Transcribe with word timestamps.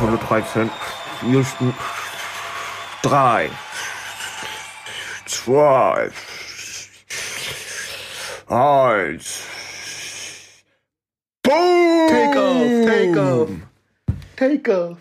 Apollo 0.00 0.16
13. 0.16 0.70
Houston. 1.30 1.74
Drei. 3.02 3.50
Zwei. 5.26 6.10
Eins. 8.48 9.42
Boom! 11.42 12.08
Take 12.08 12.38
off, 12.38 12.86
take 12.86 13.20
off. 13.20 13.50
Take 14.36 14.68
off. 14.70 14.98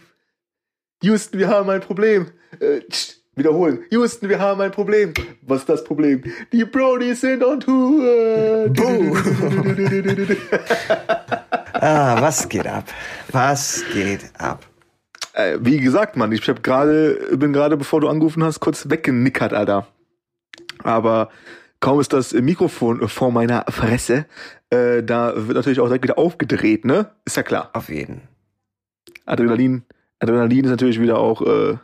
Houston, 1.02 1.40
wir 1.40 1.48
haben 1.48 1.70
ein 1.70 1.80
Problem. 1.80 2.34
Äh, 2.60 2.82
tsch, 2.82 3.22
wiederholen. 3.36 3.86
Houston, 3.92 4.28
wir 4.28 4.40
haben 4.40 4.60
ein 4.60 4.72
Problem. 4.72 5.14
Was 5.44 5.62
ist 5.62 5.70
das 5.70 5.86
Problem? 5.86 6.26
Die 6.52 6.66
Brodies 6.66 7.22
sind 7.22 7.42
on 7.42 7.62
Tour. 7.62 8.70
Ah, 11.72 12.22
was 12.22 12.50
geht 12.50 12.68
ab? 12.68 12.84
Was 13.32 13.82
geht 13.94 14.30
ab? 14.38 14.69
Äh, 15.40 15.58
wie 15.62 15.80
gesagt, 15.80 16.16
Mann, 16.18 16.32
ich 16.32 16.48
hab 16.50 16.64
gerade, 16.64 17.16
bin 17.38 17.54
gerade, 17.54 17.78
bevor 17.78 18.02
du 18.02 18.08
angerufen 18.10 18.44
hast, 18.44 18.60
kurz 18.60 18.90
weggenickert, 18.90 19.54
Alter. 19.54 19.88
Aber 20.84 21.30
kaum 21.80 22.00
ist 22.00 22.14
das 22.14 22.34
Mikrofon 22.34 23.08
vor 23.08 23.32
meiner 23.32 23.66
Fresse, 23.70 24.26
äh, 24.70 25.04
da 25.04 25.34
wird 25.36 25.56
natürlich 25.56 25.80
auch 25.80 25.86
direkt 25.88 26.04
wieder 26.04 26.18
aufgedreht, 26.18 26.86
ne? 26.86 27.10
Ist 27.26 27.38
ja 27.38 27.44
klar. 27.44 27.70
Auf 27.74 27.90
jeden. 27.90 28.22
Adrenalin, 29.26 29.84
Adrenalin 30.20 30.66
ist 30.66 30.72
natürlich 30.72 31.00
wieder 31.00 31.18
auch 31.20 31.42
äh, 31.42 31.78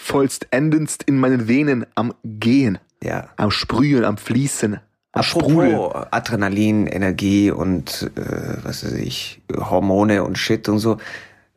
vollstendendst 0.00 1.02
in 1.04 1.18
meinen 1.18 1.48
Venen 1.48 1.86
am 1.94 2.14
Gehen, 2.24 2.78
Ja. 3.02 3.28
am 3.36 3.50
Sprühen, 3.50 4.04
am 4.04 4.16
Fließen. 4.16 4.80
Apropos 5.12 5.94
Adrenalin, 6.10 6.86
Energie 6.86 7.50
und 7.50 8.10
äh, 8.16 8.58
was 8.62 8.84
weiß 8.84 8.92
ich, 8.94 9.42
Hormone 9.56 10.22
und 10.22 10.38
Shit 10.38 10.68
und 10.68 10.78
so, 10.78 10.98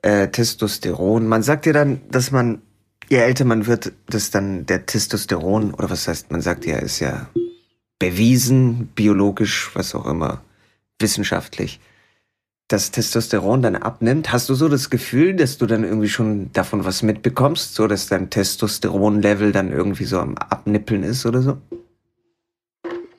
äh, 0.02 0.28
Testosteron. 0.28 1.28
Man 1.28 1.44
sagt 1.44 1.66
ja 1.66 1.74
dann, 1.74 2.02
dass 2.10 2.32
man, 2.32 2.62
je 3.10 3.18
älter 3.18 3.46
man 3.46 3.68
wird, 3.68 3.94
dass 4.08 4.32
dann 4.32 4.66
der 4.66 4.86
Testosteron, 4.86 5.74
oder 5.74 5.90
was 5.90 6.08
heißt, 6.08 6.32
man 6.32 6.42
sagt 6.42 6.66
ja, 6.66 6.78
ist 6.78 7.00
ja 7.00 7.28
bewiesen, 8.00 8.88
biologisch, 8.96 9.72
was 9.74 9.94
auch 9.94 10.08
immer, 10.08 10.42
wissenschaftlich, 11.00 11.80
dass 12.68 12.92
Testosteron 12.92 13.62
dann 13.62 13.76
abnimmt. 13.76 14.32
Hast 14.32 14.50
du 14.50 14.56
so 14.56 14.70
das 14.70 14.90
Gefühl, 14.90 15.36
dass 15.36 15.58
du 15.58 15.66
dann 15.66 15.84
irgendwie 15.84 16.10
schon 16.10 16.52
davon 16.54 16.86
was 16.86 17.04
mitbekommst, 17.04 17.76
so 17.76 17.88
dass 17.88 18.08
dein 18.08 18.30
Testosteron-Level 18.30 19.52
dann 19.52 19.72
irgendwie 19.72 20.06
so 20.06 20.20
am 20.20 20.38
Abnippeln 20.38 21.04
ist 21.04 21.26
oder 21.26 21.42
so? 21.42 21.58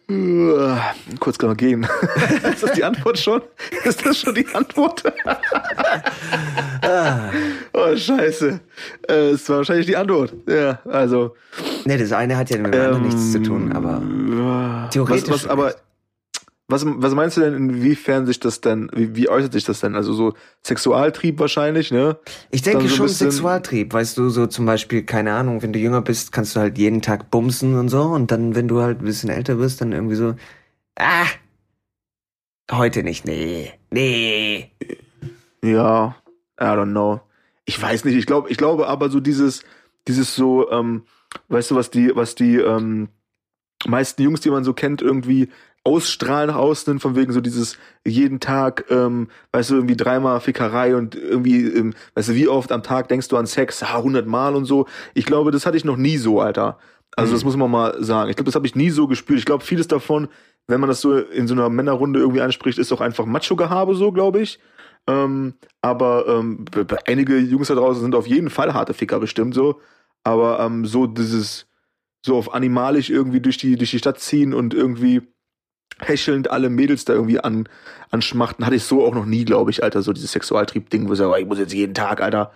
Äh, 0.09 0.77
Kurz 1.21 1.39
kann 1.39 1.51
man 1.51 1.57
gehen. 1.57 1.87
ist 2.53 2.63
das 2.63 2.73
die 2.73 2.85
Antwort 2.85 3.19
schon? 3.19 3.43
Ist 3.85 4.05
das 4.05 4.19
schon 4.19 4.35
die 4.35 4.47
Antwort? 4.53 5.05
oh, 7.73 7.97
scheiße. 7.97 8.61
Äh, 9.09 9.31
ist 9.33 9.49
war 9.49 9.59
wahrscheinlich 9.59 9.87
die 9.87 9.97
Antwort. 9.97 10.35
Ja, 10.49 10.81
also. 10.85 11.35
Ne, 11.85 11.99
das 11.99 12.13
eine 12.13 12.37
hat 12.37 12.51
ja 12.51 12.59
mit 12.59 12.75
dem 12.75 12.81
anderen 12.81 13.03
nichts 13.03 13.33
zu 13.33 13.43
tun, 13.43 13.73
aber 13.73 13.83
aber. 13.93 14.89
Theoretisch 14.91 15.29
Was, 15.29 15.45
was, 15.45 15.51
aber. 15.51 15.75
Was, 16.73 16.85
was 16.87 17.15
meinst 17.15 17.37
du 17.37 17.43
denn, 17.43 17.55
inwiefern 17.55 18.25
sich 18.25 18.41
das 18.41 18.63
denn, 18.63 18.91
wie, 18.95 19.15
wie 19.15 19.29
äußert 19.29 19.53
sich 19.53 19.65
das 19.65 19.81
denn? 19.81 19.95
Also 19.95 20.15
so 20.15 20.33
Sexualtrieb 20.63 21.39
wahrscheinlich, 21.39 21.91
ne? 21.91 22.17
ich 22.51 22.63
denke 22.63 22.89
so 22.89 22.97
schon 22.97 23.09
Sexualtrieb, 23.09 23.93
weißt 23.93 24.17
du, 24.17 24.31
so 24.31 24.47
zum 24.47 24.65
Beispiel, 24.65 25.03
keine 25.03 25.35
Ahnung, 25.35 25.63
wenn 25.63 25.75
du 25.75 25.79
jünger 25.79 26.01
bist, 26.01 26.33
kannst 26.33 26.57
du 26.57 26.61
halt 26.61 26.79
jeden 26.79 27.03
Tag 27.03 27.31
bumsen 27.31 27.79
und 27.79 27.91
so 27.91 28.03
und 28.03 28.31
dann, 28.31 28.55
wenn 28.55 28.69
du 28.69 28.81
halt 28.81 29.01
ein 29.01 29.05
bisschen 29.05 29.29
älter 29.29 29.59
wirst, 29.59 29.83
dann 29.83 29.93
irgendwie 29.93 30.15
so, 30.15 30.35
ah, 30.97 31.27
heute 32.71 33.03
nicht, 33.03 33.27
nee, 33.27 33.73
nee. 33.91 34.73
Ja, 35.63 36.17
I 36.59 36.65
don't 36.65 36.91
know. 36.91 37.21
Ich 37.67 37.81
weiß 37.81 38.07
nicht, 38.07 38.17
ich 38.17 38.27
glaube, 38.27 38.51
ich 38.51 38.57
glaube 38.57 38.89
aber 38.89 39.11
so 39.11 39.21
dieses, 39.21 39.63
dieses 40.09 40.35
so, 40.35 40.71
ähm, 40.71 41.05
weißt 41.49 41.71
du, 41.71 41.75
was 41.75 41.91
die, 41.91 42.17
was 42.17 42.35
die 42.35 42.57
ähm, 42.57 43.09
meisten 43.87 44.23
Jungs, 44.23 44.41
die 44.41 44.51
man 44.51 44.65
so 44.65 44.73
kennt, 44.73 45.03
irgendwie 45.03 45.49
ausstrahlen 45.85 46.49
nach 46.49 46.57
außen, 46.57 47.01
von 47.01 47.17
wegen 47.17 47.33
so 47.33 47.41
dieses 47.41 47.77
jeden 48.07 48.39
Tag, 48.39 48.85
ähm, 48.91 49.29
weißt 49.53 49.71
du, 49.71 49.75
irgendwie 49.75 49.97
dreimal 49.97 50.41
Fickerei 50.41 50.95
und 50.95 51.15
irgendwie, 51.15 51.67
ähm, 51.67 51.95
weißt 52.15 52.31
du, 52.31 52.35
wie 52.35 52.49
oft 52.49 52.71
am 52.71 52.83
Tag 52.83 53.09
denkst 53.09 53.29
du 53.29 53.37
an 53.37 53.47
Sex? 53.47 53.83
Ah, 53.83 53.97
100 53.99 54.27
Mal 54.27 54.55
und 54.55 54.65
so. 54.65 54.87
Ich 55.15 55.27
glaube, 55.27 55.51
das 55.51 55.67
hatte 55.67 55.77
ich 55.77 55.85
noch 55.85 55.97
nie 55.97 56.19
so, 56.19 56.41
Alter. 56.41 56.79
Also 57.17 57.35
das 57.35 57.45
muss 57.45 57.57
man 57.57 57.71
mal 57.71 58.03
sagen. 58.03 58.31
Ich 58.31 58.37
glaube, 58.37 58.47
das 58.47 58.55
habe 58.55 58.67
ich 58.67 58.75
nie 58.75 58.91
so 58.91 59.07
gespürt. 59.07 59.39
Ich 59.39 59.45
glaube, 59.45 59.65
vieles 59.65 59.89
davon, 59.89 60.29
wenn 60.67 60.81
man 60.81 60.89
das 60.89 61.01
so 61.01 61.17
in 61.17 61.47
so 61.47 61.55
einer 61.55 61.69
Männerrunde 61.69 62.21
irgendwie 62.21 62.41
anspricht, 62.41 62.79
ist 62.79 62.93
auch 62.93 63.01
einfach 63.01 63.27
Macho-Gehabe 63.27 63.95
so, 63.95 64.13
glaube 64.13 64.41
ich. 64.41 64.61
Ähm, 65.09 65.55
aber 65.81 66.27
ähm, 66.29 66.65
einige 67.07 67.39
Jungs 67.39 67.69
da 67.69 67.75
draußen 67.75 68.03
sind 68.03 68.15
auf 68.15 68.27
jeden 68.27 68.51
Fall 68.51 68.73
harte 68.73 68.95
Ficker 68.95 69.19
bestimmt 69.21 69.55
so. 69.55 69.81
Aber 70.25 70.61
ähm, 70.61 70.87
so 70.87 71.07
dieses, 71.07 71.67
so 72.25 72.37
auf 72.37 72.55
animalisch 72.55 73.11
irgendwie 73.11 73.41
durch 73.41 73.59
die, 73.59 73.77
durch 73.77 73.91
die 73.91 73.99
Stadt 73.99 74.21
ziehen 74.21 74.55
und 74.55 74.73
irgendwie 74.73 75.23
hechelnd 76.01 76.51
alle 76.51 76.71
Mädels 76.71 77.05
da 77.05 77.13
irgendwie 77.13 77.41
an, 77.41 77.69
anschmachten, 78.11 78.65
hatte 78.65 78.77
ich 78.77 78.85
so 78.85 79.05
auch 79.05 79.15
noch 79.15 79.27
nie, 79.27 79.45
glaube 79.45 79.71
ich, 79.71 79.83
Alter, 79.83 80.03
so 80.03 80.13
dieses 80.13 80.33
Sexualtrieb-Ding, 80.33 81.09
wo 81.09 81.13
ich 81.13 81.19
sage, 81.19 81.31
oh, 81.31 81.37
ich 81.37 81.47
muss 81.47 81.59
jetzt 81.59 81.73
jeden 81.73 81.95
Tag, 81.95 82.21
Alter. 82.21 82.53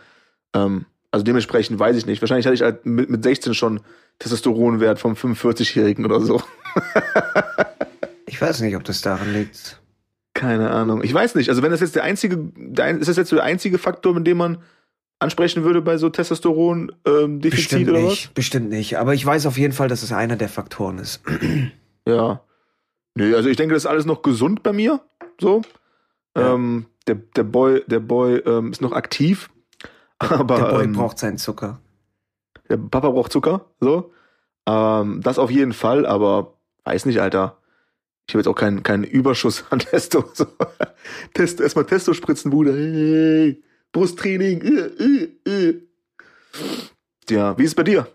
Ähm, 0.55 0.87
also 1.11 1.25
dementsprechend 1.25 1.79
weiß 1.79 1.97
ich 1.97 2.07
nicht. 2.07 2.21
Wahrscheinlich 2.21 2.47
hatte 2.47 2.55
ich 2.55 2.63
halt 2.63 2.85
mit, 2.85 3.09
mit 3.09 3.23
16 3.23 3.55
schon 3.55 3.81
Testosteronwert 4.19 4.99
vom 4.99 5.15
45-Jährigen 5.15 6.05
oder 6.05 6.21
so. 6.21 6.43
Ich 8.27 8.43
weiß 8.43 8.61
nicht, 8.61 8.77
ob 8.77 8.85
das 8.85 9.01
daran 9.01 9.33
liegt. 9.33 9.81
Keine 10.35 10.71
Ahnung. 10.71 11.03
Ich 11.03 11.15
weiß 11.15 11.37
nicht. 11.37 11.49
Also 11.49 11.63
wenn 11.63 11.71
das 11.71 11.81
jetzt 11.81 11.95
der 11.95 12.03
einzige, 12.03 12.37
der, 12.55 12.99
ist 12.99 13.09
das 13.09 13.17
jetzt 13.17 13.31
so 13.31 13.37
der 13.37 13.45
einzige 13.45 13.79
Faktor, 13.79 14.13
mit 14.13 14.27
dem 14.27 14.37
man 14.37 14.59
ansprechen 15.19 15.65
würde 15.65 15.81
bei 15.81 15.97
so 15.97 16.11
Testosteron-Defizit 16.11 17.51
Bestimmt 17.51 17.89
oder 17.89 18.01
nicht, 18.01 18.35
bestimmt 18.35 18.69
nicht. 18.69 18.99
Aber 18.99 19.15
ich 19.15 19.25
weiß 19.25 19.47
auf 19.47 19.57
jeden 19.57 19.73
Fall, 19.73 19.89
dass 19.89 20.03
es 20.03 20.13
einer 20.13 20.37
der 20.37 20.51
Faktoren 20.51 20.99
ist. 20.99 21.23
was? 21.25 21.41
Ja. 22.09 22.41
Nö, 23.17 23.35
also 23.35 23.49
ich 23.49 23.57
denke, 23.57 23.75
das 23.75 23.85
ist 23.85 23.91
alles 23.91 24.05
noch 24.05 24.23
gesund 24.23 24.63
bei 24.63 24.73
mir. 24.73 25.01
So. 25.41 25.63
Ja. 26.37 26.55
Ähm, 26.55 26.87
der, 27.07 27.15
der 27.15 27.45
Boy, 27.45 27.83
der 27.87 28.01
Boy 28.01 28.37
ähm, 28.41 28.71
ist 28.73 28.83
noch 28.83 28.93
aktiv. 28.93 29.51
Aber 30.19 30.57
der 30.57 30.65
Boy 30.71 30.85
ähm, 30.85 30.93
braucht 30.93 31.19
seinen 31.19 31.39
Zucker. 31.39 31.81
der 32.69 32.77
Papa 32.77 33.09
braucht 33.11 33.33
Zucker. 33.33 33.71
So. 33.81 34.13
Ähm, 34.69 35.21
das 35.23 35.39
auf 35.39 35.51
jeden 35.51 35.73
Fall, 35.73 36.05
aber 36.07 36.59
weiß 36.85 37.07
nicht, 37.07 37.21
Alter. 37.21 37.59
Ich 38.29 38.35
habe 38.35 38.41
jetzt 38.41 38.49
auch 38.49 38.57
keinen 38.57 38.83
keinen 38.83 39.05
Überschuss 39.05 39.65
an 39.71 39.79
Testo. 39.79 40.25
So. 40.35 40.47
Test, 41.35 41.61
erstmal 41.61 41.87
Testo 41.87 42.13
spritzen, 42.13 42.51
Bruder. 42.51 42.73
Hey, 42.73 43.63
Brusttraining. 43.93 44.61
Äh, 44.63 45.05
äh, 45.05 45.51
äh. 45.71 45.83
Ja, 47.31 47.57
wie 47.57 47.63
ist 47.63 47.71
es 47.71 47.75
bei 47.77 47.85
dir? 47.85 48.09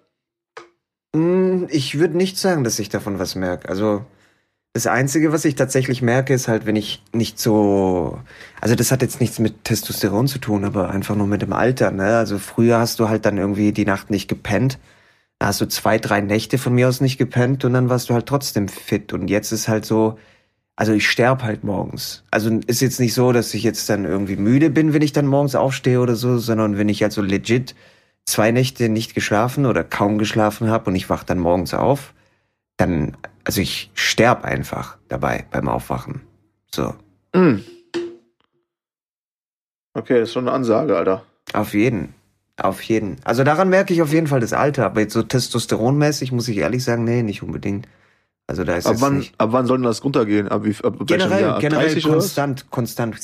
Mm, 1.16 1.66
Ich 1.69 1.97
würde 2.00 2.18
nicht 2.18 2.38
sagen, 2.38 2.63
dass 2.63 2.79
ich 2.79 2.89
davon 2.89 3.19
was 3.19 3.35
merke. 3.35 3.69
Also 3.69 4.06
das 4.74 4.88
Einzige, 4.88 5.34
was 5.34 5.44
ich 5.44 5.56
tatsächlich 5.56 6.02
merke, 6.02 6.34
ist 6.34 6.48
halt, 6.48 6.66
wenn 6.66 6.78
ich 6.78 7.04
nicht 7.14 7.40
so, 7.40 8.20
also 8.62 8.76
das 8.76 8.92
hat 8.92 9.02
jetzt 9.02 9.20
nichts 9.20 9.38
mit 9.38 9.66
Testosteron 9.66 10.28
zu 10.28 10.40
tun, 10.40 10.64
aber 10.64 10.90
einfach 10.90 11.16
nur 11.16 11.28
mit 11.28 11.42
dem 11.42 11.52
Alter. 11.52 11.92
Ne? 11.92 12.18
Also 12.18 12.38
früher 12.40 12.80
hast 12.80 13.00
du 13.00 13.10
halt 13.10 13.26
dann 13.26 13.38
irgendwie 13.38 13.74
die 13.74 13.86
Nacht 13.86 14.10
nicht 14.10 14.30
gepennt. 14.30 14.80
Da 15.40 15.48
hast 15.48 15.60
du 15.60 15.68
zwei, 15.68 15.98
drei 15.98 16.22
Nächte 16.22 16.58
von 16.58 16.74
mir 16.74 16.88
aus 16.88 17.02
nicht 17.02 17.18
gepennt 17.18 17.66
und 17.66 17.74
dann 17.74 17.90
warst 17.90 18.10
du 18.10 18.14
halt 18.14 18.28
trotzdem 18.28 18.70
fit. 18.70 19.12
Und 19.12 19.28
jetzt 19.30 19.52
ist 19.52 19.68
halt 19.68 19.86
so, 19.86 20.18
also 20.78 20.94
ich 20.94 21.10
sterb 21.10 21.44
halt 21.44 21.64
morgens. 21.64 22.24
Also 22.31 22.50
ist 22.68 22.81
jetzt 22.81 23.00
nicht 23.00 23.14
so, 23.14 23.34
dass 23.34 23.54
ich 23.54 23.64
jetzt 23.64 23.90
dann 23.90 24.06
irgendwie 24.06 24.38
müde 24.38 24.70
bin, 24.70 24.94
wenn 24.94 25.02
ich 25.02 25.12
dann 25.12 25.28
morgens 25.28 25.56
aufstehe 25.56 26.00
oder 26.00 26.16
so, 26.16 26.38
sondern 26.38 26.78
wenn 26.78 26.90
ich 26.90 27.04
also 27.04 27.22
legit 27.22 27.75
zwei 28.25 28.51
Nächte 28.51 28.88
nicht 28.88 29.16
geschlafen 29.16 29.66
oder 29.66 29.84
kaum 29.84 30.18
geschlafen 30.18 30.69
habe 30.69 30.90
und 30.90 30.95
ich 30.95 31.10
wach 31.10 31.24
dann 31.24 31.40
morgens 31.40 31.74
auf, 31.74 32.13
dann, 32.78 33.18
also 33.46 33.62
ich 33.62 33.92
sterb 33.94 34.44
einfach 34.46 34.98
dabei 35.08 35.46
beim 35.52 35.68
Aufwachen. 35.68 36.22
So, 36.74 36.94
Hm. 37.36 37.64
Okay, 39.94 40.20
das 40.20 40.30
ist 40.30 40.34
schon 40.34 40.48
eine 40.48 40.56
Ansage, 40.56 40.98
Alter. 40.98 41.24
auf 41.54 41.74
jeden. 41.74 42.14
Auf 42.58 42.82
jeden. 42.84 43.18
Also 43.24 43.44
daran 43.44 43.70
merke 43.70 43.94
ich 43.94 44.02
auf 44.02 44.14
jeden 44.14 44.28
Fall 44.28 44.40
das 44.40 44.54
Alter, 44.54 44.86
aber 44.86 45.02
jetzt 45.02 45.14
so 45.14 45.24
testosteronmäßig 45.24 46.32
muss 46.32 46.48
ich 46.48 46.58
ehrlich 46.58 46.84
sagen, 46.84 47.04
nee, 47.04 47.24
nicht 47.24 47.42
unbedingt. 47.42 47.88
Also 48.48 48.64
da 48.64 48.76
ist 48.76 48.86
Ab 48.86 48.98
wann, 49.00 49.18
nicht. 49.20 49.34
ab 49.40 49.50
wann 49.52 49.66
soll 49.66 49.78
denn 49.78 49.86
das 49.86 50.04
runtergehen? 50.04 50.48
Ab, 50.50 50.64
wie, 50.66 50.76
ab 50.84 50.96
Generell, 51.08 51.42
Jahr? 51.42 51.56
Ab 51.56 51.62
generell 51.62 51.86
30 51.88 52.06
oder 52.06 52.18
was? 52.18 52.24
konstant, 52.26 52.70
konstant. 52.70 53.18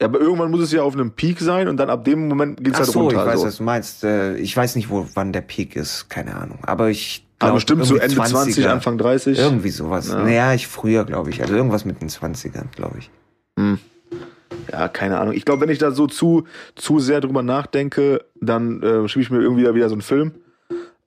Ja, 0.00 0.08
aber 0.08 0.20
irgendwann 0.20 0.50
muss 0.50 0.60
es 0.60 0.72
ja 0.72 0.82
auf 0.82 0.94
einem 0.94 1.12
Peak 1.12 1.40
sein 1.40 1.68
und 1.68 1.76
dann 1.76 1.90
ab 1.90 2.04
dem 2.04 2.28
Moment 2.28 2.62
geht's 2.62 2.76
Ach 2.76 2.80
halt 2.84 2.90
so, 2.92 3.00
runter. 3.02 3.20
ich 3.20 3.26
weiß, 3.32 3.40
so. 3.40 3.46
was 3.46 3.56
du 3.58 3.62
meinst. 3.64 4.04
Äh, 4.04 4.36
Ich 4.36 4.56
weiß 4.56 4.76
nicht, 4.76 4.88
wo, 4.88 5.06
wann 5.14 5.32
der 5.32 5.40
Peak 5.42 5.76
ist, 5.76 6.08
keine 6.08 6.34
Ahnung. 6.36 6.58
Aber 6.62 6.88
ich 6.88 7.23
Aber 7.44 7.58
glaub, 7.58 7.78
bestimmt 7.78 7.84
so 7.84 7.96
Ende 7.96 8.14
20, 8.14 8.64
20er. 8.64 8.68
Anfang 8.68 8.98
30. 8.98 9.38
Irgendwie 9.38 9.70
sowas. 9.70 10.08
Ja. 10.08 10.22
Naja, 10.22 10.54
ich 10.54 10.66
früher, 10.66 11.04
glaube 11.04 11.30
ich. 11.30 11.42
Also 11.42 11.54
irgendwas 11.54 11.84
mit 11.84 12.00
den 12.00 12.08
20ern, 12.08 12.66
glaube 12.74 12.98
ich. 12.98 13.10
Hm. 13.58 13.78
Ja, 14.70 14.88
keine 14.88 15.18
Ahnung. 15.18 15.34
Ich 15.34 15.44
glaube, 15.44 15.62
wenn 15.62 15.68
ich 15.68 15.78
da 15.78 15.90
so 15.90 16.06
zu, 16.06 16.44
zu 16.74 17.00
sehr 17.00 17.20
drüber 17.20 17.42
nachdenke, 17.42 18.24
dann 18.40 18.82
äh, 18.82 19.08
schiebe 19.08 19.22
ich 19.22 19.30
mir 19.30 19.40
irgendwie 19.40 19.64
da 19.64 19.74
wieder 19.74 19.88
so 19.88 19.94
einen 19.94 20.02
Film. 20.02 20.32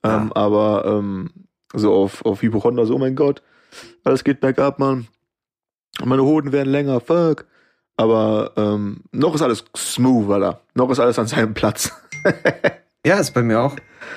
Ähm, 0.02 0.32
Aber 0.32 0.84
ähm, 0.86 1.30
so 1.74 1.92
auf, 1.92 2.24
auf 2.24 2.42
Hypochonder, 2.42 2.86
so, 2.86 2.94
oh 2.94 2.98
mein 2.98 3.16
Gott, 3.16 3.42
alles 4.04 4.24
geht 4.24 4.40
bergab, 4.40 4.78
Mann. 4.78 5.08
Meine 6.04 6.22
Hoden 6.22 6.52
werden 6.52 6.70
länger, 6.70 7.00
fuck. 7.00 7.46
Aber 7.96 8.52
ähm, 8.56 9.02
noch 9.10 9.34
ist 9.34 9.42
alles 9.42 9.64
smooth, 9.76 10.30
Alter. 10.30 10.60
Noch 10.74 10.90
ist 10.90 11.00
alles 11.00 11.18
an 11.18 11.26
seinem 11.26 11.54
Platz. 11.54 11.92
ja, 13.08 13.18
ist 13.18 13.32
bei 13.32 13.42
mir 13.42 13.60
auch. 13.60 13.76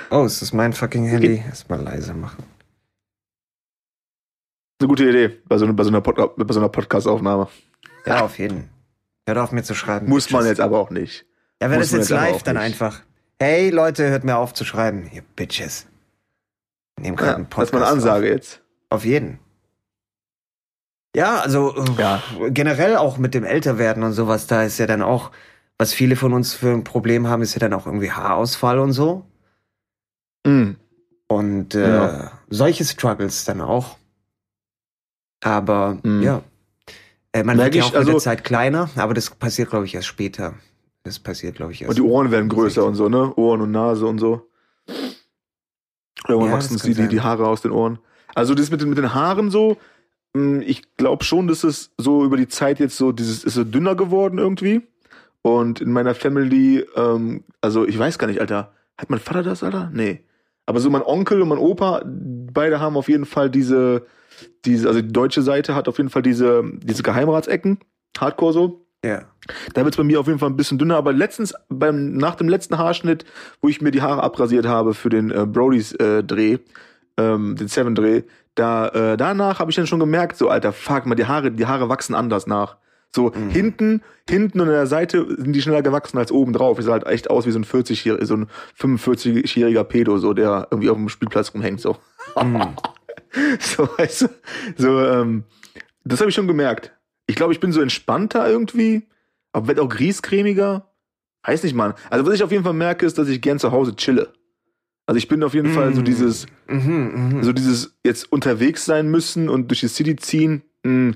Oh, 0.09 0.25
ist 0.25 0.41
das 0.41 0.51
mein 0.51 0.73
fucking 0.73 1.05
Handy? 1.05 1.41
Erstmal 1.47 1.81
leise 1.81 2.13
machen. 2.13 2.43
Eine 4.79 4.88
gute 4.88 5.07
Idee 5.07 5.29
bei 5.45 5.57
so, 5.57 5.71
bei 5.73 5.83
so 5.83 5.89
einer, 5.89 6.01
Pod 6.01 6.35
bei 6.35 6.53
so 6.53 6.59
einer 6.59 6.69
Podcast-Aufnahme. 6.69 7.47
Ja, 8.05 8.25
auf 8.25 8.38
jeden. 8.38 8.69
Hört 9.25 9.38
auf 9.38 9.51
mir 9.51 9.63
zu 9.63 9.75
schreiben. 9.75 10.09
Muss 10.09 10.25
Bitches. 10.25 10.33
man 10.33 10.45
jetzt 10.45 10.59
aber 10.59 10.79
auch 10.79 10.89
nicht. 10.89 11.25
Ja, 11.61 11.69
wenn 11.69 11.79
es 11.79 11.91
jetzt 11.91 12.09
live, 12.09 12.43
dann 12.43 12.55
nicht. 12.55 12.65
einfach. 12.65 13.01
Hey 13.39 13.69
Leute, 13.69 14.09
hört 14.09 14.23
mir 14.23 14.38
auf 14.38 14.53
zu 14.53 14.65
schreiben. 14.65 15.09
Ihr 15.13 15.21
Bitches. 15.35 15.88
Nehmen 16.99 17.15
gerade 17.15 17.31
ja, 17.31 17.35
einen 17.38 17.45
Podcast. 17.45 17.73
Das 17.73 17.79
ist 17.79 17.79
meine 17.79 17.91
Ansage 17.91 18.25
auf. 18.25 18.33
jetzt. 18.33 18.61
Auf 18.89 19.05
jeden. 19.05 19.39
Ja, 21.15 21.39
also 21.39 21.75
ja. 21.97 22.21
generell 22.49 22.97
auch 22.97 23.17
mit 23.17 23.33
dem 23.33 23.43
Älterwerden 23.43 24.03
und 24.03 24.13
sowas, 24.13 24.47
da 24.47 24.63
ist 24.63 24.77
ja 24.79 24.88
dann 24.88 25.01
auch, 25.01 25.31
was 25.81 25.93
viele 25.93 26.15
von 26.15 26.31
uns 26.31 26.53
für 26.53 26.69
ein 26.69 26.83
Problem 26.83 27.25
haben, 27.25 27.41
ist 27.41 27.55
ja 27.55 27.59
dann 27.59 27.73
auch 27.73 27.87
irgendwie 27.87 28.11
Haarausfall 28.11 28.77
und 28.77 28.91
so. 28.91 29.25
Mhm. 30.45 30.75
Und 31.27 31.73
äh, 31.73 31.89
ja. 31.89 32.31
solche 32.51 32.85
Struggles 32.85 33.45
dann 33.45 33.61
auch. 33.61 33.97
Aber 35.43 35.97
mhm. 36.03 36.21
ja, 36.21 36.43
äh, 37.31 37.43
man 37.43 37.57
Merk 37.57 37.73
wird 37.73 37.75
ja 37.77 37.81
auch 37.81 37.93
mit 37.93 38.07
der 38.07 38.13
also 38.13 38.19
Zeit 38.19 38.43
kleiner, 38.43 38.91
aber 38.95 39.15
das 39.15 39.31
passiert, 39.31 39.71
glaube 39.71 39.85
ich, 39.85 39.95
erst 39.95 40.07
später. 40.07 40.53
Das 41.01 41.17
passiert, 41.17 41.55
glaube 41.55 41.71
ich, 41.71 41.81
erst. 41.81 41.89
Und 41.89 41.95
die 41.95 42.07
Ohren 42.07 42.29
werden 42.29 42.47
größer 42.47 42.85
und 42.85 42.93
so, 42.93 43.09
ne? 43.09 43.33
Ohren 43.35 43.61
und 43.61 43.71
Nase 43.71 44.05
und 44.05 44.19
so. 44.19 44.51
Irgendwann 46.27 46.51
ja, 46.51 46.57
wachsen 46.57 46.77
die, 46.77 46.93
die, 46.93 47.07
die 47.07 47.21
Haare 47.21 47.47
aus 47.47 47.63
den 47.63 47.71
Ohren. 47.71 47.97
Also 48.35 48.53
das 48.53 48.69
mit 48.69 48.81
den, 48.81 48.89
mit 48.89 48.99
den 48.99 49.15
Haaren 49.15 49.49
so, 49.49 49.77
hm, 50.35 50.61
ich 50.61 50.95
glaube 50.95 51.23
schon, 51.23 51.47
dass 51.47 51.63
es 51.63 51.89
so 51.97 52.23
über 52.23 52.37
die 52.37 52.47
Zeit 52.47 52.79
jetzt 52.79 52.97
so, 52.97 53.11
dieses 53.11 53.43
ist 53.43 53.55
so 53.55 53.63
dünner 53.63 53.95
geworden 53.95 54.37
irgendwie. 54.37 54.83
Und 55.41 55.81
in 55.81 55.91
meiner 55.91 56.13
Family, 56.13 56.85
ähm, 56.95 57.43
also 57.61 57.88
ich 57.88 57.97
weiß 57.97 58.19
gar 58.19 58.27
nicht, 58.27 58.41
Alter, 58.41 58.73
hat 58.97 59.09
mein 59.09 59.19
Vater 59.19 59.43
das, 59.43 59.63
Alter? 59.63 59.89
Nee. 59.93 60.23
Aber 60.65 60.79
so 60.79 60.89
mein 60.89 61.01
Onkel 61.01 61.41
und 61.41 61.49
mein 61.49 61.57
Opa, 61.57 62.03
beide 62.05 62.79
haben 62.79 62.95
auf 62.95 63.09
jeden 63.09 63.25
Fall 63.25 63.49
diese, 63.49 64.05
diese, 64.65 64.88
also 64.88 65.01
die 65.01 65.11
deutsche 65.11 65.41
Seite 65.41 65.75
hat 65.75 65.88
auf 65.88 65.97
jeden 65.97 66.09
Fall 66.09 66.21
diese, 66.21 66.63
diese 66.83 67.03
Geheimratsecken, 67.03 67.79
Hardcore 68.17 68.53
so. 68.53 68.85
Ja. 69.03 69.23
Da 69.73 69.83
wird 69.83 69.95
es 69.95 69.97
bei 69.97 70.03
mir 70.03 70.19
auf 70.19 70.27
jeden 70.27 70.38
Fall 70.38 70.49
ein 70.49 70.55
bisschen 70.55 70.77
dünner, 70.77 70.95
aber 70.95 71.11
letztens, 71.11 71.55
beim, 71.69 72.13
nach 72.13 72.35
dem 72.35 72.47
letzten 72.47 72.77
Haarschnitt, 72.77 73.25
wo 73.59 73.67
ich 73.67 73.81
mir 73.81 73.89
die 73.89 74.03
Haare 74.03 74.21
abrasiert 74.21 74.67
habe 74.67 74.93
für 74.93 75.09
den 75.09 75.31
äh, 75.31 75.47
Brodys 75.47 75.93
äh, 75.93 76.23
Dreh, 76.23 76.59
ähm, 77.17 77.55
den 77.55 77.67
Seven 77.67 77.95
Dreh, 77.95 78.21
da, 78.53 78.89
äh, 78.89 79.17
danach 79.17 79.59
habe 79.59 79.71
ich 79.71 79.75
dann 79.75 79.88
schon 79.88 79.99
gemerkt, 79.99 80.38
so, 80.38 80.49
Alter, 80.49 80.71
fuck 80.71 81.07
mal, 81.07 81.15
die 81.15 81.25
Haare, 81.25 81.51
die 81.51 81.65
Haare 81.65 81.89
wachsen 81.89 82.13
anders 82.13 82.45
nach. 82.45 82.77
So, 83.13 83.31
mhm. 83.31 83.49
hinten, 83.49 84.01
hinten 84.29 84.61
und 84.61 84.67
an 84.67 84.73
der 84.73 84.87
Seite 84.87 85.25
sind 85.37 85.53
die 85.53 85.61
schneller 85.61 85.81
gewachsen 85.81 86.17
als 86.17 86.31
oben 86.31 86.53
drauf. 86.53 86.79
Ich 86.79 86.85
sah 86.85 86.93
halt 86.93 87.05
echt 87.05 87.29
aus 87.29 87.45
wie 87.45 87.51
so 87.51 87.59
ein 87.59 87.65
40-jähriger, 87.65 88.25
so 88.25 88.35
ein 88.35 88.47
45-jähriger 88.79 89.83
Pedo, 89.83 90.17
so, 90.17 90.33
der 90.33 90.67
irgendwie 90.71 90.89
auf 90.89 90.97
dem 90.97 91.09
Spielplatz 91.09 91.53
rumhängt, 91.53 91.81
so. 91.81 91.97
Mhm. 92.41 92.69
so, 93.59 93.89
weißt 93.97 94.21
du, 94.21 94.27
so, 94.77 94.99
ähm, 95.01 95.43
das 96.05 96.19
habe 96.21 96.29
ich 96.29 96.35
schon 96.35 96.47
gemerkt. 96.47 96.93
Ich 97.27 97.35
glaube, 97.35 97.53
ich 97.53 97.59
bin 97.59 97.71
so 97.71 97.81
entspannter 97.81 98.49
irgendwie, 98.49 99.07
aber 99.51 99.67
werd 99.67 99.79
auch 99.79 99.89
griescremiger. 99.89 100.87
Weiß 101.43 101.63
nicht, 101.63 101.75
Mann. 101.75 101.93
Also, 102.09 102.25
was 102.25 102.35
ich 102.35 102.43
auf 102.43 102.51
jeden 102.51 102.63
Fall 102.63 102.73
merke, 102.73 103.05
ist, 103.05 103.17
dass 103.17 103.27
ich 103.27 103.41
gern 103.41 103.59
zu 103.59 103.71
Hause 103.71 103.95
chille. 103.95 104.31
Also 105.05 105.17
ich 105.17 105.27
bin 105.27 105.43
auf 105.43 105.53
jeden 105.53 105.71
mm. 105.71 105.73
Fall 105.73 105.93
so 105.93 106.01
mm. 106.01 106.05
dieses, 106.05 106.45
mm 106.67 107.41
so 107.41 107.51
dieses 107.51 107.97
jetzt 108.05 108.31
unterwegs 108.31 108.85
sein 108.85 109.09
müssen 109.09 109.49
und 109.49 109.69
durch 109.69 109.81
die 109.81 109.87
City 109.87 110.15
ziehen. 110.15 110.63
Mm. 110.83 111.11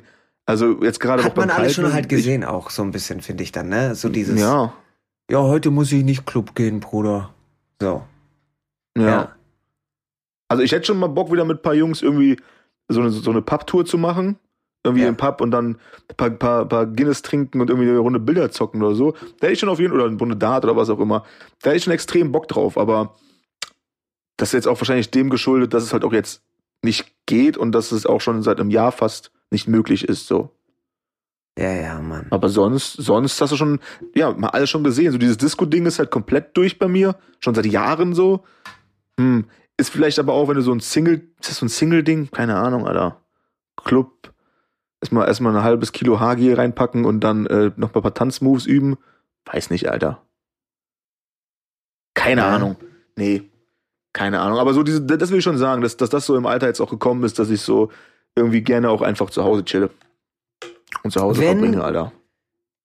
Also 0.45 0.83
jetzt 0.83 0.99
gerade 0.99 1.23
Hat 1.23 1.35
man 1.37 1.49
alles 1.49 1.73
schon 1.73 1.91
halt 1.91 2.07
gesehen 2.07 2.43
ich, 2.43 2.47
auch 2.47 2.69
so 2.69 2.83
ein 2.83 2.91
bisschen, 2.91 3.21
finde 3.21 3.43
ich 3.43 3.51
dann, 3.51 3.69
ne? 3.69 3.95
So 3.95 4.09
dieses. 4.09 4.39
Ja. 4.39 4.73
Ja, 5.29 5.39
heute 5.39 5.71
muss 5.71 5.91
ich 5.91 6.03
nicht 6.03 6.25
Club 6.27 6.53
gehen, 6.53 6.79
Bruder. 6.79 7.33
So. 7.81 8.03
Ja. 8.95 9.03
ja. 9.03 9.35
Also 10.47 10.61
ich 10.61 10.71
hätte 10.71 10.85
schon 10.85 10.99
mal 10.99 11.07
Bock, 11.07 11.31
wieder 11.31 11.45
mit 11.45 11.59
ein 11.59 11.61
paar 11.63 11.73
Jungs 11.73 12.03
irgendwie 12.03 12.37
so 12.87 13.01
eine, 13.01 13.09
so 13.09 13.31
eine 13.31 13.41
Pub-Tour 13.41 13.85
zu 13.85 13.97
machen. 13.97 14.37
Irgendwie 14.83 15.01
ja. 15.01 15.09
im 15.09 15.17
Pub 15.17 15.41
und 15.41 15.49
dann 15.49 15.79
ein 16.09 16.15
paar, 16.15 16.29
paar, 16.29 16.65
paar 16.65 16.85
Guinness 16.85 17.23
trinken 17.23 17.59
und 17.59 17.71
irgendwie 17.71 17.89
eine 17.89 17.97
Runde 17.97 18.19
Bilder 18.19 18.51
zocken 18.51 18.83
oder 18.83 18.93
so. 18.93 19.13
Da 19.13 19.47
hätte 19.47 19.53
ich 19.53 19.59
schon 19.59 19.69
auf 19.69 19.79
jeden 19.79 19.91
Fall, 19.91 19.99
oder 19.99 20.09
eine 20.09 20.19
Runde 20.19 20.35
Dart 20.35 20.63
oder 20.63 20.75
was 20.75 20.91
auch 20.91 20.99
immer. 20.99 21.25
Da 21.63 21.71
hätte 21.71 21.77
ich 21.77 21.83
schon 21.85 21.93
extrem 21.93 22.31
Bock 22.31 22.47
drauf, 22.47 22.77
aber 22.77 23.15
das 24.37 24.49
ist 24.49 24.53
jetzt 24.53 24.67
auch 24.67 24.79
wahrscheinlich 24.79 25.09
dem 25.09 25.31
geschuldet, 25.31 25.73
dass 25.73 25.81
es 25.81 25.91
halt 25.91 26.03
auch 26.03 26.13
jetzt 26.13 26.43
nicht 26.83 27.11
geht 27.25 27.57
und 27.57 27.71
dass 27.71 27.91
es 27.91 28.05
auch 28.05 28.21
schon 28.21 28.43
seit 28.43 28.59
einem 28.59 28.69
Jahr 28.69 28.91
fast 28.91 29.31
nicht 29.51 29.67
möglich 29.67 30.03
ist, 30.07 30.27
so. 30.27 30.51
Ja, 31.57 31.71
ja, 31.71 32.01
Mann. 32.01 32.27
Aber 32.31 32.49
sonst, 32.49 32.93
sonst 32.93 33.39
hast 33.39 33.51
du 33.51 33.55
schon, 33.55 33.79
ja, 34.13 34.31
mal 34.33 34.49
alles 34.49 34.69
schon 34.69 34.83
gesehen. 34.83 35.13
So 35.13 35.17
dieses 35.17 35.37
Disco-Ding 35.37 35.85
ist 35.85 35.99
halt 35.99 36.11
komplett 36.11 36.55
durch 36.57 36.77
bei 36.77 36.87
mir. 36.87 37.15
Schon 37.39 37.55
seit 37.55 37.65
Jahren 37.65 38.13
so. 38.13 38.43
Hm. 39.17 39.45
Ist 39.77 39.89
vielleicht 39.89 40.19
aber 40.19 40.33
auch, 40.33 40.47
wenn 40.47 40.55
du 40.55 40.61
so 40.61 40.73
ein 40.73 40.81
Single, 40.81 41.29
ist 41.39 41.49
das 41.49 41.57
so 41.57 41.65
ein 41.65 41.69
Single-Ding? 41.69 42.31
Keine 42.31 42.57
Ahnung, 42.57 42.85
Alter. 42.85 43.21
Club. 43.77 44.33
Erstmal, 45.01 45.27
erstmal 45.27 45.55
ein 45.55 45.63
halbes 45.63 45.91
Kilo 45.91 46.19
HG 46.19 46.53
reinpacken 46.55 47.05
und 47.05 47.21
dann 47.21 47.45
äh, 47.45 47.71
noch 47.75 47.93
ein 47.93 48.01
paar 48.01 48.13
Tanzmoves 48.13 48.65
üben. 48.65 48.97
Weiß 49.45 49.69
nicht, 49.69 49.89
Alter. 49.89 50.21
Keine 52.15 52.41
ja. 52.41 52.55
Ahnung. 52.55 52.75
Nee. 53.15 53.49
Keine 54.13 54.39
Ahnung, 54.39 54.59
aber 54.59 54.73
so 54.73 54.81
diese, 54.81 55.01
das 55.01 55.29
will 55.29 55.39
ich 55.39 55.43
schon 55.43 55.57
sagen, 55.57 55.81
dass, 55.81 55.97
dass 55.97 56.09
das 56.09 56.25
so 56.25 56.37
im 56.37 56.45
Alter 56.45 56.67
jetzt 56.67 56.79
auch 56.79 56.89
gekommen 56.89 57.23
ist, 57.23 57.37
dass 57.37 57.49
ich 57.49 57.61
so 57.61 57.91
irgendwie 58.35 58.61
gerne 58.61 58.89
auch 58.89 59.01
einfach 59.01 59.29
zu 59.29 59.43
Hause 59.43 59.63
chille. 59.65 59.89
Und 61.03 61.11
zu 61.11 61.21
Hause 61.21 61.41
wenn, 61.41 61.59
verbringe, 61.59 61.83
Alter. 61.83 62.11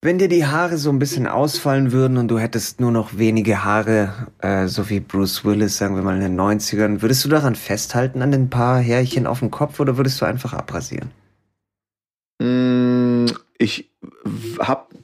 Wenn 0.02 0.18
dir 0.18 0.28
die 0.28 0.46
Haare 0.46 0.78
so 0.78 0.90
ein 0.90 0.98
bisschen 0.98 1.26
ausfallen 1.26 1.92
würden 1.92 2.16
und 2.16 2.28
du 2.28 2.38
hättest 2.38 2.80
nur 2.80 2.90
noch 2.90 3.18
wenige 3.18 3.64
Haare, 3.64 4.28
äh, 4.38 4.66
so 4.66 4.88
wie 4.88 5.00
Bruce 5.00 5.44
Willis, 5.44 5.76
sagen 5.76 5.96
wir 5.96 6.02
mal 6.02 6.16
in 6.16 6.22
den 6.22 6.40
90ern, 6.40 7.02
würdest 7.02 7.24
du 7.24 7.28
daran 7.28 7.54
festhalten 7.54 8.22
an 8.22 8.32
den 8.32 8.48
paar 8.48 8.78
Härchen 8.78 9.26
auf 9.26 9.40
dem 9.40 9.50
Kopf 9.50 9.78
oder 9.80 9.96
würdest 9.96 10.20
du 10.20 10.24
einfach 10.24 10.54
abrasieren? 10.54 11.10
Mm, 12.40 13.26
ich 13.58 13.90
hab 14.58 14.94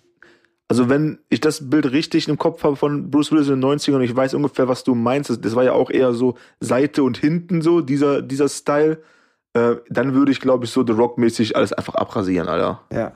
also 0.68 0.88
wenn 0.88 1.18
ich 1.28 1.40
das 1.40 1.70
Bild 1.70 1.92
richtig 1.92 2.28
im 2.28 2.38
Kopf 2.38 2.64
habe 2.64 2.74
von 2.74 3.10
Bruce 3.10 3.30
Willis 3.30 3.48
in 3.48 3.60
den 3.60 3.70
90ern 3.70 3.96
und 3.96 4.02
ich 4.02 4.16
weiß 4.16 4.34
ungefähr, 4.34 4.66
was 4.66 4.82
du 4.82 4.94
meinst, 4.94 5.30
das, 5.44 5.54
war 5.54 5.62
ja 5.62 5.72
auch 5.72 5.90
eher 5.90 6.12
so 6.12 6.36
Seite 6.58 7.04
und 7.04 7.18
hinten 7.18 7.62
so, 7.62 7.80
dieser, 7.80 8.20
dieser 8.20 8.48
Style, 8.48 8.98
äh, 9.56 9.76
dann 9.88 10.12
würde 10.12 10.32
ich, 10.32 10.40
glaube 10.40 10.66
ich, 10.66 10.70
so 10.70 10.84
The 10.86 10.92
Rock-mäßig 10.92 11.56
alles 11.56 11.72
einfach 11.72 11.94
abrasieren, 11.94 12.48
Alter. 12.48 12.82
Ja. 12.92 13.12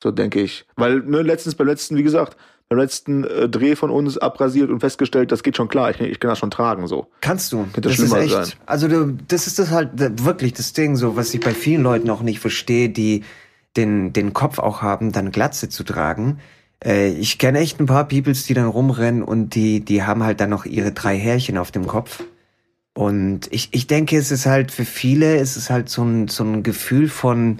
So 0.00 0.12
denke 0.12 0.40
ich. 0.40 0.64
Weil, 0.76 1.00
ne, 1.00 1.22
letztens, 1.22 1.56
beim 1.56 1.66
letzten, 1.66 1.96
wie 1.96 2.04
gesagt, 2.04 2.36
beim 2.68 2.78
letzten 2.78 3.24
äh, 3.24 3.48
Dreh 3.48 3.74
von 3.74 3.90
uns 3.90 4.16
abrasiert 4.16 4.70
und 4.70 4.78
festgestellt, 4.78 5.32
das 5.32 5.42
geht 5.42 5.56
schon 5.56 5.66
klar, 5.66 5.90
ich, 5.90 6.00
ich 6.00 6.20
kann 6.20 6.28
das 6.28 6.38
schon 6.38 6.52
tragen, 6.52 6.86
so. 6.86 7.08
Kannst 7.20 7.50
du. 7.50 7.64
Könnte 7.64 7.80
das 7.80 7.94
schlimmer 7.94 8.18
ist 8.18 8.24
echt, 8.24 8.34
sein. 8.34 8.58
Also 8.66 8.86
du, 8.86 9.16
das 9.26 9.48
ist 9.48 9.58
das 9.58 9.70
halt 9.70 9.90
wirklich 10.24 10.52
das 10.52 10.72
Ding, 10.72 10.94
so, 10.94 11.16
was 11.16 11.34
ich 11.34 11.40
bei 11.40 11.52
vielen 11.52 11.82
Leuten 11.82 12.08
auch 12.08 12.22
nicht 12.22 12.38
verstehe, 12.38 12.88
die 12.88 13.24
den, 13.76 14.12
den 14.12 14.34
Kopf 14.34 14.60
auch 14.60 14.82
haben, 14.82 15.10
dann 15.10 15.32
Glatze 15.32 15.68
zu 15.68 15.82
tragen. 15.82 16.38
Äh, 16.84 17.08
ich 17.08 17.38
kenne 17.38 17.58
echt 17.58 17.80
ein 17.80 17.86
paar 17.86 18.06
Peoples, 18.06 18.44
die 18.44 18.54
dann 18.54 18.68
rumrennen 18.68 19.24
und 19.24 19.56
die, 19.56 19.80
die 19.80 20.04
haben 20.04 20.22
halt 20.22 20.40
dann 20.40 20.50
noch 20.50 20.64
ihre 20.64 20.92
drei 20.92 21.18
Härchen 21.18 21.58
auf 21.58 21.72
dem 21.72 21.88
Kopf. 21.88 22.22
Und 22.96 23.52
ich, 23.52 23.68
ich 23.72 23.86
denke, 23.86 24.16
es 24.16 24.30
ist 24.30 24.46
halt 24.46 24.70
für 24.72 24.86
viele, 24.86 25.36
es 25.36 25.58
ist 25.58 25.68
halt 25.68 25.90
so 25.90 26.02
ein, 26.02 26.28
so 26.28 26.44
ein 26.44 26.62
Gefühl 26.62 27.10
von, 27.10 27.58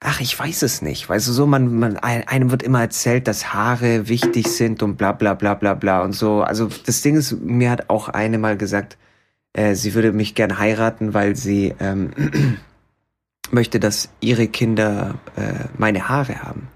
ach, 0.00 0.20
ich 0.20 0.38
weiß 0.38 0.60
es 0.60 0.82
nicht. 0.82 1.08
Weißt 1.08 1.26
du, 1.28 1.32
so, 1.32 1.46
man, 1.46 1.74
man, 1.74 1.96
einem 1.96 2.50
wird 2.50 2.62
immer 2.62 2.82
erzählt, 2.82 3.26
dass 3.26 3.54
Haare 3.54 4.10
wichtig 4.10 4.48
sind 4.48 4.82
und 4.82 4.96
bla, 4.96 5.12
bla, 5.12 5.32
bla, 5.32 5.54
bla, 5.54 5.72
bla 5.72 6.02
und 6.02 6.12
so. 6.12 6.42
Also, 6.42 6.68
das 6.84 7.00
Ding 7.00 7.16
ist, 7.16 7.40
mir 7.40 7.70
hat 7.70 7.88
auch 7.88 8.10
eine 8.10 8.36
mal 8.36 8.58
gesagt, 8.58 8.98
äh, 9.54 9.74
sie 9.74 9.94
würde 9.94 10.12
mich 10.12 10.34
gern 10.34 10.58
heiraten, 10.58 11.14
weil 11.14 11.36
sie, 11.36 11.74
ähm, 11.80 12.10
möchte, 13.50 13.80
dass 13.80 14.10
ihre 14.20 14.46
Kinder 14.46 15.14
äh, 15.36 15.68
meine 15.78 16.10
Haare 16.10 16.42
haben. 16.42 16.68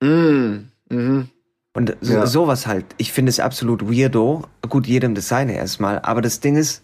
Mm, 0.00 0.70
mhm. 0.88 1.28
Und 1.74 1.96
so, 2.00 2.14
ja. 2.14 2.26
sowas 2.26 2.66
halt. 2.66 2.86
Ich 2.96 3.12
finde 3.12 3.28
es 3.28 3.40
absolut 3.40 3.92
weirdo. 3.92 4.46
Gut, 4.70 4.86
jedem 4.86 5.14
das 5.14 5.28
seine 5.28 5.54
erstmal. 5.54 5.98
Aber 5.98 6.22
das 6.22 6.40
Ding 6.40 6.56
ist, 6.56 6.82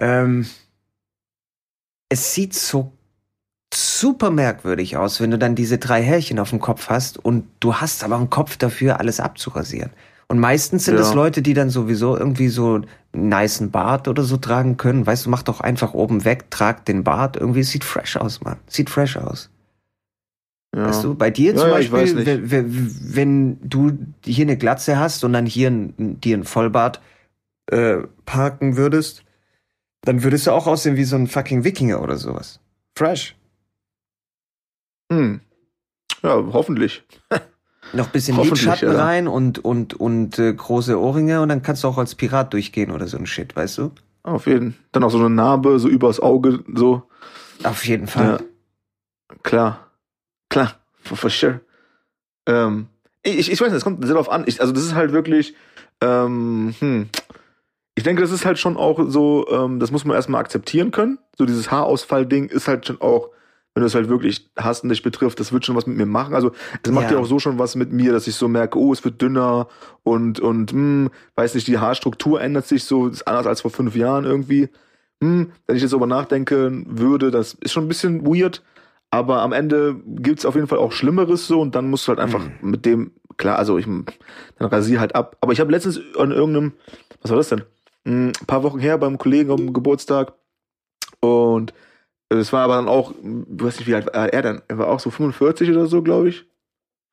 ähm, 0.00 0.46
es 2.08 2.34
sieht 2.34 2.54
so 2.54 2.92
super 3.72 4.30
merkwürdig 4.30 4.96
aus, 4.96 5.20
wenn 5.20 5.30
du 5.30 5.38
dann 5.38 5.54
diese 5.54 5.78
drei 5.78 6.02
Härchen 6.02 6.38
auf 6.38 6.50
dem 6.50 6.60
Kopf 6.60 6.88
hast 6.88 7.18
und 7.18 7.46
du 7.60 7.76
hast 7.76 8.04
aber 8.04 8.16
einen 8.16 8.30
Kopf 8.30 8.56
dafür, 8.56 9.00
alles 9.00 9.20
abzurasieren. 9.20 9.90
Und 10.28 10.38
meistens 10.38 10.86
sind 10.86 10.98
es 10.98 11.10
ja. 11.10 11.14
Leute, 11.14 11.42
die 11.42 11.52
dann 11.52 11.68
sowieso 11.68 12.16
irgendwie 12.16 12.48
so 12.48 12.80
einen 13.12 13.28
niceen 13.28 13.70
Bart 13.70 14.08
oder 14.08 14.22
so 14.22 14.38
tragen 14.38 14.78
können. 14.78 15.06
Weißt 15.06 15.26
du, 15.26 15.30
mach 15.30 15.42
doch 15.42 15.60
einfach 15.60 15.92
oben 15.92 16.24
weg, 16.24 16.50
trag 16.50 16.86
den 16.86 17.04
Bart. 17.04 17.36
Irgendwie 17.36 17.62
sieht 17.62 17.84
fresh 17.84 18.16
aus, 18.16 18.40
Mann. 18.40 18.56
Sieht 18.66 18.88
fresh 18.88 19.18
aus. 19.18 19.50
Ja. 20.74 20.86
Weißt 20.86 21.04
du, 21.04 21.14
bei 21.14 21.30
dir 21.30 21.54
zum 21.54 21.68
ja, 21.68 21.74
Beispiel, 21.74 22.50
wenn, 22.50 23.14
wenn, 23.14 23.68
du 23.68 23.92
hier 24.24 24.46
eine 24.46 24.56
Glatze 24.56 24.98
hast 24.98 25.22
und 25.22 25.34
dann 25.34 25.44
hier 25.44 25.70
ein, 25.70 26.18
dir 26.20 26.38
ein 26.38 26.44
Vollbart 26.44 27.02
äh, 27.70 27.98
parken 28.24 28.78
würdest, 28.78 29.24
dann 30.02 30.22
würdest 30.22 30.46
du 30.46 30.52
auch 30.52 30.66
aussehen 30.66 30.96
wie 30.96 31.04
so 31.04 31.16
ein 31.16 31.26
fucking 31.26 31.64
Wikinger 31.64 32.02
oder 32.02 32.16
sowas. 32.16 32.60
Fresh. 32.96 33.36
Hm. 35.10 35.40
Ja, 36.22 36.42
hoffentlich. 36.52 37.04
Noch 37.92 38.06
ein 38.06 38.12
bisschen 38.12 38.40
Lidschatten 38.40 38.92
ja. 38.92 39.04
rein 39.04 39.28
und, 39.28 39.58
und, 39.58 39.94
und 39.94 40.38
äh, 40.38 40.54
große 40.54 40.98
Ohrringe 40.98 41.42
und 41.42 41.48
dann 41.48 41.62
kannst 41.62 41.84
du 41.84 41.88
auch 41.88 41.98
als 41.98 42.14
Pirat 42.14 42.52
durchgehen 42.52 42.90
oder 42.90 43.06
so 43.06 43.18
ein 43.18 43.26
Shit, 43.26 43.54
weißt 43.54 43.78
du? 43.78 43.90
Auf 44.22 44.46
jeden. 44.46 44.76
Dann 44.92 45.04
auch 45.04 45.10
so 45.10 45.18
eine 45.18 45.28
Narbe, 45.28 45.78
so 45.78 45.88
übers 45.88 46.20
Auge, 46.20 46.64
so. 46.74 47.02
Auf 47.64 47.84
jeden 47.84 48.06
Fall. 48.06 48.38
Ja. 48.38 49.36
Klar. 49.42 49.90
Klar. 50.48 50.74
For, 51.02 51.16
for 51.16 51.30
sure. 51.30 51.60
Ähm, 52.46 52.86
ich, 53.22 53.50
ich 53.50 53.60
weiß 53.60 53.68
nicht, 53.68 53.78
es 53.78 53.84
kommt 53.84 54.04
sehr 54.04 54.14
darauf 54.14 54.30
an. 54.30 54.44
Ich, 54.46 54.60
also 54.60 54.72
das 54.72 54.84
ist 54.84 54.94
halt 54.94 55.12
wirklich, 55.12 55.54
ähm, 56.00 56.74
hm. 56.78 57.08
Ich 57.94 58.04
denke, 58.04 58.22
das 58.22 58.32
ist 58.32 58.46
halt 58.46 58.58
schon 58.58 58.76
auch 58.76 58.98
so, 59.08 59.46
ähm, 59.50 59.78
das 59.78 59.90
muss 59.90 60.04
man 60.04 60.14
erstmal 60.16 60.40
akzeptieren 60.40 60.90
können. 60.92 61.18
So 61.36 61.44
dieses 61.44 61.70
Haarausfall-Ding 61.70 62.46
ist 62.48 62.66
halt 62.68 62.86
schon 62.86 63.00
auch, 63.00 63.28
wenn 63.74 63.82
du 63.82 63.86
es 63.86 63.94
halt 63.94 64.08
wirklich 64.08 64.50
hast 64.58 64.82
und 64.82 64.88
dich 64.90 65.02
betrifft, 65.02 65.40
das 65.40 65.52
wird 65.52 65.64
schon 65.64 65.76
was 65.76 65.86
mit 65.86 65.96
mir 65.96 66.06
machen. 66.06 66.34
Also 66.34 66.52
es 66.82 66.90
macht 66.90 67.06
ja. 67.10 67.12
Ja. 67.12 67.18
auch 67.18 67.26
so 67.26 67.38
schon 67.38 67.58
was 67.58 67.74
mit 67.74 67.92
mir, 67.92 68.12
dass 68.12 68.26
ich 68.26 68.34
so 68.34 68.48
merke, 68.48 68.78
oh, 68.78 68.92
es 68.92 69.04
wird 69.04 69.20
dünner 69.20 69.68
und, 70.02 70.40
und 70.40 70.72
hm, 70.72 71.10
weiß 71.36 71.54
nicht, 71.54 71.66
die 71.68 71.78
Haarstruktur 71.78 72.40
ändert 72.40 72.66
sich 72.66 72.84
so, 72.84 73.08
ist 73.08 73.26
anders 73.26 73.46
als 73.46 73.60
vor 73.62 73.70
fünf 73.70 73.94
Jahren 73.96 74.24
irgendwie. 74.24 74.68
Hm, 75.22 75.52
wenn 75.66 75.76
ich 75.76 75.82
jetzt 75.82 75.92
darüber 75.92 76.06
nachdenken 76.06 76.86
würde, 76.88 77.30
das 77.30 77.54
ist 77.54 77.72
schon 77.72 77.84
ein 77.84 77.88
bisschen 77.88 78.26
weird, 78.26 78.62
aber 79.10 79.40
am 79.42 79.52
Ende 79.52 79.96
gibt's 80.06 80.44
auf 80.46 80.54
jeden 80.54 80.66
Fall 80.66 80.78
auch 80.78 80.92
Schlimmeres 80.92 81.46
so 81.46 81.60
und 81.60 81.74
dann 81.74 81.88
musst 81.90 82.06
du 82.06 82.10
halt 82.10 82.18
einfach 82.20 82.40
Mhm. 82.60 82.70
mit 82.70 82.84
dem, 82.86 83.12
klar, 83.36 83.56
also 83.58 83.76
ich 83.78 83.86
dann 83.86 84.68
rasier 84.68 85.00
halt 85.00 85.14
ab. 85.14 85.36
Aber 85.40 85.52
ich 85.52 85.60
habe 85.60 85.70
letztens 85.70 86.00
an 86.18 86.30
irgendeinem, 86.32 86.72
was 87.20 87.30
war 87.30 87.36
das 87.38 87.48
denn? 87.50 87.62
Ein 88.04 88.32
paar 88.46 88.62
Wochen 88.62 88.80
her 88.80 88.98
beim 88.98 89.18
Kollegen 89.18 89.50
am 89.50 89.72
Geburtstag 89.72 90.34
und 91.20 91.72
es 92.28 92.52
war 92.52 92.64
aber 92.64 92.76
dann 92.76 92.88
auch, 92.88 93.12
du 93.22 93.64
weißt 93.64 93.78
nicht, 93.78 93.88
wie 93.88 93.94
alt 93.94 94.06
war 94.06 94.32
er 94.32 94.42
dann? 94.42 94.62
Er 94.68 94.78
war 94.78 94.88
auch 94.88 95.00
so 95.00 95.10
45 95.10 95.70
oder 95.70 95.86
so, 95.86 96.02
glaube 96.02 96.30
ich. 96.30 96.46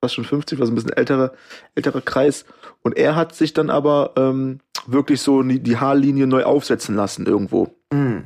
Fast 0.01 0.15
schon 0.15 0.23
50, 0.23 0.59
war 0.59 0.65
so 0.65 0.71
ein 0.71 0.75
bisschen 0.75 0.93
älterer, 0.93 1.33
älterer 1.75 2.01
Kreis. 2.01 2.45
Und 2.81 2.97
er 2.97 3.15
hat 3.15 3.35
sich 3.35 3.53
dann 3.53 3.69
aber 3.69 4.13
ähm, 4.15 4.59
wirklich 4.87 5.21
so 5.21 5.43
die 5.43 5.77
Haarlinie 5.77 6.25
neu 6.25 6.43
aufsetzen 6.43 6.95
lassen 6.95 7.25
irgendwo. 7.25 7.75
Mm. 7.91 8.19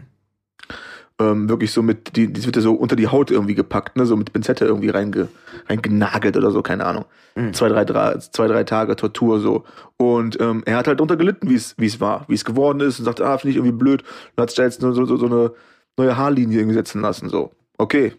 Ähm, 1.20 1.48
wirklich 1.48 1.72
so 1.72 1.84
mit, 1.84 2.16
die, 2.16 2.34
die 2.34 2.44
wird 2.44 2.56
ja 2.56 2.62
so 2.64 2.74
unter 2.74 2.96
die 2.96 3.08
Haut 3.08 3.30
irgendwie 3.30 3.54
gepackt, 3.54 3.96
ne? 3.98 4.06
So 4.06 4.18
mit 4.18 4.34
Pinzette 4.34 4.66
irgendwie 4.66 4.90
reinge, 4.90 5.28
reingenagelt 5.70 6.36
oder 6.36 6.50
so, 6.50 6.64
keine 6.64 6.86
Ahnung. 6.86 7.06
Mhm. 7.36 7.54
Zwei, 7.54 7.70
drei, 7.70 7.86
drei, 7.86 8.18
zwei, 8.18 8.48
drei 8.48 8.64
Tage 8.64 8.96
Tortur 8.96 9.40
so. 9.40 9.64
Und 9.98 10.40
ähm, 10.42 10.64
er 10.66 10.78
hat 10.78 10.88
halt 10.88 11.00
darunter 11.00 11.16
gelitten, 11.18 11.50
wie 11.50 11.56
es 11.56 12.00
war, 12.02 12.26
wie 12.28 12.34
es 12.34 12.46
geworden 12.46 12.80
ist 12.80 12.98
und 13.00 13.06
sagte, 13.06 13.26
ah, 13.26 13.38
finde 13.38 13.52
ich 13.52 13.58
irgendwie 13.58 13.78
blöd. 13.78 14.04
Und 14.36 14.42
hat 14.42 14.50
sich 14.50 14.58
da 14.58 14.64
jetzt 14.64 14.82
so, 14.82 14.92
so, 14.94 15.18
so 15.18 15.26
eine 15.28 15.52
neue 15.98 16.18
Haarlinie 16.18 16.58
irgendwie 16.60 16.76
setzen 16.76 17.02
lassen. 17.02 17.30
So, 17.30 17.52
okay. 17.78 18.14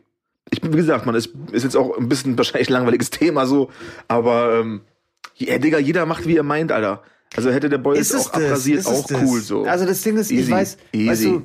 Ich 0.50 0.60
bin, 0.60 0.72
wie 0.72 0.76
gesagt, 0.76 1.04
man, 1.04 1.16
ist, 1.16 1.30
ist 1.50 1.64
jetzt 1.64 1.76
auch 1.76 1.98
ein 1.98 2.08
bisschen 2.08 2.38
wahrscheinlich 2.38 2.68
ein 2.68 2.74
langweiliges 2.74 3.10
Thema 3.10 3.46
so, 3.46 3.70
aber 4.06 4.54
ähm, 4.60 4.82
ja, 5.36 5.58
Digga, 5.58 5.78
jeder 5.78 6.06
macht, 6.06 6.28
wie 6.28 6.36
er 6.36 6.44
meint, 6.44 6.70
Alter. 6.70 7.02
Also 7.36 7.50
hätte 7.50 7.68
der 7.68 7.78
Boy 7.78 7.98
Ist 7.98 8.12
jetzt 8.12 8.20
es 8.20 8.26
auch 8.28 8.32
das? 8.34 8.44
abrasiert, 8.44 8.78
Ist 8.80 8.86
auch 8.86 9.06
das? 9.08 9.22
cool 9.24 9.40
so. 9.40 9.64
Also 9.64 9.84
das 9.86 10.00
Ding 10.02 10.16
ist, 10.16 10.30
ich 10.30 10.38
Easy, 10.38 10.52
weiß, 10.52 10.76
weißt 10.76 10.94
easy. 10.94 11.24
du, 11.30 11.42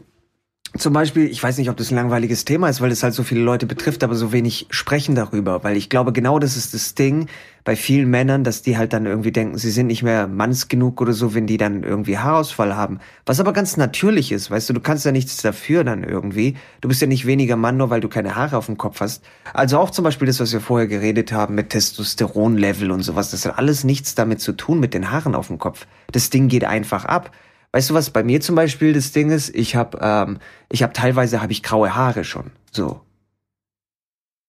zum 0.77 0.93
Beispiel, 0.93 1.25
ich 1.25 1.41
weiß 1.41 1.57
nicht, 1.57 1.69
ob 1.69 1.77
das 1.77 1.91
ein 1.91 1.95
langweiliges 1.95 2.45
Thema 2.45 2.69
ist, 2.69 2.79
weil 2.79 2.91
es 2.91 3.01
halt 3.01 3.13
so 3.13 3.23
viele 3.23 3.41
Leute 3.41 3.65
betrifft, 3.65 4.03
aber 4.03 4.13
so 4.13 4.31
wenig 4.31 4.67
sprechen 4.69 5.15
darüber, 5.15 5.63
weil 5.63 5.75
ich 5.75 5.89
glaube, 5.89 6.13
genau 6.13 6.37
das 6.37 6.55
ist 6.55 6.73
das 6.73 6.93
Ding 6.93 7.27
bei 7.63 7.75
vielen 7.75 8.09
Männern, 8.09 8.43
dass 8.43 8.61
die 8.61 8.77
halt 8.77 8.93
dann 8.93 9.05
irgendwie 9.05 9.31
denken, 9.31 9.57
sie 9.57 9.71
sind 9.71 9.87
nicht 9.87 10.03
mehr 10.03 10.27
manns 10.27 10.67
genug 10.67 11.01
oder 11.01 11.13
so, 11.13 11.33
wenn 11.33 11.47
die 11.47 11.57
dann 11.57 11.83
irgendwie 11.83 12.17
Haarausfall 12.17 12.75
haben. 12.75 12.99
Was 13.25 13.39
aber 13.39 13.51
ganz 13.51 13.77
natürlich 13.77 14.31
ist, 14.31 14.51
weißt 14.51 14.69
du, 14.69 14.73
du 14.73 14.79
kannst 14.79 15.05
ja 15.05 15.11
nichts 15.11 15.37
dafür 15.37 15.83
dann 15.83 16.03
irgendwie. 16.03 16.55
Du 16.81 16.87
bist 16.87 17.01
ja 17.01 17.07
nicht 17.07 17.25
weniger 17.25 17.55
Mann, 17.55 17.77
nur 17.77 17.89
weil 17.89 18.01
du 18.01 18.07
keine 18.07 18.35
Haare 18.35 18.57
auf 18.57 18.67
dem 18.67 18.77
Kopf 18.77 19.01
hast. 19.01 19.23
Also 19.53 19.79
auch 19.79 19.89
zum 19.89 20.03
Beispiel 20.03 20.27
das, 20.27 20.39
was 20.39 20.53
wir 20.53 20.61
vorher 20.61 20.87
geredet 20.87 21.31
haben 21.31 21.55
mit 21.55 21.71
Testosteronlevel 21.71 22.91
und 22.91 23.01
sowas, 23.01 23.31
das 23.31 23.45
hat 23.45 23.57
alles 23.57 23.83
nichts 23.83 24.15
damit 24.15 24.39
zu 24.39 24.53
tun 24.53 24.79
mit 24.79 24.93
den 24.93 25.11
Haaren 25.11 25.35
auf 25.35 25.47
dem 25.47 25.57
Kopf. 25.57 25.87
Das 26.11 26.29
Ding 26.29 26.47
geht 26.47 26.63
einfach 26.63 27.05
ab. 27.05 27.31
Weißt 27.71 27.89
du, 27.89 27.93
was 27.93 28.09
bei 28.09 28.23
mir 28.23 28.41
zum 28.41 28.55
Beispiel 28.55 28.93
das 28.93 29.11
Ding 29.11 29.29
ist? 29.29 29.53
Ich 29.55 29.75
habe, 29.75 29.99
ähm, 30.01 30.39
ich 30.71 30.81
habe 30.81 30.93
teilweise 30.93 31.41
habe 31.41 31.51
ich 31.51 31.61
graue 31.61 31.95
Haare 31.95 32.23
schon. 32.23 32.51
So. 32.71 33.01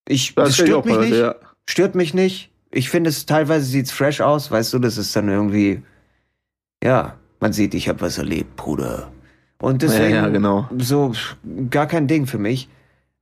Ich, 0.08 0.34
das, 0.34 0.50
ich 0.50 0.56
stört 0.56 0.86
mich 0.86 0.98
nicht. 0.98 1.16
ja. 1.16 1.34
Stört 1.68 1.94
mich 1.94 2.14
nicht. 2.14 2.50
Ich 2.70 2.88
finde 2.88 3.10
es 3.10 3.26
teilweise 3.26 3.64
sieht's 3.66 3.92
fresh 3.92 4.20
aus, 4.20 4.50
weißt 4.50 4.72
du, 4.72 4.78
das 4.78 4.96
ist 4.96 5.14
dann 5.14 5.28
irgendwie, 5.28 5.82
ja, 6.82 7.16
man 7.40 7.52
sieht, 7.52 7.74
ich 7.74 7.88
habe 7.88 8.00
was 8.00 8.18
erlebt, 8.18 8.56
Bruder. 8.56 9.10
Und 9.60 9.82
deswegen, 9.82 10.14
ja, 10.14 10.28
genau. 10.28 10.68
so, 10.78 11.12
gar 11.68 11.86
kein 11.86 12.06
Ding 12.06 12.26
für 12.26 12.38
mich. 12.38 12.68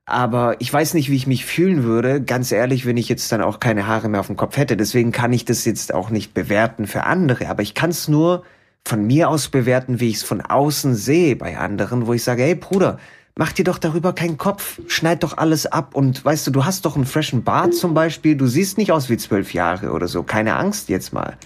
Aber 0.05 0.59
ich 0.61 0.73
weiß 0.73 0.95
nicht, 0.95 1.11
wie 1.11 1.17
ich 1.17 1.27
mich 1.27 1.45
fühlen 1.45 1.83
würde, 1.83 2.23
ganz 2.23 2.51
ehrlich, 2.53 2.87
wenn 2.87 2.97
ich 2.97 3.11
jetzt 3.11 3.31
dann 3.31 3.43
auch 3.43 3.61
keine 3.61 3.87
Haare 3.87 4.09
mehr 4.09 4.21
auf 4.21 4.29
dem 4.29 4.37
Kopf 4.37 4.57
hätte. 4.57 4.77
Deswegen 4.77 5.13
kann 5.13 5.33
ich 5.33 5.45
das 5.45 5.67
jetzt 5.67 5.93
auch 5.93 6.09
nicht 6.09 6.33
bewerten 6.33 6.87
für 6.87 7.05
andere. 7.05 7.49
Aber 7.49 7.63
ich 7.63 7.75
kann 7.75 7.91
es 7.91 8.09
nur 8.09 8.45
von 8.87 9.07
mir 9.07 9.29
aus 9.29 9.49
bewerten, 9.49 10.01
wie 10.01 10.09
ich 10.09 10.17
es 10.17 10.23
von 10.23 10.41
außen 10.41 10.95
sehe 10.95 11.37
bei 11.37 11.59
anderen, 11.59 12.07
wo 12.07 12.15
ich 12.15 12.25
sage, 12.25 12.43
hey 12.43 12.55
Bruder, 12.55 12.99
mach 13.37 13.53
dir 13.53 13.65
doch 13.65 13.79
darüber 13.79 14.13
keinen 14.13 14.39
Kopf, 14.39 14.81
schneid 14.89 15.23
doch 15.23 15.39
alles 15.39 15.67
ab 15.67 15.95
und 15.95 16.25
weißt 16.25 16.47
du, 16.47 16.51
du 16.51 16.65
hast 16.65 16.85
doch 16.85 16.97
einen 16.97 17.07
freshen 17.07 17.45
Bart 17.45 17.75
zum 17.75 17.95
Beispiel, 17.95 18.37
du 18.37 18.47
siehst 18.47 18.79
nicht 18.79 18.93
aus 18.93 19.09
wie 19.09 19.17
zwölf 19.17 19.55
Jahre 19.55 19.93
oder 19.93 20.09
so, 20.09 20.23
keine 20.23 20.57
Angst 20.57 20.89
jetzt 20.89 21.13
mal. 21.13 21.37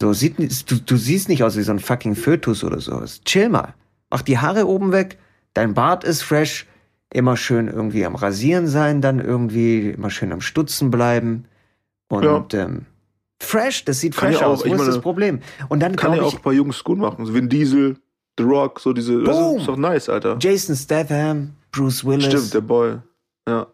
So 0.00 0.12
sieht 0.12 0.38
du, 0.38 0.76
du 0.76 0.96
siehst 0.96 1.28
nicht 1.28 1.42
aus 1.42 1.56
wie 1.56 1.62
so 1.62 1.72
ein 1.72 1.78
fucking 1.78 2.14
Fötus 2.14 2.64
oder 2.64 2.80
so. 2.80 3.02
Chill 3.24 3.48
mal, 3.48 3.74
mach 4.10 4.22
die 4.22 4.38
Haare 4.38 4.66
oben 4.66 4.92
weg, 4.92 5.18
dein 5.54 5.74
Bart 5.74 6.04
ist 6.04 6.22
fresh, 6.22 6.66
immer 7.10 7.36
schön 7.36 7.68
irgendwie 7.68 8.04
am 8.04 8.16
Rasieren 8.16 8.66
sein, 8.66 9.00
dann 9.00 9.20
irgendwie 9.20 9.90
immer 9.90 10.10
schön 10.10 10.32
am 10.32 10.40
Stutzen 10.40 10.90
bleiben. 10.90 11.44
Und 12.08 12.52
ähm, 12.54 12.86
fresh, 13.44 13.84
das 13.84 14.00
sieht 14.00 14.16
Kann 14.16 14.30
fresh 14.30 14.40
ja 14.40 14.46
auch, 14.46 14.52
aus. 14.52 14.60
Wo 14.64 14.72
ist 14.72 14.78
meine, 14.78 14.86
das 14.90 15.00
Problem? 15.00 15.40
Und 15.68 15.80
dann 15.80 15.96
Kann 15.96 16.14
ja 16.14 16.22
auch 16.22 16.34
ein 16.34 16.42
paar 16.42 16.52
Jungs 16.52 16.82
gut 16.82 16.98
machen. 16.98 17.24
So 17.26 17.34
Vin 17.34 17.48
Diesel, 17.48 17.96
The 18.38 18.44
Rock, 18.44 18.80
so 18.80 18.92
diese. 18.92 19.22
Das 19.22 19.36
Boom. 19.36 19.58
ist 19.58 19.68
doch 19.68 19.76
nice, 19.76 20.08
Alter. 20.08 20.36
Jason 20.40 20.74
Statham, 20.76 21.50
Bruce 21.72 22.04
Willis. 22.04 22.26
Stimmt, 22.26 22.54
der 22.54 22.60
Boy. 22.60 22.96
Ja. 23.48 23.66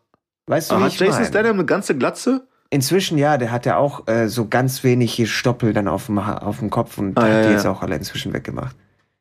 Weißt 0.46 0.70
du, 0.70 0.74
Aber 0.74 0.82
wie 0.82 0.86
hat 0.86 0.92
ich 0.94 1.00
Jason 1.00 1.20
mein? 1.22 1.28
Statham 1.30 1.54
eine 1.54 1.64
ganze 1.64 1.96
Glatze? 1.96 2.46
Inzwischen 2.72 3.18
ja, 3.18 3.36
der 3.36 3.50
hat 3.50 3.66
ja 3.66 3.78
auch 3.78 4.06
äh, 4.06 4.28
so 4.28 4.46
ganz 4.46 4.84
wenig 4.84 5.28
Stoppel 5.32 5.72
dann 5.72 5.88
auf 5.88 6.06
dem, 6.06 6.18
auf 6.18 6.60
dem 6.60 6.70
Kopf 6.70 6.98
und 6.98 7.18
Ah, 7.18 7.22
hat 7.22 7.28
ja, 7.28 7.40
die 7.42 7.46
ja. 7.48 7.52
jetzt 7.52 7.66
auch 7.66 7.82
alle 7.82 7.96
inzwischen 7.96 8.32
weggemacht. 8.32 8.76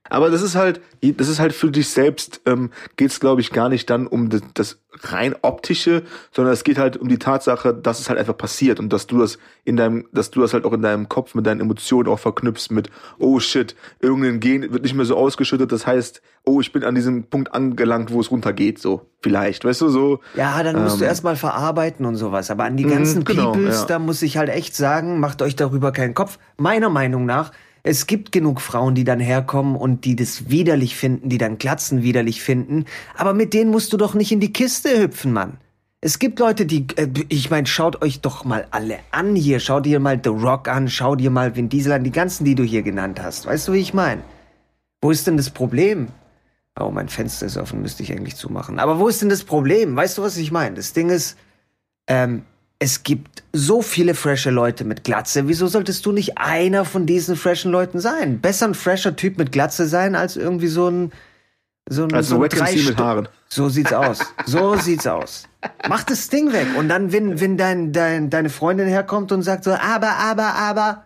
Aber 0.09 0.29
das 0.29 0.41
ist 0.41 0.55
halt, 0.55 0.81
das 1.01 1.27
ist 1.27 1.39
halt 1.39 1.53
für 1.53 1.71
dich 1.71 1.89
selbst, 1.89 2.41
ähm, 2.45 2.71
geht 2.97 3.11
es, 3.11 3.19
glaube 3.19 3.41
ich, 3.41 3.51
gar 3.51 3.69
nicht 3.69 3.89
dann 3.89 4.07
um 4.07 4.29
das, 4.29 4.41
das 4.53 4.79
rein 5.01 5.35
optische, 5.43 6.03
sondern 6.31 6.53
es 6.53 6.63
geht 6.63 6.77
halt 6.77 6.97
um 6.97 7.07
die 7.09 7.19
Tatsache, 7.19 7.73
dass 7.73 7.99
es 7.99 8.09
halt 8.09 8.17
einfach 8.19 8.35
passiert 8.37 8.79
und 8.79 8.91
dass 8.91 9.07
du 9.07 9.19
das 9.19 9.37
in 9.63 9.77
deinem, 9.77 10.07
dass 10.11 10.31
du 10.31 10.41
das 10.41 10.53
halt 10.53 10.65
auch 10.65 10.73
in 10.73 10.81
deinem 10.81 11.07
Kopf 11.07 11.35
mit 11.35 11.45
deinen 11.45 11.61
Emotionen 11.61 12.09
auch 12.09 12.19
verknüpfst 12.19 12.69
mit, 12.71 12.89
oh 13.19 13.39
shit, 13.39 13.75
irgendein 13.99 14.39
Gen 14.39 14.73
wird 14.73 14.83
nicht 14.83 14.95
mehr 14.95 15.05
so 15.05 15.15
ausgeschüttet, 15.15 15.71
das 15.71 15.85
heißt, 15.85 16.21
oh, 16.43 16.59
ich 16.59 16.71
bin 16.71 16.83
an 16.83 16.95
diesem 16.95 17.23
Punkt 17.25 17.53
angelangt, 17.53 18.11
wo 18.11 18.19
es 18.19 18.31
runtergeht, 18.31 18.79
so, 18.79 19.05
vielleicht, 19.21 19.63
weißt 19.63 19.81
du, 19.81 19.89
so. 19.89 20.19
Ja, 20.33 20.63
dann 20.63 20.81
musst 20.81 20.99
du 20.99 21.03
Ähm. 21.03 21.09
erstmal 21.09 21.35
verarbeiten 21.35 22.05
und 22.05 22.15
sowas. 22.15 22.49
Aber 22.49 22.63
an 22.63 22.75
die 22.75 22.85
Mhm, 22.85 22.89
ganzen 22.89 23.23
genau, 23.23 23.51
Peoples, 23.51 23.81
ja. 23.81 23.85
da 23.85 23.99
muss 23.99 24.21
ich 24.23 24.37
halt 24.37 24.49
echt 24.49 24.75
sagen, 24.75 25.19
macht 25.19 25.41
euch 25.43 25.55
darüber 25.55 25.91
keinen 25.91 26.15
Kopf. 26.15 26.39
Meiner 26.57 26.89
Meinung 26.89 27.25
nach, 27.25 27.51
es 27.89 28.05
gibt 28.05 28.31
genug 28.31 28.61
Frauen, 28.61 28.93
die 28.93 29.03
dann 29.03 29.19
herkommen 29.19 29.75
und 29.75 30.05
die 30.05 30.15
das 30.15 30.51
widerlich 30.51 30.95
finden, 30.95 31.27
die 31.27 31.39
dann 31.39 31.57
Glatzen 31.57 32.03
widerlich 32.03 32.39
finden. 32.39 32.85
Aber 33.17 33.33
mit 33.33 33.51
denen 33.55 33.71
musst 33.71 33.91
du 33.91 33.97
doch 33.97 34.13
nicht 34.13 34.31
in 34.31 34.39
die 34.39 34.53
Kiste 34.53 35.01
hüpfen, 35.01 35.33
Mann. 35.33 35.57
Es 35.99 36.19
gibt 36.19 36.37
Leute, 36.37 36.67
die, 36.67 36.85
äh, 36.97 37.07
ich 37.29 37.49
meine, 37.49 37.65
schaut 37.65 38.03
euch 38.03 38.21
doch 38.21 38.45
mal 38.45 38.67
alle 38.69 38.99
an 39.09 39.35
hier. 39.35 39.59
Schau 39.59 39.79
dir 39.79 39.99
mal 39.99 40.21
The 40.23 40.29
Rock 40.29 40.67
an, 40.67 40.87
schau 40.87 41.15
dir 41.15 41.31
mal 41.31 41.55
Vin 41.55 41.67
Diesel 41.67 41.93
an, 41.93 42.03
die 42.03 42.11
ganzen, 42.11 42.45
die 42.45 42.53
du 42.53 42.63
hier 42.63 42.83
genannt 42.83 43.19
hast. 43.23 43.47
Weißt 43.47 43.67
du, 43.67 43.73
wie 43.73 43.79
ich 43.79 43.95
meine? 43.95 44.21
Wo 45.01 45.09
ist 45.09 45.25
denn 45.25 45.35
das 45.35 45.49
Problem? 45.49 46.09
Oh, 46.79 46.91
mein 46.91 47.09
Fenster 47.09 47.47
ist 47.47 47.57
offen, 47.57 47.81
müsste 47.81 48.03
ich 48.03 48.11
eigentlich 48.11 48.35
zumachen. 48.35 48.77
Aber 48.77 48.99
wo 48.99 49.07
ist 49.07 49.19
denn 49.23 49.29
das 49.29 49.43
Problem? 49.43 49.95
Weißt 49.95 50.19
du, 50.19 50.21
was 50.21 50.37
ich 50.37 50.51
meine? 50.51 50.75
Das 50.75 50.93
Ding 50.93 51.09
ist, 51.09 51.37
ähm, 52.05 52.43
es 52.79 53.03
gibt 53.03 53.43
so 53.51 53.81
viele 53.81 54.15
frische 54.15 54.51
Leute 54.51 54.85
mit 54.85 55.03
Glatze. 55.03 55.47
Wieso 55.49 55.67
solltest 55.67 56.05
du 56.05 56.13
nicht 56.13 56.37
einer 56.37 56.85
von 56.85 57.05
diesen 57.05 57.35
freshen 57.35 57.71
Leuten 57.71 57.99
sein? 57.99 58.39
Besser 58.39 58.69
ein 58.69 58.73
fresher 58.73 59.15
Typ 59.17 59.37
mit 59.37 59.51
Glatze 59.51 59.85
sein, 59.85 60.15
als 60.15 60.37
irgendwie 60.37 60.67
so 60.67 60.89
ein 60.89 61.11
so 61.91 62.03
ein, 62.03 62.13
Als 62.13 62.27
so 62.29 62.35
ein 62.35 62.41
MC 62.41 62.85
mit 62.85 62.97
Haaren. 62.99 63.27
So 63.49 63.67
sieht's 63.67 63.91
aus. 63.91 64.19
So 64.45 64.75
sieht's 64.77 65.07
aus. 65.07 65.45
Mach 65.87 66.03
das 66.03 66.29
Ding 66.29 66.53
weg. 66.53 66.67
Und 66.77 66.87
dann, 66.87 67.11
wenn, 67.11 67.41
wenn 67.41 67.57
dein, 67.57 67.91
dein, 67.91 68.29
deine 68.29 68.49
Freundin 68.49 68.87
herkommt 68.87 69.31
und 69.31 69.41
sagt 69.41 69.63
so, 69.63 69.71
aber, 69.71 70.11
aber, 70.17 70.53
aber, 70.53 71.03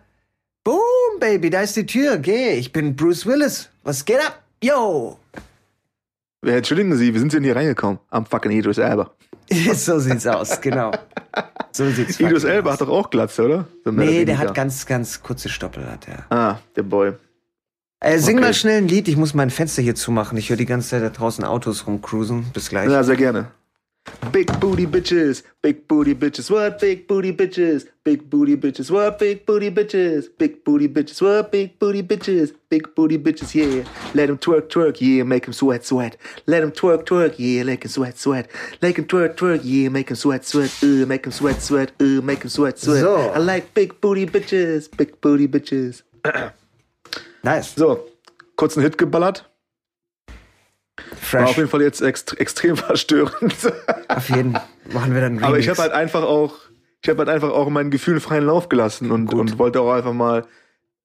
boom, 0.62 0.78
Baby, 1.20 1.48
da 1.48 1.62
ist 1.62 1.74
die 1.76 1.86
Tür. 1.86 2.18
Geh, 2.18 2.52
ich 2.52 2.70
bin 2.70 2.96
Bruce 2.96 3.24
Willis. 3.24 3.70
Was 3.82 4.04
geht 4.04 4.18
ab? 4.18 4.42
Yo. 4.62 5.18
Äh, 6.44 6.56
Entschuldigen 6.56 6.94
Sie, 6.96 7.12
wir 7.12 7.20
sind 7.20 7.32
hier 7.32 7.56
reingekommen. 7.56 7.98
Am 8.10 8.26
fucking 8.26 8.52
Idris 8.52 8.78
Elba. 8.78 9.10
so 9.74 9.98
sieht's 9.98 10.26
aus, 10.26 10.60
genau. 10.60 10.90
So 11.72 11.88
sieht's 11.90 12.18
Idris 12.20 12.44
Elba 12.44 12.70
aus. 12.70 12.74
hat 12.74 12.80
doch 12.82 12.92
auch 12.92 13.10
Glatze, 13.10 13.44
oder? 13.44 13.64
So 13.84 13.90
Nee, 13.92 14.24
der 14.24 14.38
hat 14.38 14.54
ganz, 14.54 14.86
ganz 14.86 15.22
kurze 15.22 15.48
Stoppel, 15.48 15.86
hat 15.90 16.06
er. 16.08 16.24
Ah, 16.36 16.58
der 16.76 16.82
Boy. 16.82 17.12
Äh, 18.00 18.18
sing 18.18 18.36
Okay. 18.36 18.46
mal 18.46 18.54
schnell 18.54 18.78
ein 18.78 18.88
Lied, 18.88 19.08
ich 19.08 19.16
muss 19.16 19.34
mein 19.34 19.50
Fenster 19.50 19.80
hier 19.82 19.94
zumachen. 19.94 20.36
Ich 20.38 20.50
höre 20.50 20.56
die 20.56 20.66
ganze 20.66 20.90
Zeit 20.90 21.02
da 21.02 21.08
draußen 21.10 21.44
Autos 21.44 21.86
rumcruisen. 21.86 22.44
Bis 22.52 22.68
gleich. 22.68 22.90
Ja, 22.90 23.02
sehr 23.02 23.16
gerne. 23.16 23.48
Big 24.32 24.48
booty 24.60 24.84
bitches, 24.86 25.42
big 25.62 25.86
booty 25.88 26.14
bitches, 26.14 26.50
what 26.50 26.78
big 26.78 27.06
booty 27.06 27.32
bitches, 27.32 27.86
big 28.04 28.28
booty 28.28 28.56
bitches, 28.56 28.90
what 28.90 29.18
big 29.18 29.46
booty 29.46 29.70
bitches, 29.70 30.26
big 30.38 30.64
booty 30.64 30.88
bitches, 30.88 31.22
what 31.22 31.52
big 31.52 31.78
booty 31.78 32.02
bitches, 32.02 32.54
big 32.68 32.94
booty 32.94 33.16
bitches, 33.16 33.54
yeah. 33.54 33.84
Let 34.12 34.28
him 34.30 34.38
twerk, 34.38 34.68
twerk, 34.68 35.00
yeah, 35.00 35.22
make 35.22 35.46
him 35.46 35.52
sweat, 35.52 35.84
sweat. 35.86 36.16
Let 36.46 36.62
him 36.62 36.72
twerk, 36.72 37.04
twerk, 37.04 37.36
yeah, 37.38 37.62
make 37.62 37.84
him 37.84 37.90
sweat, 37.90 38.18
sweat. 38.18 38.50
Make 38.82 38.98
him 38.98 39.06
twerk, 39.06 39.36
twerk, 39.36 39.60
yeah, 39.62 39.88
make 39.88 40.10
him 40.10 40.16
sweat, 40.16 40.44
sweat, 40.44 40.70
uh, 40.82 41.06
make 41.06 41.24
him 41.24 41.32
sweat, 41.32 41.62
sweat, 41.62 41.92
uh, 42.00 42.20
make 42.22 42.42
him 42.42 42.50
sweat, 42.50 42.78
sweat. 42.78 43.00
So. 43.00 43.30
I 43.30 43.38
like 43.38 43.72
big 43.72 44.00
booty 44.00 44.26
bitches, 44.26 44.94
big 44.96 45.20
booty 45.20 45.48
bitches. 45.48 46.02
Nice. 47.44 47.74
So, 47.76 48.08
kurzen 48.56 48.82
Hit 48.82 48.96
geballert. 48.96 49.42
War 51.32 51.42
auf 51.42 51.48
Fresh. 51.48 51.56
jeden 51.56 51.68
Fall 51.68 51.82
jetzt 51.82 52.00
ext 52.02 52.38
extrem 52.38 52.76
verstörend. 52.76 53.54
Auf 54.08 54.28
jeden 54.30 54.52
machen 54.92 55.14
wir 55.14 55.20
dann 55.20 55.42
Aber 55.42 55.58
ich 55.58 55.66
Remix. 55.66 55.78
habe 55.78 55.82
halt 55.90 55.92
einfach 55.92 56.22
auch, 56.22 56.54
ich 57.02 57.08
habe 57.08 57.18
halt 57.18 57.28
einfach 57.28 57.50
auch 57.50 57.68
meinen 57.68 57.90
Gefühlen 57.90 58.20
freien 58.20 58.44
Lauf 58.44 58.68
gelassen 58.68 59.10
und, 59.10 59.26
Gut. 59.26 59.40
und 59.40 59.58
wollte 59.58 59.80
auch 59.80 59.92
einfach 59.92 60.12
mal 60.12 60.44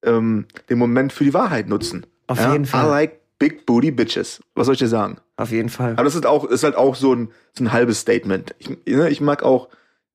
ähm, 0.04 0.46
den 0.70 0.78
Moment 0.78 1.12
für 1.14 1.24
die 1.24 1.34
Wahrheit 1.34 1.68
nutzen. 1.68 2.06
Auf 2.28 2.40
jeden 2.40 2.66
Fall. 2.66 2.86
I 2.86 2.90
like 2.90 3.20
big 3.40 3.66
booty 3.66 3.92
bitches. 3.92 4.42
Was 4.56 4.66
soll 4.66 4.74
ich 4.74 4.80
dir 4.80 4.88
sagen? 4.88 5.18
Auf 5.38 5.52
jeden 5.52 5.70
Fall. 5.70 5.94
Aber 5.94 6.04
das 6.04 6.16
ist 6.16 6.26
auch, 6.26 6.46
ist 6.46 6.64
halt 6.64 6.76
auch 6.76 6.96
so 6.96 7.14
ein, 7.16 7.30
so 7.58 7.64
ein 7.64 7.72
halbes 7.72 8.00
Statement. 8.02 8.54
Ich, 8.60 8.70
ne, 8.86 9.10
ich 9.10 9.22
mag 9.22 9.44
auch 9.44 9.70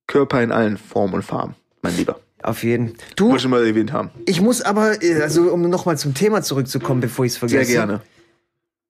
Körper 0.07 0.41
in 0.43 0.51
allen 0.51 0.77
Formen 0.77 1.15
und 1.15 1.23
Farben, 1.23 1.55
mein 1.81 1.97
Lieber. 1.97 2.19
Auf 2.43 2.63
jeden. 2.63 2.93
Du, 3.15 3.25
Wollte 3.25 3.37
ich 3.37 3.41
schon 3.41 3.51
mal 3.51 3.65
erwähnt 3.65 3.91
haben. 3.91 4.11
ich 4.27 4.39
muss 4.39 4.61
aber, 4.61 5.01
äh, 5.03 5.21
also 5.23 5.51
um 5.51 5.67
nochmal 5.67 5.97
zum 5.97 6.13
Thema 6.13 6.43
zurückzukommen, 6.43 7.01
bevor 7.01 7.25
ich 7.25 7.31
es 7.31 7.37
vergesse. 7.39 7.65
Sehr 7.65 7.75
gerne. 7.85 8.01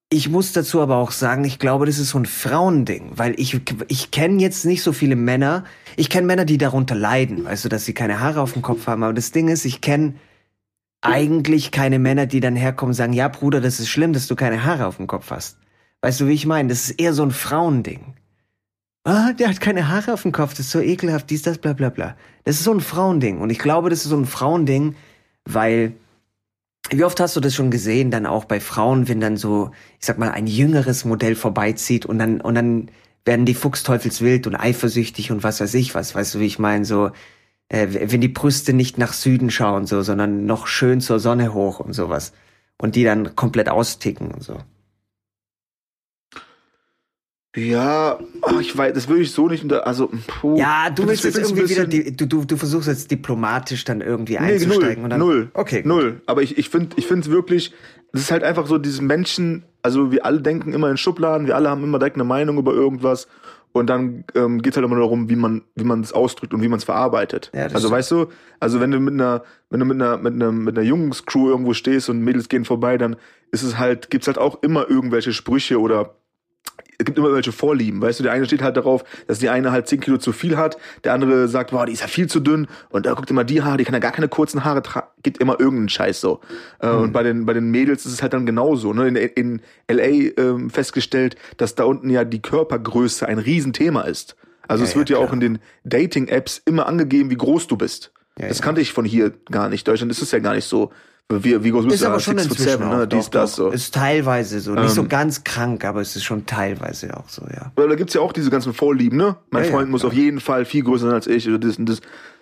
Ich 0.10 0.30
muss 0.30 0.54
dazu 0.54 0.82
aber 0.82 0.98
auch 0.98 1.12
sagen, 1.12 1.44
ich 1.46 1.58
glaube, 1.58 1.88
das 1.88 1.98
ist 1.98 2.12
so 2.12 2.20
ein 2.20 2.28
Frauending, 2.28 3.12
weil 3.16 3.34
ich, 3.40 3.60
ich 3.88 4.12
kenne 4.12 4.42
jetzt 4.42 4.64
nicht 4.66 4.84
so 4.84 4.94
viele 4.94 5.16
Männer. 5.16 5.64
Ich 5.96 6.10
kenne 6.10 6.28
Männer, 6.28 6.46
die 6.46 6.60
darunter 6.60 6.96
leiden, 6.96 7.46
weißt 7.46 7.66
du, 7.66 7.70
dass 7.70 7.86
sie 7.86 7.94
keine 7.94 8.20
Haare 8.20 8.42
auf 8.42 8.54
dem 8.54 8.62
Kopf 8.62 8.86
haben. 8.88 9.04
Aber 9.04 9.14
das 9.14 9.32
Ding 9.32 9.48
ist, 9.48 9.66
ich 9.66 9.82
kenne 9.82 10.14
eigentlich 11.02 11.72
keine 11.72 12.00
Männer, 12.00 12.28
die 12.28 12.40
dann 12.40 12.56
herkommen 12.56 12.92
und 12.92 12.96
sagen, 12.96 13.14
ja, 13.14 13.28
Bruder, 13.28 13.62
das 13.62 13.80
ist 13.80 13.90
schlimm, 13.90 14.14
dass 14.14 14.28
du 14.28 14.36
keine 14.36 14.64
Haare 14.64 14.86
auf 14.86 14.98
dem 14.98 15.08
Kopf 15.08 15.32
hast. 15.32 15.58
Weißt 16.02 16.22
du, 16.22 16.28
wie 16.28 16.34
ich 16.34 16.46
meine? 16.46 16.70
Das 16.70 16.90
ist 16.90 17.00
eher 17.00 17.14
so 17.14 17.24
ein 17.24 17.32
Frauending. 17.32 18.14
Ah, 19.04 19.34
der 19.34 19.50
hat 19.50 19.60
keine 19.60 19.88
Haare 19.88 20.14
auf 20.14 20.24
dem 20.24 20.32
Kopf, 20.32 20.52
das 20.52 20.62
ist 20.62 20.72
so 20.72 20.80
ekelhaft, 20.80 21.30
dies, 21.30 21.44
das, 21.44 21.60
bla, 21.60 21.74
bla, 21.74 21.90
bla. 21.90 22.16
Das 22.44 22.56
ist 22.56 22.64
so 22.64 22.74
ein 22.74 22.80
Frauending. 22.80 23.40
Und 23.40 23.52
ich 23.52 23.60
glaube, 23.60 23.90
das 23.90 24.04
ist 24.04 24.10
so 24.10 24.18
ein 24.18 24.26
Frauending, 24.26 24.96
weil 25.46 25.94
wie 26.90 27.04
oft 27.04 27.20
hast 27.20 27.36
du 27.36 27.40
das 27.40 27.56
schon 27.56 27.72
gesehen, 27.72 28.12
dann 28.12 28.26
auch 28.26 28.46
bei 28.46 28.60
Frauen, 28.60 29.08
wenn 29.08 29.20
dann 29.20 29.38
so, 29.38 29.72
ich 30.00 30.06
sag 30.06 30.18
mal, 30.18 30.32
ein 30.32 30.48
jüngeres 30.48 31.06
Modell 31.06 31.36
vorbeizieht 31.36 32.06
und 32.06 32.20
dann, 32.20 32.42
und 32.42 32.56
dann 32.56 32.90
werden 33.26 33.46
die 33.46 33.56
Fuchsteufelswild 33.56 34.48
und 34.48 34.56
eifersüchtig 34.56 35.32
und 35.32 35.44
was 35.44 35.60
weiß 35.60 35.74
ich 35.74 35.96
was, 35.96 36.14
weißt 36.14 36.36
du, 36.36 36.40
wie 36.40 36.46
ich 36.46 36.60
meine, 36.60 36.86
so, 36.86 37.12
äh, 37.70 37.88
wenn 38.12 38.22
die 38.22 38.28
Brüste 38.28 38.74
nicht 38.74 38.98
nach 38.98 39.14
Süden 39.14 39.50
schauen, 39.50 39.88
so, 39.88 40.02
sondern 40.04 40.46
noch 40.46 40.68
schön 40.68 41.02
zur 41.02 41.20
Sonne 41.20 41.54
hoch 41.54 41.80
und 41.80 41.94
sowas. 41.94 42.34
Und 42.78 42.96
die 42.96 43.04
dann 43.04 43.36
komplett 43.36 43.70
austicken 43.70 44.32
und 44.32 44.44
so. 44.44 44.58
Ja, 47.56 48.20
ach, 48.42 48.60
ich 48.60 48.78
weiß, 48.78 48.94
das 48.94 49.08
würde 49.08 49.22
ich 49.22 49.32
so 49.32 49.48
nicht 49.48 49.64
unter, 49.64 49.88
also, 49.88 50.10
puh. 50.28 50.58
Ja, 50.58 50.90
du 50.90 51.08
willst 51.08 51.24
jetzt 51.24 51.38
irgendwie 51.38 51.70
wieder, 51.70 51.86
die, 51.88 52.16
du, 52.16 52.28
du, 52.28 52.44
du 52.44 52.58
versuchst 52.58 52.88
jetzt 52.88 53.10
diplomatisch 53.10 53.86
dann 53.86 54.02
irgendwie 54.02 54.34
Nee, 54.34 54.40
einzusteigen 54.54 54.96
null, 54.96 55.04
und 55.04 55.10
dann. 55.10 55.20
null. 55.20 55.50
Okay. 55.54 55.82
Null. 55.86 56.22
Aber 56.26 56.42
ich, 56.42 56.58
ich 56.58 56.70
finde 56.70 56.96
ich 56.98 57.08
finde 57.08 57.28
wirklich, 57.32 57.74
das 58.12 58.24
ist 58.24 58.32
halt 58.32 58.44
einfach 58.44 58.68
so, 58.68 58.78
diese 58.78 59.02
Menschen, 59.02 59.64
also 59.82 60.12
wir 60.12 60.26
alle 60.26 60.42
denken 60.42 60.74
immer 60.74 60.90
in 60.92 60.98
Schubladen, 60.98 61.48
wir 61.48 61.56
alle 61.56 61.70
haben 61.70 61.84
immer 61.84 62.00
direkt 62.00 62.18
eine 62.18 62.26
Meinung 62.26 62.58
über 62.58 62.74
irgendwas. 62.74 63.28
Und 63.72 63.88
dann 63.88 64.24
ähm, 64.36 64.62
geht 64.62 64.78
halt 64.78 64.86
immer 64.86 64.96
darum, 64.96 65.30
wie 65.30 65.36
man, 65.36 65.64
wie 65.76 65.84
man 65.84 66.06
ausdrückt 66.14 66.54
und 66.54 66.62
wie 66.62 66.70
man 66.70 66.78
es 66.78 66.86
verarbeitet. 66.86 67.52
Ja, 67.54 67.64
also 67.64 67.80
stimmt. 67.80 67.92
weißt 67.92 68.12
du, 68.12 68.28
also 68.62 68.80
wenn 68.80 68.92
du 68.92 69.02
mit 69.02 69.16
einer, 69.16 69.44
wenn 69.70 69.82
du 69.82 69.86
mit 69.86 70.02
einer, 70.02 70.18
mit 70.18 70.34
einer, 70.34 70.54
mit 70.54 70.78
einer 70.78 70.88
Jungscrew 70.88 71.50
irgendwo 71.50 71.74
stehst 71.74 72.10
und 72.10 72.22
Mädels 72.22 72.48
gehen 72.48 72.64
vorbei, 72.64 72.98
dann 72.98 73.18
ist 73.52 73.64
es 73.64 73.78
halt, 73.78 74.10
gibt's 74.10 74.28
halt 74.28 74.38
auch 74.38 74.64
immer 74.64 74.90
irgendwelche 74.90 75.34
Sprüche 75.34 75.82
oder 75.82 76.16
es 76.98 77.06
gibt 77.06 77.18
immer 77.18 77.34
welche 77.34 77.52
Vorlieben, 77.52 78.02
weißt 78.02 78.20
du, 78.20 78.24
der 78.24 78.32
eine 78.32 78.46
steht 78.46 78.62
halt 78.62 78.78
darauf, 78.78 79.04
dass 79.28 79.40
die 79.40 79.50
eine 79.50 79.72
halt 79.72 79.88
10 79.88 80.00
Kilo 80.00 80.18
zu 80.18 80.32
viel 80.32 80.58
hat, 80.58 80.78
der 81.04 81.14
andere 81.14 81.48
sagt, 81.48 81.72
boah, 81.72 81.86
die 81.86 81.94
ist 81.94 82.02
ja 82.02 82.08
viel 82.08 82.28
zu 82.28 82.40
dünn 82.40 82.68
und 82.90 83.06
da 83.06 83.14
guckt 83.14 83.30
immer 83.30 83.44
die 83.44 83.62
Haare, 83.62 83.78
die 83.78 83.84
kann 83.84 83.94
ja 83.94 84.00
gar 84.00 84.12
keine 84.12 84.30
kurzen 84.30 84.64
Haare 84.64 84.82
tragen, 84.82 85.08
gibt 85.24 85.40
immer 85.40 85.60
irgendeinen 85.60 85.90
Scheiß 85.90 86.22
so. 86.22 86.40
Mhm. 86.82 86.90
Und 86.90 87.12
bei 87.12 87.24
den, 87.24 87.46
bei 87.46 87.54
den 87.54 87.70
Mädels 87.70 88.06
ist 88.06 88.14
es 88.14 88.22
halt 88.22 88.34
dann 88.34 88.46
genauso, 88.46 88.94
ne, 88.94 89.08
in, 89.08 89.16
in 89.16 89.62
LA 89.90 90.32
ähm, 90.38 90.70
festgestellt, 90.70 91.36
dass 91.58 91.76
da 91.76 91.84
unten 91.84 92.10
ja 92.10 92.24
die 92.24 92.42
Körpergröße 92.42 93.28
ein 93.28 93.40
Riesenthema 93.40 94.02
ist. 94.02 94.36
Also 94.68 94.84
Ja, 94.84 94.90
es 94.90 94.96
wird 94.96 95.10
ja, 95.10 95.20
ja, 95.20 95.26
auch 95.26 95.34
in 95.34 95.40
den 95.40 95.60
Dating-Apps 95.84 96.62
immer 96.66 96.88
angegeben, 96.88 97.30
wie 97.30 97.38
groß 97.38 97.68
du 97.68 97.78
bist. 97.78 98.12
Ja, 98.40 98.48
das 98.48 98.62
kannte 98.62 98.82
ich 98.82 98.92
von 98.94 99.06
hier 99.06 99.32
gar 99.52 99.70
nicht. 99.70 99.88
Deutschland 99.88 100.12
ist 100.12 100.22
es 100.22 100.32
ja 100.32 100.40
gar 100.40 100.56
nicht 100.56 100.66
so. 100.66 100.92
Wie, 101.32 101.64
wie 101.64 101.72
groß 101.72 101.86
Ist 101.92 102.04
aber 102.04 102.20
schon 102.20 102.38
inzwischen 102.38 102.62
seven, 102.64 102.88
auch, 102.88 102.98
ne? 102.98 103.08
Dies, 103.08 103.26
doch, 103.26 103.42
das, 103.42 103.56
so. 103.56 103.70
Ist 103.72 103.96
teilweise 103.96 104.60
so. 104.60 104.74
Nicht 104.76 104.92
so 104.92 105.02
Ähm. 105.02 105.10
ganz 105.10 105.44
krank, 105.44 105.84
aber 105.84 106.02
es 106.02 106.16
ist 106.16 106.24
schon 106.24 106.46
teilweise 106.46 107.18
auch 107.18 107.28
so, 107.30 107.42
ja. 107.52 107.72
Weil 107.76 107.90
da 107.90 107.96
gibt's 107.96 108.14
ja 108.14 108.22
auch 108.22 108.32
diese 108.32 108.52
ganzen 108.52 108.74
Vorlieben, 108.76 109.18
ne? 109.18 109.36
Mein 109.50 109.64
Ja, 109.64 109.70
ja, 109.70 109.76
Freund 109.76 109.90
muss 109.90 110.02
klar. 110.02 110.12
auf 110.12 110.18
jeden 110.18 110.40
Fall 110.40 110.66
viel 110.66 110.84
größer 110.84 111.06
sein 111.08 111.16
als 111.16 111.26
ich 111.28 111.48
oder 111.48 111.58
das 111.58 111.78
und 111.80 111.90
das. 111.90 112.02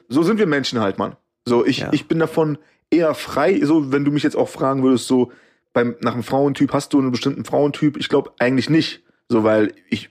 So 0.10 0.22
sind 0.24 0.38
wir 0.38 0.48
Menschen 0.48 0.82
halt, 0.82 0.98
Mann. 0.98 1.16
So, 1.48 1.66
ich, 1.66 1.80
Ja. 1.80 1.90
ich 1.94 2.10
bin 2.10 2.20
davon 2.20 2.58
eher 2.92 3.14
frei. 3.16 3.62
So, 3.64 3.94
wenn 3.94 4.04
du 4.04 4.12
mich 4.12 4.24
jetzt 4.24 4.36
auch 4.36 4.50
fragen 4.50 4.84
würdest, 4.84 5.08
so, 5.08 5.32
beim, 5.72 5.96
nach 6.02 6.14
einem 6.14 6.24
Frauentyp, 6.24 6.74
hast 6.74 6.92
du 6.92 7.00
einen 7.00 7.12
bestimmten 7.12 7.46
Frauentyp? 7.46 7.96
Ich 7.96 8.10
glaube 8.10 8.32
eigentlich 8.40 8.70
nicht. 8.70 9.02
So, 9.30 9.46
weil 9.46 9.74
ich 9.90 10.10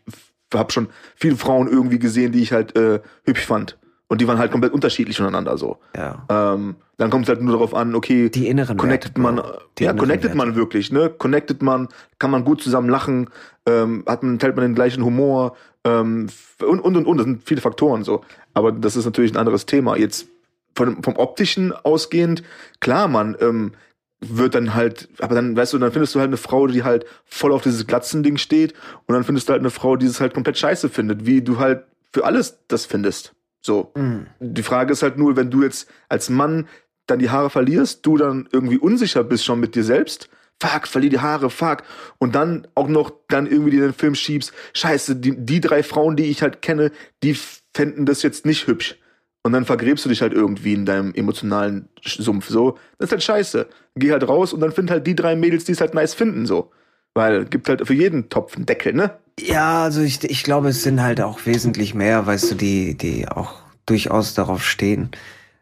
habe 0.53 0.73
schon 0.73 0.89
viele 1.15 1.37
Frauen 1.37 1.69
irgendwie 1.69 1.99
gesehen, 1.99 2.33
die 2.33 2.41
ich 2.41 2.53
halt 2.53 2.75
äh, 2.77 3.01
hübsch 3.25 3.45
fand. 3.45 3.79
Und 4.13 4.21
die 4.21 4.29
waren 4.29 4.37
halt 4.37 4.53
komplett 4.53 4.75
unterschiedlich 4.75 5.17
voneinander 5.17 5.57
so. 5.57 5.79
Ja. 5.97 6.27
Ähm, 6.29 6.77
dann 6.99 7.09
kommt 7.09 7.25
es 7.25 7.31
halt 7.31 7.41
nur 7.41 7.55
darauf 7.55 7.75
an, 7.75 7.95
okay, 7.95 8.29
Die 8.29 8.47
inneren 8.47 8.77
connected 8.77 9.17
Werte, 9.17 9.21
man. 9.23 9.37
Die 9.79 9.85
ja, 9.85 9.91
inneren 9.91 10.01
connected 10.01 10.25
Werte. 10.25 10.37
man 10.37 10.55
wirklich, 10.55 10.93
ne? 10.93 11.09
Connected 11.09 11.63
man, 11.63 11.89
kann 12.19 12.31
man 12.31 12.45
gut 12.45 12.61
zusammen 12.63 12.91
lachen, 12.91 13.31
ähm, 13.65 14.05
hat 14.07 14.23
man, 14.23 14.39
teilt 14.39 14.55
man 14.55 14.67
den 14.67 14.75
gleichen 14.75 15.03
Humor, 15.03 15.57
ähm, 15.85 16.29
und, 16.61 16.81
und, 16.81 16.95
und, 16.95 17.07
und, 17.07 17.17
das 17.17 17.25
sind 17.25 17.43
viele 17.43 17.63
Faktoren 17.63 18.05
so. 18.05 18.23
Aber 18.53 18.71
das 18.71 18.97
ist 18.97 19.07
natürlich 19.07 19.33
ein 19.33 19.39
anderes 19.39 19.65
Thema. 19.65 19.97
Jetzt 19.97 20.29
von, 20.75 21.03
vom 21.03 21.17
Optischen 21.17 21.73
ausgehend, 21.73 22.43
klar, 22.81 23.09
man, 23.09 23.35
ähm, 23.41 23.73
wird 24.21 24.55
dann 24.55 24.75
halt, 24.75 25.09
aber 25.21 25.35
dann, 25.35 25.57
weißt 25.57 25.73
du, 25.73 25.79
dann 25.79 25.91
findest 25.91 26.15
du 26.15 26.21
halt 26.21 26.29
eine 26.29 26.37
Frau, 26.37 26.67
die 26.67 26.85
halt 26.85 27.07
voll 27.25 27.51
auf 27.51 27.63
dieses 27.63 27.87
Glatzen-Ding 27.87 28.37
steht 28.37 28.75
und 29.07 29.15
dann 29.15 29.25
findest 29.25 29.49
du 29.49 29.53
halt 29.53 29.63
eine 29.63 29.71
Frau, 29.71 29.97
die 29.97 30.05
es 30.05 30.21
halt 30.21 30.35
komplett 30.35 30.59
scheiße 30.59 30.91
findet, 30.91 31.25
wie 31.25 31.41
du 31.41 31.59
halt 31.59 31.85
für 32.13 32.27
alles 32.27 32.59
das 32.69 32.85
findest. 32.85 33.33
So. 33.63 33.93
Mhm. 33.95 34.27
Die 34.41 34.63
Frage 34.63 34.93
ist 34.93 35.03
halt 35.03 35.17
nur, 35.17 35.37
wenn 35.37 35.51
du 35.51 35.63
jetzt 35.63 35.89
als 36.09 36.29
Mann 36.29 36.69
dann 37.07 37.19
die 37.19 37.31
Haare 37.31 37.51
verlierst, 37.51 38.05
du 38.05 38.17
dann 38.17 38.49
irgendwie 38.53 38.79
unsicher 38.79 39.25
bist 39.25 39.45
schon 39.45 39.61
mit 39.61 39.75
dir 39.75 39.85
selbst, 39.85 40.29
fuck, 40.61 40.87
verlier 40.87 41.11
die 41.11 41.21
Haare, 41.21 41.51
fuck, 41.51 41.83
und 42.19 42.35
dann 42.35 42.67
auch 42.75 42.89
noch 42.89 43.13
dann 43.29 43.47
irgendwie 43.47 43.77
den 43.77 43.93
Film 43.93 44.15
schiebst, 44.15 44.53
scheiße, 44.75 45.17
die, 45.17 45.37
die 45.37 45.61
drei 45.61 45.83
Frauen, 45.83 46.17
die 46.17 46.25
ich 46.25 46.43
halt 46.43 46.63
kenne, 46.63 46.93
die 47.23 47.37
fänden 47.75 48.07
das 48.07 48.23
jetzt 48.23 48.47
nicht 48.47 48.67
hübsch. 48.67 48.99
Und 49.45 49.53
dann 49.53 49.65
vergräbst 49.65 50.05
du 50.05 50.09
dich 50.09 50.23
halt 50.23 50.33
irgendwie 50.33 50.73
in 50.73 50.87
deinem 50.87 51.13
emotionalen 51.15 51.89
Sumpf, 52.05 52.49
so. 52.49 52.79
Das 52.99 53.09
ist 53.09 53.13
halt 53.13 53.23
scheiße. 53.25 53.67
Geh 53.97 54.13
halt 54.13 54.29
raus 54.29 54.53
und 54.53 54.61
dann 54.61 54.71
find 54.71 54.89
halt 54.89 55.05
die 55.05 55.17
drei 55.17 55.35
Mädels, 55.35 55.65
die 55.65 55.73
es 55.73 55.81
halt 55.81 55.95
nice 55.95 56.15
finden, 56.15 56.47
so. 56.47 56.71
Weil 57.15 57.45
gibt 57.47 57.69
halt 57.69 57.85
für 57.85 57.95
jeden 57.95 58.29
Topf 58.29 58.55
einen 58.55 58.67
Deckel, 58.67 58.93
ne? 58.93 59.19
Ja, 59.41 59.85
also 59.85 60.03
ich, 60.03 60.23
ich 60.25 60.43
glaube, 60.43 60.69
es 60.69 60.83
sind 60.83 61.01
halt 61.03 61.21
auch 61.21 61.47
wesentlich 61.47 61.95
mehr, 61.95 62.27
weißt 62.27 62.53
du, 62.53 62.55
die, 62.55 62.97
die 62.97 63.29
auch 63.29 63.55
durchaus 63.87 64.35
darauf 64.35 64.65
stehen. 64.65 65.11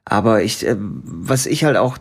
Aber 0.04 0.42
ich, 0.42 0.66
äh, 0.66 0.76
was 0.78 1.46
ich 1.46 1.64
halt 1.64 1.76
auch 1.76 1.98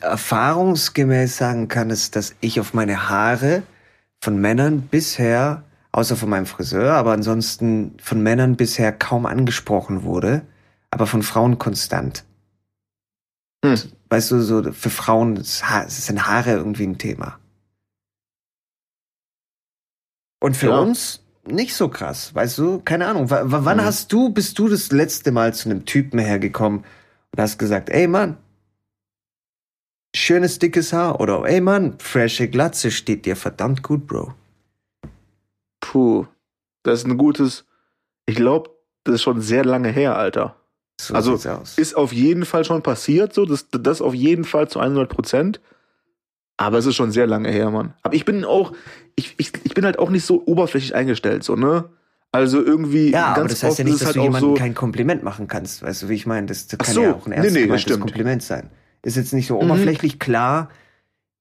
erfahrungsgemäß 0.00 1.36
sagen 1.36 1.68
kann, 1.68 1.90
ist, 1.90 2.16
dass 2.16 2.34
ich 2.40 2.60
auf 2.60 2.74
meine 2.74 3.08
Haare 3.08 3.62
von 4.22 4.38
Männern 4.38 4.82
bisher, 4.82 5.64
außer 5.92 6.16
von 6.16 6.28
meinem 6.28 6.46
Friseur, 6.46 6.92
aber 6.94 7.12
ansonsten 7.12 7.96
von 8.02 8.22
Männern 8.22 8.56
bisher 8.56 8.92
kaum 8.92 9.26
angesprochen 9.26 10.02
wurde, 10.02 10.42
aber 10.90 11.06
von 11.06 11.22
Frauen 11.22 11.58
konstant. 11.58 12.24
Hm. 13.64 13.78
Weißt 14.10 14.30
du, 14.30 14.40
so 14.42 14.72
für 14.72 14.90
Frauen 14.90 15.42
sind 15.42 16.26
Haare 16.26 16.52
irgendwie 16.52 16.86
ein 16.86 16.98
Thema. 16.98 17.38
Und 20.44 20.58
für 20.58 20.66
Ja. 20.68 20.78
uns 20.78 21.22
nicht 21.46 21.74
so 21.74 21.88
krass, 21.88 22.34
weißt 22.34 22.58
du? 22.58 22.80
Keine 22.80 23.06
Ahnung. 23.06 23.30
W 23.30 23.34
wann 23.44 23.78
Mhm. 23.78 23.84
hast 23.84 24.12
du, 24.12 24.28
bist 24.28 24.58
du 24.58 24.68
das 24.68 24.92
letzte 24.92 25.32
Mal 25.32 25.54
zu 25.54 25.70
einem 25.70 25.86
Typen 25.86 26.18
hergekommen 26.18 26.80
und 27.32 27.40
hast 27.40 27.58
gesagt, 27.58 27.88
ey 27.88 28.06
Mann, 28.06 28.36
schönes 30.14 30.58
dickes 30.58 30.92
Haar 30.92 31.18
oder 31.18 31.42
ey 31.46 31.62
Mann, 31.62 31.98
frische 31.98 32.48
Glatze 32.48 32.90
steht 32.90 33.24
dir 33.24 33.36
verdammt 33.36 33.82
gut, 33.82 34.06
Bro. 34.06 34.34
Puh. 35.80 36.26
Das 36.82 36.98
ist 37.00 37.06
ein 37.06 37.16
gutes, 37.16 37.64
ich 38.26 38.36
glaube, 38.36 38.68
das 39.04 39.14
ist 39.16 39.22
schon 39.22 39.40
sehr 39.40 39.64
lange 39.64 39.88
her, 39.88 40.16
Alter. 40.18 40.56
So 41.00 41.14
Also. 41.14 41.34
Ist 41.76 41.96
auf 41.96 42.12
jeden 42.12 42.44
Fall 42.44 42.66
schon 42.66 42.82
passiert, 42.82 43.32
so, 43.32 43.46
das, 43.46 43.66
das 43.70 44.02
auf 44.02 44.12
jeden 44.12 44.44
Fall 44.44 44.68
zu 44.68 44.78
100 44.78 45.08
Prozent. 45.08 45.60
Aber 46.56 46.78
es 46.78 46.86
ist 46.86 46.94
schon 46.94 47.10
sehr 47.10 47.26
lange 47.26 47.50
her, 47.50 47.70
Mann. 47.70 47.94
Aber 48.02 48.14
ich 48.14 48.24
bin 48.24 48.44
auch, 48.44 48.72
ich, 49.16 49.34
ich, 49.38 49.52
ich 49.64 49.74
bin 49.74 49.84
halt 49.84 49.98
auch 49.98 50.10
nicht 50.10 50.24
so 50.24 50.42
oberflächlich 50.46 50.94
eingestellt, 50.94 51.42
so, 51.44 51.56
ne? 51.56 51.84
Also 52.32 52.60
irgendwie 52.64 53.10
Ja, 53.10 53.26
ganz 53.34 53.38
aber 53.38 53.48
das 53.48 53.62
heißt 53.62 53.78
ja 53.78 53.84
nicht, 53.84 54.00
dass 54.00 54.06
halt 54.06 54.16
du 54.16 54.22
jemandem 54.22 54.50
so, 54.50 54.54
kein 54.54 54.74
Kompliment 54.74 55.22
machen 55.22 55.46
kannst. 55.46 55.82
Weißt 55.82 56.02
du, 56.02 56.08
wie 56.08 56.14
ich 56.14 56.26
meine? 56.26 56.46
Das 56.48 56.66
kann 56.68 56.78
Ach 56.82 56.86
so, 56.86 57.02
ja 57.02 57.14
auch 57.14 57.26
ein 57.26 57.30
nee, 57.30 57.36
ernst 57.36 57.50
nee, 57.52 57.60
das 57.60 57.62
gemeintes 57.62 57.82
stimmt. 57.82 58.00
Kompliment 58.00 58.42
sein. 58.42 58.70
Ist 59.02 59.16
jetzt 59.16 59.32
nicht 59.34 59.46
so 59.46 59.60
oberflächlich, 59.60 60.18
klar. 60.18 60.68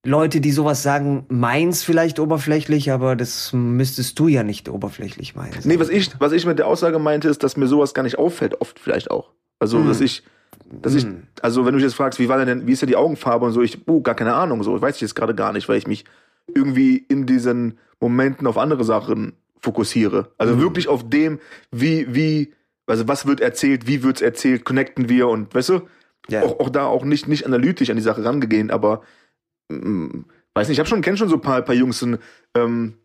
Leute, 0.06 0.42
die 0.42 0.52
sowas 0.52 0.84
sagen, 0.84 1.26
meins 1.30 1.82
vielleicht 1.82 2.20
oberflächlich, 2.20 2.92
aber 2.92 3.16
das 3.16 3.54
müsstest 3.54 4.20
du 4.20 4.28
ja 4.28 4.44
nicht 4.44 4.68
oberflächlich 4.68 5.34
meinen. 5.34 5.54
Nee, 5.64 5.80
was 5.80 5.88
ich, 5.90 6.12
was 6.20 6.34
ich 6.34 6.46
mit 6.46 6.60
der 6.60 6.68
Aussage 6.68 7.00
meinte, 7.00 7.30
ist, 7.30 7.42
dass 7.42 7.56
mir 7.56 7.68
sowas 7.68 7.94
gar 7.94 8.04
nicht 8.04 8.18
auffällt, 8.20 8.60
oft 8.60 8.80
vielleicht 8.80 9.10
auch. 9.10 9.32
Also, 9.60 9.78
Hm. 9.80 9.88
dass 9.88 10.02
ich, 10.02 10.24
dass 10.82 10.96
ich, 10.96 11.04
Hm. 11.04 11.24
also 11.42 11.62
wenn 11.66 11.72
du 11.74 11.78
mich 11.78 11.84
jetzt 11.84 11.96
fragst, 11.96 12.20
wie 12.20 12.30
war 12.30 12.44
denn, 12.44 12.68
wie 12.68 12.72
ist 12.72 12.82
ja 12.82 12.88
die 12.88 12.96
Augenfarbe 12.96 13.46
und 13.46 13.52
so, 13.54 13.62
ich, 13.62 13.88
uh, 13.88 14.02
gar 14.02 14.16
keine 14.16 14.34
Ahnung, 14.34 14.64
so, 14.64 14.82
weiß 14.82 14.96
ich 14.96 15.02
jetzt 15.02 15.16
gerade 15.16 15.36
gar 15.36 15.54
nicht, 15.54 15.68
weil 15.70 15.78
ich 15.78 15.88
mich 15.88 16.06
irgendwie 16.54 16.98
in 16.98 17.26
diesen 17.26 17.78
Momenten 18.02 18.48
auf 18.48 18.58
andere 18.58 18.84
Sachen 18.84 19.34
fokussiere. 19.60 20.32
Also 20.38 20.56
Mhm. 20.56 20.62
wirklich 20.62 20.88
auf 20.90 21.08
dem, 21.10 21.40
wie, 21.72 22.14
wie, 22.14 22.54
also 22.86 23.08
was 23.08 23.26
wird 23.26 23.40
erzählt, 23.40 23.88
wie 23.88 24.04
wird's 24.04 24.22
erzählt, 24.22 24.66
connecten 24.66 25.08
wir 25.10 25.28
und, 25.30 25.54
weißt 25.56 25.70
du, 25.70 25.82
Ja. 26.30 26.44
auch, 26.44 26.60
auch 26.60 26.70
da 26.70 26.86
auch 26.86 27.06
nicht, 27.06 27.28
nicht 27.28 27.46
analytisch 27.46 27.90
an 27.90 27.96
die 27.96 28.02
Sache 28.02 28.24
rangehen, 28.26 28.72
aber 28.72 29.02
mm, 29.70 30.22
weiß 30.54 30.68
nicht, 30.68 30.76
ich 30.76 30.80
habe 30.80 30.90
schon, 30.90 31.02
kenn 31.02 31.18
schon 31.18 31.30
so 31.30 31.36
ein 31.36 31.42
paar, 31.42 31.62
paar 31.62 31.76
Jungs, 31.76 32.02
ein 32.02 32.18
ähm, 32.56 32.96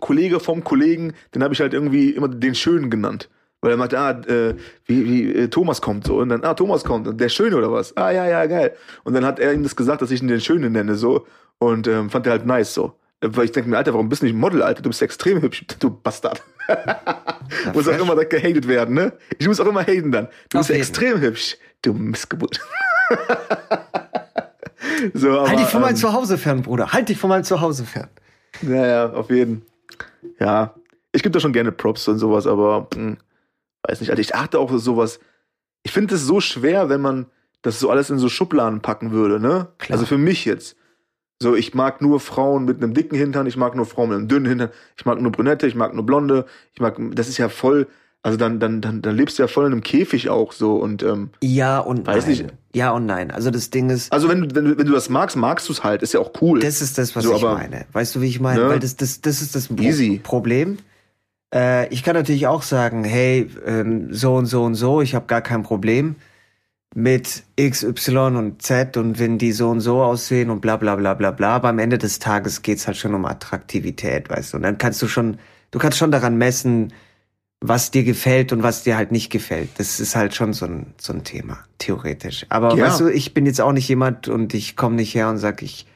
Kollege 0.00 0.38
vom 0.40 0.62
Kollegen, 0.64 1.12
den 1.34 1.42
habe 1.42 1.54
ich 1.54 1.60
halt 1.60 1.74
irgendwie 1.74 2.10
immer 2.10 2.28
den 2.28 2.54
Schönen 2.54 2.90
genannt. 2.90 3.28
Weil 3.60 3.72
er 3.72 3.76
meinte, 3.76 3.98
ah, 3.98 4.10
äh, 4.10 4.54
wie, 4.86 5.04
wie 5.04 5.32
äh, 5.34 5.48
Thomas 5.48 5.80
kommt 5.80 6.06
so. 6.06 6.18
Und 6.18 6.28
dann, 6.28 6.44
ah, 6.44 6.54
Thomas 6.54 6.84
kommt. 6.84 7.08
Und 7.08 7.20
der 7.20 7.28
Schöne 7.28 7.56
oder 7.56 7.72
was? 7.72 7.96
Ah, 7.96 8.10
ja, 8.10 8.26
ja, 8.26 8.46
geil. 8.46 8.74
Und 9.02 9.14
dann 9.14 9.24
hat 9.24 9.40
er 9.40 9.52
ihm 9.52 9.64
das 9.64 9.74
gesagt, 9.74 10.00
dass 10.00 10.10
ich 10.12 10.22
ihn 10.22 10.28
den 10.28 10.40
Schönen 10.40 10.72
nenne, 10.72 10.94
so. 10.94 11.26
Und 11.58 11.88
ähm, 11.88 12.08
fand 12.08 12.26
er 12.26 12.32
halt 12.32 12.46
nice, 12.46 12.72
so. 12.72 12.94
Weil 13.20 13.46
ich 13.46 13.52
denke 13.52 13.68
mir, 13.68 13.76
Alter, 13.76 13.94
warum 13.94 14.08
bist 14.08 14.22
du 14.22 14.26
nicht 14.26 14.36
Model, 14.36 14.62
Alter? 14.62 14.80
Du 14.82 14.90
bist 14.90 15.02
extrem 15.02 15.42
hübsch, 15.42 15.64
du 15.80 15.90
Bastard. 15.90 16.40
muss 17.74 17.88
auch 17.88 17.98
immer 17.98 18.14
direkt 18.14 18.30
gehatet 18.30 18.68
werden, 18.68 18.94
ne? 18.94 19.12
Ich 19.38 19.48
muss 19.48 19.58
auch 19.58 19.66
immer 19.66 19.82
haten 19.82 20.12
dann. 20.12 20.28
Du 20.50 20.58
Auf 20.58 20.68
bist 20.68 20.70
jeden. 20.70 20.80
extrem 20.80 21.20
hübsch, 21.20 21.56
du 21.82 21.94
Missgeburt. 21.94 22.60
so, 25.14 25.30
aber, 25.30 25.48
halt 25.48 25.58
dich 25.58 25.66
von 25.66 25.80
meinem 25.80 25.90
ähm, 25.90 25.96
Zuhause 25.96 26.38
fern, 26.38 26.62
Bruder. 26.62 26.92
Halt 26.92 27.08
dich 27.08 27.18
von 27.18 27.28
meinem 27.28 27.42
Zuhause 27.42 27.84
fern. 27.84 28.08
ja, 28.62 28.86
ja, 28.86 29.10
auf 29.12 29.30
jeden. 29.30 29.62
Ja, 30.38 30.74
ich 31.10 31.24
gebe 31.24 31.32
da 31.32 31.40
schon 31.40 31.52
gerne 31.52 31.72
Props 31.72 32.06
und 32.06 32.18
sowas, 32.18 32.46
aber 32.46 32.86
mh, 32.94 33.16
weiß 33.88 34.00
nicht, 34.00 34.10
Alter, 34.10 34.20
ich 34.20 34.34
achte 34.34 34.58
auch 34.58 34.70
sowas. 34.78 35.18
Ich 35.82 35.92
finde 35.92 36.14
es 36.16 36.22
so 36.26 36.40
schwer, 36.40 36.88
wenn 36.88 37.00
man 37.00 37.26
das 37.62 37.80
so 37.80 37.90
alles 37.90 38.10
in 38.10 38.18
so 38.18 38.28
Schubladen 38.28 38.80
packen 38.80 39.10
würde, 39.10 39.40
ne? 39.40 39.68
Klar. 39.78 39.96
Also 39.98 40.06
für 40.06 40.18
mich 40.18 40.44
jetzt. 40.44 40.76
So, 41.40 41.54
ich 41.54 41.72
mag 41.74 42.00
nur 42.02 42.18
Frauen 42.20 42.64
mit 42.64 42.82
einem 42.82 42.94
dicken 42.94 43.16
Hintern, 43.16 43.46
ich 43.46 43.56
mag 43.56 43.76
nur 43.76 43.86
Frauen 43.86 44.08
mit 44.08 44.18
einem 44.18 44.28
dünnen 44.28 44.46
Hintern, 44.46 44.70
ich 44.96 45.06
mag 45.06 45.20
nur 45.20 45.30
Brünette, 45.30 45.66
ich 45.68 45.76
mag 45.76 45.94
nur 45.94 46.04
Blonde, 46.04 46.46
ich 46.74 46.80
mag, 46.80 46.96
das 47.12 47.28
ist 47.28 47.38
ja 47.38 47.48
voll, 47.48 47.86
also 48.24 48.36
dann, 48.36 48.58
dann, 48.58 48.80
dann, 48.80 49.02
dann 49.02 49.14
lebst 49.16 49.38
du 49.38 49.44
ja 49.44 49.46
voll 49.46 49.66
in 49.66 49.72
einem 49.72 49.82
Käfig 49.84 50.28
auch 50.30 50.52
so 50.52 50.76
und, 50.76 51.04
ähm, 51.04 51.30
Ja 51.40 51.78
und 51.78 52.06
Weiß 52.08 52.26
nein. 52.26 52.32
nicht. 52.38 52.46
Ja 52.74 52.90
und 52.90 53.06
nein. 53.06 53.30
Also 53.30 53.52
das 53.52 53.70
Ding 53.70 53.88
ist, 53.88 54.12
also 54.12 54.28
wenn 54.28 54.48
du, 54.48 54.54
wenn 54.56 54.64
du, 54.64 54.78
wenn 54.78 54.86
du 54.86 54.92
das 54.92 55.08
magst, 55.10 55.36
magst 55.36 55.68
du 55.68 55.72
es 55.72 55.84
halt, 55.84 56.02
ist 56.02 56.12
ja 56.12 56.18
auch 56.18 56.32
cool. 56.42 56.58
das 56.58 56.82
ist 56.82 56.98
das, 56.98 57.14
was 57.14 57.22
So, 57.22 57.36
ich 57.36 57.44
aber- 57.44 57.54
meine. 57.54 57.86
Weißt 57.92 58.16
du, 58.16 58.20
wie 58.20 58.26
ich 58.28 58.40
meine? 58.40 58.64
Ne? 58.64 58.68
Weil 58.70 58.80
das, 58.80 58.96
das, 58.96 59.20
das 59.20 59.40
ist 59.40 59.54
das 59.54 59.70
Easy. 59.70 60.20
Problem. 60.22 60.78
Äh, 61.54 61.88
ich 61.88 62.02
kann 62.02 62.14
natürlich 62.14 62.46
auch 62.46 62.62
sagen, 62.62 63.04
hey, 63.04 63.48
ähm, 63.64 64.12
so 64.12 64.34
und 64.34 64.46
so 64.46 64.64
und 64.64 64.74
so, 64.74 65.00
ich 65.00 65.14
habe 65.14 65.26
gar 65.26 65.40
kein 65.40 65.62
Problem 65.62 66.16
mit 66.94 67.44
X, 67.56 67.82
Y 67.84 68.36
und 68.36 68.62
Z 68.62 68.96
und 68.96 69.18
wenn 69.18 69.38
die 69.38 69.52
so 69.52 69.68
und 69.70 69.80
so 69.80 70.02
aussehen 70.02 70.50
und 70.50 70.60
bla 70.60 70.76
bla 70.76 70.96
bla 70.96 71.14
bla 71.14 71.30
bla. 71.30 71.56
Aber 71.56 71.68
am 71.68 71.78
Ende 71.78 71.98
des 71.98 72.18
Tages 72.18 72.62
geht's 72.62 72.86
halt 72.86 72.96
schon 72.96 73.14
um 73.14 73.24
Attraktivität, 73.24 74.30
weißt 74.30 74.52
du. 74.52 74.56
Und 74.56 74.62
dann 74.62 74.78
kannst 74.78 75.00
du 75.02 75.08
schon, 75.08 75.38
du 75.70 75.78
kannst 75.78 75.98
schon 75.98 76.10
daran 76.10 76.38
messen, 76.38 76.92
was 77.60 77.90
dir 77.90 78.04
gefällt 78.04 78.52
und 78.52 78.62
was 78.62 78.84
dir 78.84 78.96
halt 78.96 79.12
nicht 79.12 79.30
gefällt. 79.30 79.70
Das 79.78 80.00
ist 80.00 80.16
halt 80.16 80.34
schon 80.34 80.52
so 80.52 80.64
ein, 80.66 80.94
so 80.98 81.12
ein 81.12 81.24
Thema, 81.24 81.58
theoretisch. 81.78 82.46
Aber 82.48 82.74
Ja. 82.76 82.86
weißt 82.86 83.00
du, 83.00 83.08
ich 83.08 83.34
bin 83.34 83.46
jetzt 83.46 83.60
auch 83.60 83.72
nicht 83.72 83.88
jemand 83.88 84.28
und 84.28 84.54
ich 84.54 84.76
komme 84.76 84.96
nicht 84.96 85.14
her 85.14 85.28
und 85.28 85.38
sag, 85.38 85.62
ich 85.62 85.86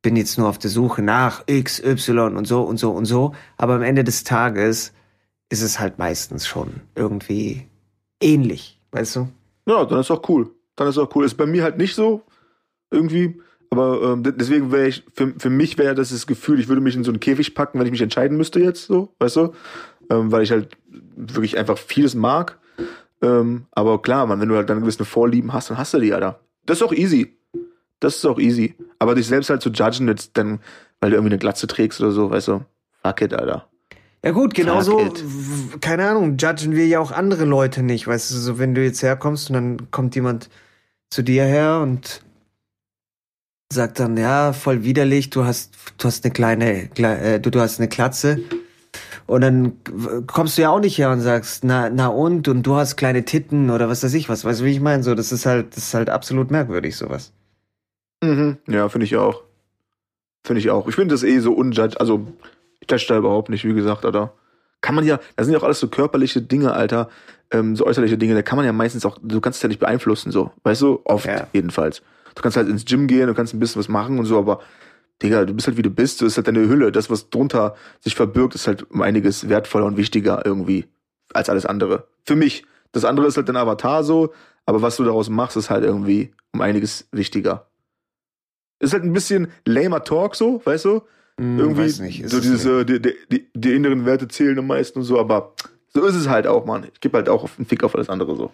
bin 0.00 0.16
jetzt 0.16 0.38
nur 0.38 0.48
auf 0.48 0.58
der 0.58 0.70
Suche 0.70 1.02
nach 1.02 1.42
X, 1.46 1.82
Y 1.82 2.36
und 2.36 2.46
so 2.46 2.62
und 2.62 2.78
so 2.78 2.92
und 2.92 3.04
so. 3.04 3.34
Aber 3.56 3.74
am 3.74 3.82
Ende 3.82 4.04
des 4.04 4.24
Tages 4.24 4.92
ist 5.50 5.62
es 5.62 5.80
halt 5.80 5.98
meistens 5.98 6.46
schon 6.46 6.80
irgendwie 6.94 7.66
ähnlich, 8.20 8.80
weißt 8.92 9.16
du? 9.16 9.28
Ja, 9.66 9.84
dann 9.84 10.00
ist 10.00 10.10
auch 10.10 10.28
cool. 10.28 10.50
Dann 10.76 10.88
ist 10.88 10.98
auch 10.98 11.14
cool. 11.14 11.24
Ist 11.24 11.36
bei 11.36 11.46
mir 11.46 11.62
halt 11.62 11.78
nicht 11.78 11.94
so 11.94 12.22
irgendwie. 12.90 13.40
Aber 13.70 14.02
ähm, 14.02 14.22
de- 14.22 14.32
deswegen 14.34 14.72
wäre 14.72 14.88
ich, 14.88 15.04
für, 15.14 15.34
für 15.38 15.50
mich 15.50 15.76
wäre 15.76 15.94
das 15.94 16.10
das 16.10 16.26
Gefühl, 16.26 16.58
ich 16.60 16.68
würde 16.68 16.80
mich 16.80 16.96
in 16.96 17.04
so 17.04 17.10
einen 17.10 17.20
Käfig 17.20 17.54
packen, 17.54 17.78
wenn 17.78 17.86
ich 17.86 17.92
mich 17.92 18.00
entscheiden 18.02 18.36
müsste 18.36 18.60
jetzt, 18.60 18.86
so, 18.86 19.14
weißt 19.18 19.36
du? 19.36 19.52
Ähm, 20.10 20.32
weil 20.32 20.42
ich 20.42 20.50
halt 20.50 20.76
wirklich 20.88 21.58
einfach 21.58 21.76
vieles 21.76 22.14
mag. 22.14 22.58
Ähm, 23.20 23.66
aber 23.72 24.00
klar, 24.00 24.26
man, 24.26 24.40
wenn 24.40 24.48
du 24.48 24.56
halt 24.56 24.70
dann 24.70 24.80
gewisse 24.80 25.04
Vorlieben 25.04 25.52
hast, 25.52 25.68
dann 25.70 25.76
hast 25.76 25.92
du 25.92 25.98
die, 25.98 26.14
Alter. 26.14 26.40
Das 26.64 26.78
ist 26.78 26.82
auch 26.82 26.92
easy. 26.94 27.36
Das 28.00 28.16
ist 28.16 28.24
auch 28.24 28.38
easy. 28.38 28.74
Aber 28.98 29.14
dich 29.14 29.26
selbst 29.26 29.50
halt 29.50 29.60
zu 29.60 29.70
judgen, 29.70 30.08
jetzt 30.08 30.36
dann, 30.38 30.60
weil 31.00 31.10
du 31.10 31.16
irgendwie 31.16 31.32
eine 31.32 31.38
Glatze 31.38 31.66
trägst 31.66 32.00
oder 32.00 32.12
so, 32.12 32.30
weißt 32.30 32.48
du? 32.48 32.64
Fuck 33.02 33.20
it, 33.22 33.34
Alter. 33.34 33.68
Ja 34.24 34.32
gut, 34.32 34.54
genauso, 34.54 34.98
keine 35.80 36.08
Ahnung, 36.08 36.36
judgen 36.38 36.74
wir 36.74 36.86
ja 36.86 36.98
auch 36.98 37.12
andere 37.12 37.44
Leute 37.44 37.82
nicht, 37.82 38.06
weißt 38.06 38.30
du, 38.32 38.34
so 38.34 38.58
wenn 38.58 38.74
du 38.74 38.82
jetzt 38.82 39.02
herkommst 39.02 39.48
und 39.50 39.54
dann 39.54 39.90
kommt 39.92 40.14
jemand 40.16 40.50
zu 41.10 41.22
dir 41.22 41.44
her 41.44 41.80
und 41.82 42.22
sagt 43.72 44.00
dann, 44.00 44.16
ja, 44.16 44.52
voll 44.52 44.82
widerlich, 44.82 45.30
du 45.30 45.44
hast, 45.44 45.74
du 45.98 46.06
hast 46.08 46.24
eine 46.24 46.32
kleine, 46.32 46.86
kle- 46.94 47.18
äh, 47.18 47.40
du, 47.40 47.50
du 47.50 47.60
hast 47.60 47.78
eine 47.78 47.88
Klatze. 47.88 48.40
Und 49.26 49.42
dann 49.42 49.74
kommst 50.26 50.56
du 50.56 50.62
ja 50.62 50.70
auch 50.70 50.80
nicht 50.80 50.96
her 50.96 51.10
und 51.10 51.20
sagst, 51.20 51.62
na, 51.62 51.90
na 51.90 52.08
und, 52.08 52.48
und 52.48 52.62
du 52.62 52.76
hast 52.76 52.96
kleine 52.96 53.24
Titten 53.26 53.68
oder 53.70 53.88
was 53.88 54.02
weiß 54.02 54.14
ich 54.14 54.28
was, 54.30 54.44
weißt 54.44 54.60
du, 54.60 54.64
wie 54.64 54.72
ich 54.72 54.80
meine? 54.80 55.02
So, 55.02 55.14
das 55.14 55.32
ist 55.32 55.44
halt, 55.44 55.76
das 55.76 55.84
ist 55.84 55.94
halt 55.94 56.08
absolut 56.08 56.50
merkwürdig, 56.50 56.96
sowas. 56.96 57.32
Mhm. 58.24 58.56
Ja, 58.66 58.88
finde 58.88 59.04
ich 59.04 59.16
auch. 59.16 59.42
Finde 60.46 60.60
ich 60.60 60.70
auch. 60.70 60.88
Ich 60.88 60.94
finde 60.94 61.14
das 61.14 61.22
eh 61.24 61.38
so 61.40 61.52
unjudged. 61.52 62.00
Also, 62.00 62.26
ich 62.80 62.90
judge 62.90 63.06
da 63.08 63.16
überhaupt 63.18 63.48
nicht, 63.48 63.64
wie 63.64 63.74
gesagt, 63.74 64.04
Alter. 64.04 64.32
Kann 64.80 64.94
man 64.94 65.04
ja, 65.04 65.18
das 65.36 65.46
sind 65.46 65.52
ja 65.54 65.58
auch 65.58 65.64
alles 65.64 65.80
so 65.80 65.88
körperliche 65.88 66.40
Dinge, 66.40 66.72
Alter. 66.72 67.08
Ähm, 67.50 67.74
so 67.76 67.86
äußerliche 67.86 68.18
Dinge, 68.18 68.34
da 68.34 68.42
kann 68.42 68.56
man 68.56 68.66
ja 68.66 68.72
meistens 68.72 69.04
auch, 69.06 69.18
du 69.22 69.40
kannst 69.40 69.58
es 69.58 69.62
ja 69.62 69.68
nicht 69.68 69.80
beeinflussen, 69.80 70.30
so. 70.30 70.52
Weißt 70.62 70.82
du? 70.82 71.00
Oft, 71.04 71.26
Ja. 71.26 71.46
jedenfalls. 71.52 72.02
Du 72.34 72.42
kannst 72.42 72.56
halt 72.56 72.68
ins 72.68 72.84
Gym 72.84 73.06
gehen, 73.06 73.26
du 73.26 73.34
kannst 73.34 73.54
ein 73.54 73.58
bisschen 73.58 73.80
was 73.80 73.88
machen 73.88 74.18
und 74.18 74.26
so, 74.26 74.38
aber, 74.38 74.60
Digga, 75.22 75.44
du 75.46 75.54
bist 75.54 75.66
halt 75.66 75.76
wie 75.76 75.82
du 75.82 75.90
bist, 75.90 76.20
du 76.20 76.26
ist 76.26 76.36
halt 76.36 76.46
deine 76.46 76.60
Hülle. 76.68 76.92
Das, 76.92 77.10
was 77.10 77.30
drunter 77.30 77.74
sich 78.00 78.14
verbirgt, 78.14 78.54
ist 78.54 78.66
halt 78.68 78.88
um 78.90 79.02
einiges 79.02 79.48
wertvoller 79.48 79.86
und 79.86 79.96
wichtiger 79.96 80.44
irgendwie 80.46 80.86
als 81.34 81.48
alles 81.50 81.66
andere. 81.66 82.06
Für 82.24 82.36
mich. 82.36 82.64
Das 82.92 83.04
andere 83.04 83.26
ist 83.26 83.36
halt 83.36 83.48
dein 83.48 83.56
Avatar 83.56 84.04
so, 84.04 84.32
aber 84.64 84.80
was 84.80 84.96
du 84.96 85.04
daraus 85.04 85.28
machst, 85.28 85.56
ist 85.56 85.70
halt 85.70 85.84
irgendwie 85.84 86.32
um 86.52 86.60
einiges 86.60 87.08
wichtiger. 87.10 87.66
Ist 88.78 88.92
halt 88.92 89.02
ein 89.02 89.12
bisschen 89.12 89.48
lamer 89.64 90.04
Talk 90.04 90.36
so, 90.36 90.62
weißt 90.64 90.84
du? 90.84 91.02
Hm, 91.38 91.58
Irgendwie 91.58 91.82
weiß 91.82 92.00
nicht, 92.00 92.28
so 92.28 92.36
es 92.38 92.42
dieses, 92.42 92.64
äh, 92.64 92.84
die, 92.84 93.00
die, 93.30 93.48
die, 93.54 93.72
inneren 93.74 94.04
Werte 94.04 94.28
zählen 94.28 94.58
am 94.58 94.66
meisten 94.66 94.98
und 94.98 95.04
so, 95.04 95.18
aber 95.18 95.54
so 95.88 96.04
ist 96.04 96.14
es 96.16 96.28
halt 96.28 96.46
auch, 96.46 96.64
Mann. 96.66 96.86
Ich 96.92 97.00
gebe 97.00 97.16
halt 97.16 97.28
auch 97.28 97.44
auf 97.44 97.58
einen 97.58 97.66
Fick 97.66 97.84
auf 97.84 97.94
alles 97.94 98.08
andere 98.08 98.36
so. 98.36 98.50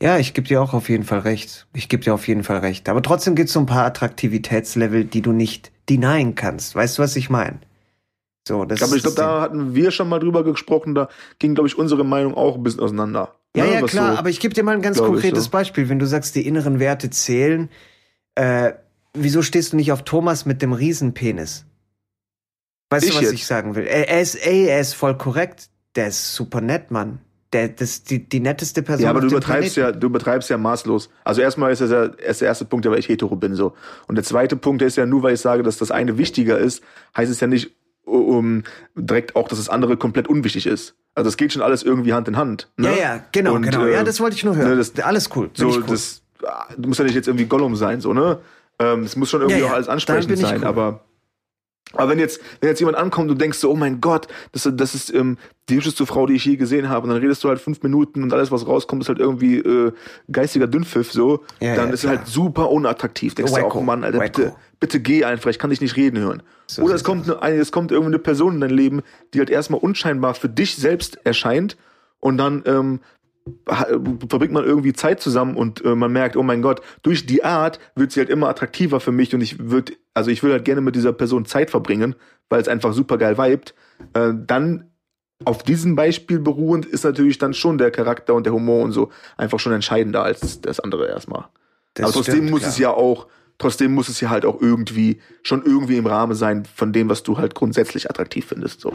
Ja, 0.00 0.18
ich 0.18 0.32
gebe 0.32 0.48
dir 0.48 0.62
auch 0.62 0.72
auf 0.72 0.88
jeden 0.88 1.04
Fall 1.04 1.20
recht. 1.20 1.66
Ich 1.74 1.88
gebe 1.88 2.02
dir 2.02 2.14
auf 2.14 2.26
jeden 2.26 2.42
Fall 2.44 2.58
recht. 2.58 2.88
Aber 2.88 3.02
trotzdem 3.02 3.34
gibt's 3.34 3.52
so 3.52 3.60
ein 3.60 3.66
paar 3.66 3.84
Attraktivitätslevel, 3.84 5.04
die 5.04 5.20
du 5.22 5.32
nicht 5.32 5.70
denyen 5.90 6.34
kannst. 6.34 6.74
Weißt 6.74 6.96
du, 6.98 7.02
was 7.02 7.16
ich 7.16 7.28
meine? 7.30 7.58
So, 8.46 8.64
das 8.64 8.82
aber 8.82 8.96
ich 8.96 9.02
glaube, 9.02 9.16
da 9.16 9.42
hatten 9.42 9.74
wir 9.74 9.90
schon 9.90 10.08
mal 10.08 10.20
drüber 10.20 10.42
gesprochen, 10.42 10.94
da 10.94 11.08
ging, 11.38 11.54
glaube 11.54 11.68
ich, 11.68 11.76
unsere 11.76 12.04
Meinung 12.04 12.34
auch 12.34 12.56
ein 12.56 12.62
bisschen 12.62 12.80
auseinander. 12.80 13.34
Ja, 13.54 13.64
Ne, 13.66 13.74
ja, 13.74 13.82
was 13.82 13.90
klar, 13.90 14.12
so- 14.12 14.18
aber 14.18 14.30
ich 14.30 14.40
gebe 14.40 14.54
dir 14.54 14.62
mal 14.62 14.74
ein 14.74 14.80
ganz 14.82 14.96
ich 14.98 15.04
konkretes 15.04 15.44
so. 15.44 15.50
Beispiel. 15.50 15.88
Wenn 15.90 15.98
du 15.98 16.06
sagst, 16.06 16.34
die 16.34 16.46
inneren 16.46 16.78
Werte 16.80 17.10
zählen, 17.10 17.68
äh, 18.36 18.72
wieso 19.12 19.42
stehst 19.42 19.72
du 19.72 19.76
nicht 19.76 19.92
auf 19.92 20.02
Thomas 20.04 20.46
mit 20.46 20.62
dem 20.62 20.72
Riesenpenis? 20.72 21.66
Weißt 22.90 23.04
Ich 23.04 23.10
du, 23.10 23.16
was 23.16 23.22
jetzt? 23.24 23.32
ich 23.34 23.46
sagen 23.46 23.74
will? 23.74 23.84
Er, 23.86 24.20
ist, 24.20 24.34
ey, 24.34 24.66
er 24.66 24.80
ist 24.80 24.94
voll 24.94 25.16
korrekt. 25.16 25.68
Der 25.96 26.08
ist 26.08 26.34
super 26.34 26.60
nett, 26.60 26.90
Mann. 26.90 27.20
Der, 27.52 27.68
das 27.68 28.02
die, 28.02 28.28
die 28.28 28.40
netteste 28.40 28.82
Person. 28.82 29.04
Ja, 29.04 29.10
aber 29.10 29.20
du 29.20 29.26
übertreibst 29.28 29.74
Planeten. 29.74 29.94
ja, 29.94 29.98
du 30.00 30.06
übertreibst 30.08 30.50
ja 30.50 30.58
maßlos. 30.58 31.08
Also 31.24 31.40
erstmal 31.40 31.72
ist 31.72 31.80
das 31.80 31.90
ja 31.90 32.04
ist 32.04 32.40
der 32.42 32.48
erste 32.48 32.64
Punkt, 32.66 32.84
weil 32.88 32.98
ich 32.98 33.08
hetero 33.08 33.36
bin 33.36 33.54
so. 33.54 33.74
Und 34.06 34.16
der 34.16 34.24
zweite 34.24 34.56
Punkt 34.56 34.80
der 34.82 34.88
ist 34.88 34.96
ja 34.96 35.06
nur, 35.06 35.22
weil 35.22 35.34
ich 35.34 35.40
sage, 35.40 35.62
dass 35.62 35.78
das 35.78 35.90
eine 35.90 36.18
wichtiger 36.18 36.58
ist, 36.58 36.82
heißt 37.16 37.30
es 37.30 37.40
ja 37.40 37.46
nicht 37.46 37.70
um 38.04 38.64
direkt 38.94 39.34
auch, 39.36 39.48
dass 39.48 39.58
das 39.58 39.68
andere 39.68 39.96
komplett 39.96 40.28
unwichtig 40.28 40.66
ist. 40.66 40.94
Also 41.14 41.28
es 41.28 41.36
geht 41.36 41.52
schon 41.52 41.62
alles 41.62 41.82
irgendwie 41.82 42.12
Hand 42.14 42.28
in 42.28 42.36
Hand. 42.36 42.68
Ne? 42.76 42.88
Ja, 42.88 42.96
ja, 42.96 43.24
genau, 43.32 43.54
Und, 43.54 43.62
genau. 43.62 43.84
äh, 43.84 43.92
ja, 43.94 44.04
das 44.04 44.20
wollte 44.20 44.36
ich 44.36 44.44
nur 44.44 44.56
hören. 44.56 44.70
ne, 44.70 44.76
das- 44.76 44.98
Alles 45.00 45.28
cool. 45.36 45.50
So, 45.54 45.68
cool. 45.68 45.84
das, 45.88 46.22
du 46.76 46.88
musst 46.88 46.98
ja 46.98 47.04
nicht 47.04 47.14
jetzt 47.14 47.28
irgendwie 47.28 47.46
Gollum 47.46 47.76
sein, 47.76 48.00
so, 48.00 48.12
ne? 48.14 48.38
Ähm, 48.78 49.02
das 49.02 49.16
muss 49.16 49.28
schon 49.30 49.40
irgendwie 49.42 49.60
Ja, 49.60 49.66
ja, 49.66 49.70
auch 49.72 49.74
alles 49.76 49.88
ansprechend 49.88 50.38
sein, 50.38 50.60
cool. 50.60 50.66
aber 50.66 51.00
Aber 51.94 52.10
wenn 52.10 52.18
jetzt, 52.18 52.40
wenn 52.60 52.68
jetzt 52.68 52.80
jemand 52.80 52.98
ankommt 52.98 53.30
und 53.30 53.40
denkst 53.40 53.58
so, 53.58 53.70
oh 53.70 53.76
mein 53.76 54.00
Gott, 54.00 54.28
das, 54.52 54.68
das 54.72 54.94
ist 54.94 55.12
ähm, 55.14 55.38
die 55.68 55.76
hübscheste 55.76 56.04
Frau, 56.06 56.26
die 56.26 56.34
ich 56.34 56.44
je 56.44 56.56
gesehen 56.56 56.88
habe, 56.88 57.04
und 57.06 57.12
dann 57.12 57.20
redest 57.22 57.42
du 57.44 57.48
halt 57.48 57.60
fünf 57.60 57.82
Minuten 57.82 58.22
und 58.22 58.32
alles, 58.32 58.50
was 58.50 58.66
rauskommt, 58.66 59.02
ist 59.02 59.08
halt 59.08 59.18
irgendwie 59.18 59.56
äh, 59.58 59.92
geistiger 60.30 60.66
Dünnpfiff 60.66 61.12
so, 61.12 61.44
Ja, 61.60 61.74
dann 61.76 61.88
ja, 61.88 61.94
ist 61.94 62.04
es 62.04 62.10
klar. 62.10 62.18
halt 62.18 62.28
super 62.28 62.70
unattraktiv. 62.70 63.34
Denkst 63.34 63.52
du 63.52 63.58
Wacko. 63.60 63.78
auch, 63.78 63.82
Mann, 63.82 64.04
Alter, 64.04 64.18
bitte, 64.18 64.46
Wacko. 64.46 64.56
bitte 64.80 65.00
geh 65.00 65.24
einfach, 65.24 65.50
ich 65.50 65.58
kann 65.58 65.70
dich 65.70 65.80
nicht 65.80 65.96
reden 65.96 66.18
hören. 66.18 66.42
So 66.66 66.82
Oder 66.82 66.94
es 66.94 67.04
kommt, 67.04 67.30
eine, 67.42 67.56
es 67.56 67.72
kommt 67.72 67.90
irgendwie 67.90 68.10
eine 68.10 68.18
Person 68.18 68.54
in 68.54 68.60
dein 68.60 68.70
Leben, 68.70 69.02
die 69.32 69.38
halt 69.38 69.50
erstmal 69.50 69.80
unscheinbar 69.80 70.34
für 70.34 70.48
dich 70.50 70.76
selbst 70.76 71.18
erscheint 71.24 71.76
und 72.20 72.36
dann 72.36 72.62
ähm, 72.66 73.00
verbringt 73.66 74.52
man 74.52 74.64
irgendwie 74.64 74.92
Zeit 74.92 75.20
zusammen 75.20 75.56
und 75.56 75.84
äh, 75.84 75.94
man 75.94 76.12
merkt, 76.12 76.36
oh 76.36 76.42
mein 76.42 76.62
Gott, 76.62 76.80
durch 77.02 77.26
die 77.26 77.44
Art 77.44 77.78
wird 77.94 78.12
sie 78.12 78.20
halt 78.20 78.30
immer 78.30 78.48
attraktiver 78.48 79.00
für 79.00 79.12
mich 79.12 79.34
und 79.34 79.40
ich 79.40 79.58
würde, 79.58 79.94
also 80.14 80.30
ich 80.30 80.42
würde 80.42 80.54
halt 80.54 80.64
gerne 80.64 80.80
mit 80.80 80.96
dieser 80.96 81.12
Person 81.12 81.44
Zeit 81.44 81.70
verbringen, 81.70 82.14
weil 82.48 82.60
es 82.60 82.68
einfach 82.68 82.92
super 82.92 83.18
geil 83.18 83.38
vibet. 83.38 83.74
Äh, 84.14 84.32
dann 84.34 84.90
auf 85.44 85.62
diesem 85.62 85.94
Beispiel 85.94 86.40
beruhend 86.40 86.86
ist 86.86 87.04
natürlich 87.04 87.38
dann 87.38 87.54
schon 87.54 87.78
der 87.78 87.90
Charakter 87.90 88.34
und 88.34 88.44
der 88.44 88.52
Humor 88.52 88.82
und 88.84 88.92
so 88.92 89.10
einfach 89.36 89.60
schon 89.60 89.72
entscheidender 89.72 90.22
als 90.22 90.60
das 90.60 90.80
andere 90.80 91.08
erstmal. 91.08 91.46
Das 91.94 92.04
Aber 92.04 92.12
trotzdem 92.14 92.34
stimmt, 92.34 92.50
muss 92.50 92.60
klar. 92.60 92.70
es 92.70 92.78
ja 92.78 92.90
auch, 92.90 93.28
trotzdem 93.58 93.94
muss 93.94 94.08
es 94.08 94.20
ja 94.20 94.30
halt 94.30 94.44
auch 94.44 94.60
irgendwie, 94.60 95.20
schon 95.42 95.64
irgendwie 95.64 95.96
im 95.96 96.06
Rahmen 96.06 96.34
sein 96.34 96.64
von 96.64 96.92
dem, 96.92 97.08
was 97.08 97.22
du 97.22 97.38
halt 97.38 97.54
grundsätzlich 97.54 98.10
attraktiv 98.10 98.46
findest, 98.46 98.80
so. 98.80 98.92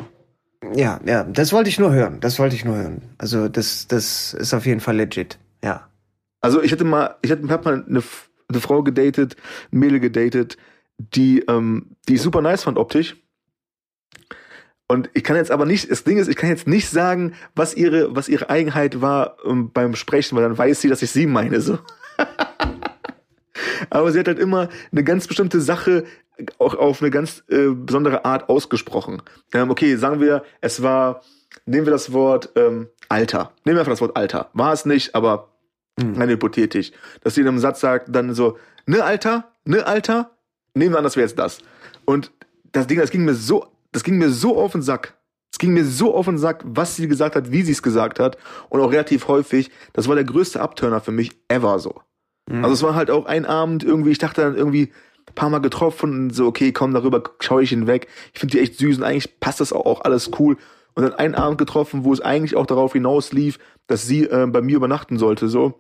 Ja, 0.76 1.00
ja, 1.06 1.24
das 1.24 1.54
wollte 1.54 1.70
ich 1.70 1.80
nur 1.80 1.94
hören. 1.94 2.20
Das 2.20 2.40
wollte 2.40 2.56
ich 2.56 2.66
nur 2.66 2.76
hören. 2.76 3.02
Also 3.18 3.48
das, 3.50 3.88
das 3.88 4.34
ist 4.34 4.54
auf 4.54 4.66
jeden 4.66 4.80
Fall 4.80 4.96
legit. 4.96 5.38
Ja. 5.64 5.90
Also 6.42 6.62
ich 6.62 6.72
hatte 6.72 6.84
mal, 6.84 7.16
ich 7.22 7.32
hatte, 7.32 7.44
mal 7.44 7.58
eine, 7.88 8.04
eine 8.50 8.60
Frau 8.60 8.84
gedatet, 8.84 9.36
ein 9.72 9.80
Mädel 9.80 10.00
gedatet, 10.00 10.58
die, 10.98 11.40
ähm, 11.48 11.96
die 12.08 12.16
ich 12.16 12.22
super 12.22 12.42
nice 12.42 12.64
fand 12.64 12.78
optisch. 12.78 13.16
Und 14.88 15.10
ich 15.14 15.24
kann 15.24 15.38
jetzt 15.38 15.52
aber 15.52 15.66
nicht, 15.66 15.90
das 15.90 16.04
Ding 16.04 16.18
ist, 16.18 16.28
ich 16.28 16.36
kann 16.36 16.50
jetzt 16.50 16.68
nicht 16.68 16.90
sagen, 16.90 17.34
was 17.56 17.74
ihre, 17.74 18.16
was 18.16 18.30
ihre 18.30 18.50
Eigenheit 18.50 19.02
war 19.02 19.38
ähm, 19.46 19.72
beim 19.72 19.96
Sprechen, 19.96 20.36
weil 20.36 20.44
dann 20.44 20.58
weiß 20.58 20.82
sie, 20.82 20.90
dass 20.90 21.02
ich 21.02 21.12
sie 21.12 21.26
meine, 21.26 21.62
so. 21.62 21.80
Aber 23.90 24.12
sie 24.12 24.20
hat 24.20 24.28
halt 24.28 24.40
immer 24.40 24.70
eine 24.92 25.04
ganz 25.04 25.28
bestimmte 25.28 25.62
Sache 25.62 26.06
auch 26.58 26.76
auf 26.76 27.02
eine 27.02 27.12
ganz 27.12 27.44
äh, 27.50 27.70
besondere 27.70 28.26
Art 28.26 28.50
ausgesprochen. 28.50 29.22
Ähm, 29.54 29.70
okay, 29.70 29.96
sagen 29.96 30.20
wir, 30.20 30.44
es 30.62 30.82
war, 30.82 31.22
nehmen 31.66 31.86
wir 31.86 31.92
das 31.92 32.12
Wort 32.12 32.50
ähm, 32.56 32.88
Alter. 33.10 33.52
Nehmen 33.66 33.78
wir 33.78 33.82
einfach 33.82 33.94
das 33.94 34.02
Wort 34.02 34.18
Alter. 34.18 34.50
War 34.54 34.74
es 34.74 34.86
nicht, 34.86 35.14
aber 35.14 35.50
rein 36.00 36.30
hypothetisch. 36.30 36.92
Dass 37.22 37.36
sie 37.36 37.42
in 37.42 37.48
einem 37.48 37.60
Satz 37.60 37.80
sagt, 37.80 38.14
dann 38.14 38.34
so, 38.34 38.58
ne 38.86 39.04
Alter, 39.04 39.52
ne 39.66 39.86
Alter, 39.86 40.32
nehmen 40.74 40.94
wir 40.94 40.98
an, 40.98 41.04
das 41.04 41.16
wäre 41.16 41.28
jetzt 41.28 41.38
das. 41.38 41.60
Und 42.06 42.32
das 42.72 42.88
Ding, 42.88 43.00
das 43.00 43.12
ging 43.12 43.26
mir 43.26 43.36
so, 43.36 43.68
das 43.92 44.04
ging 44.04 44.18
mir 44.18 44.30
so 44.30 44.58
auf 44.58 44.72
den 44.72 44.82
Sack. 44.82 45.16
Es 45.52 45.60
ging 45.60 45.74
mir 45.74 45.86
so 45.86 46.16
auf 46.16 46.26
den 46.26 46.40
Sack, 46.40 46.64
was 46.66 46.96
sie 46.96 47.08
gesagt 47.08 47.36
hat, 47.36 47.52
wie 47.52 47.62
sie 47.62 47.74
es 47.74 47.84
gesagt 47.84 48.20
hat. 48.20 48.38
Und 48.70 48.82
auch 48.82 48.92
relativ 48.92 49.28
häufig. 49.28 49.70
Das 49.94 50.08
war 50.08 50.16
der 50.16 50.24
größte 50.24 50.60
Abturner 50.60 51.00
für 51.00 51.12
mich 51.12 51.32
ever 51.48 51.78
so. 51.78 52.02
Also 52.52 52.74
es 52.74 52.84
war 52.84 52.96
halt 52.96 53.10
auch 53.10 53.26
ein 53.26 53.46
Abend 53.46 53.84
irgendwie, 53.84 54.12
ich 54.12 54.18
dachte 54.18 54.42
dann 54.42 54.56
irgendwie 54.56 54.92
ein 55.28 55.36
paar 55.36 55.50
Mal 55.50 55.60
getroffen 55.60 56.14
und 56.14 56.30
so, 56.32 56.46
okay, 56.46 56.72
komm, 56.72 56.94
darüber 56.94 57.24
schaue 57.40 57.64
ich 57.64 57.70
hinweg. 57.70 58.08
Ich 58.34 58.40
finde 58.40 58.58
die 58.58 58.64
echt 58.64 58.78
süß 58.78 58.98
und 58.98 59.04
eigentlich 59.04 59.40
passt 59.40 59.62
das 59.62 59.72
auch, 59.72 59.86
auch 59.86 60.02
alles 60.02 60.32
cool. 60.40 60.58
Und 60.96 61.04
dann 61.04 61.14
einen 61.14 61.36
Abend 61.36 61.58
getroffen, 61.58 62.04
wo 62.04 62.14
es 62.14 62.22
eigentlich 62.22 62.56
auch 62.56 62.66
darauf 62.66 62.94
hinaus 62.94 63.32
lief, 63.32 63.60
dass 63.88 64.06
sie 64.06 64.26
äh, 64.26 64.46
bei 64.48 64.62
mir 64.62 64.76
übernachten 64.76 65.18
sollte, 65.18 65.48
so. 65.48 65.80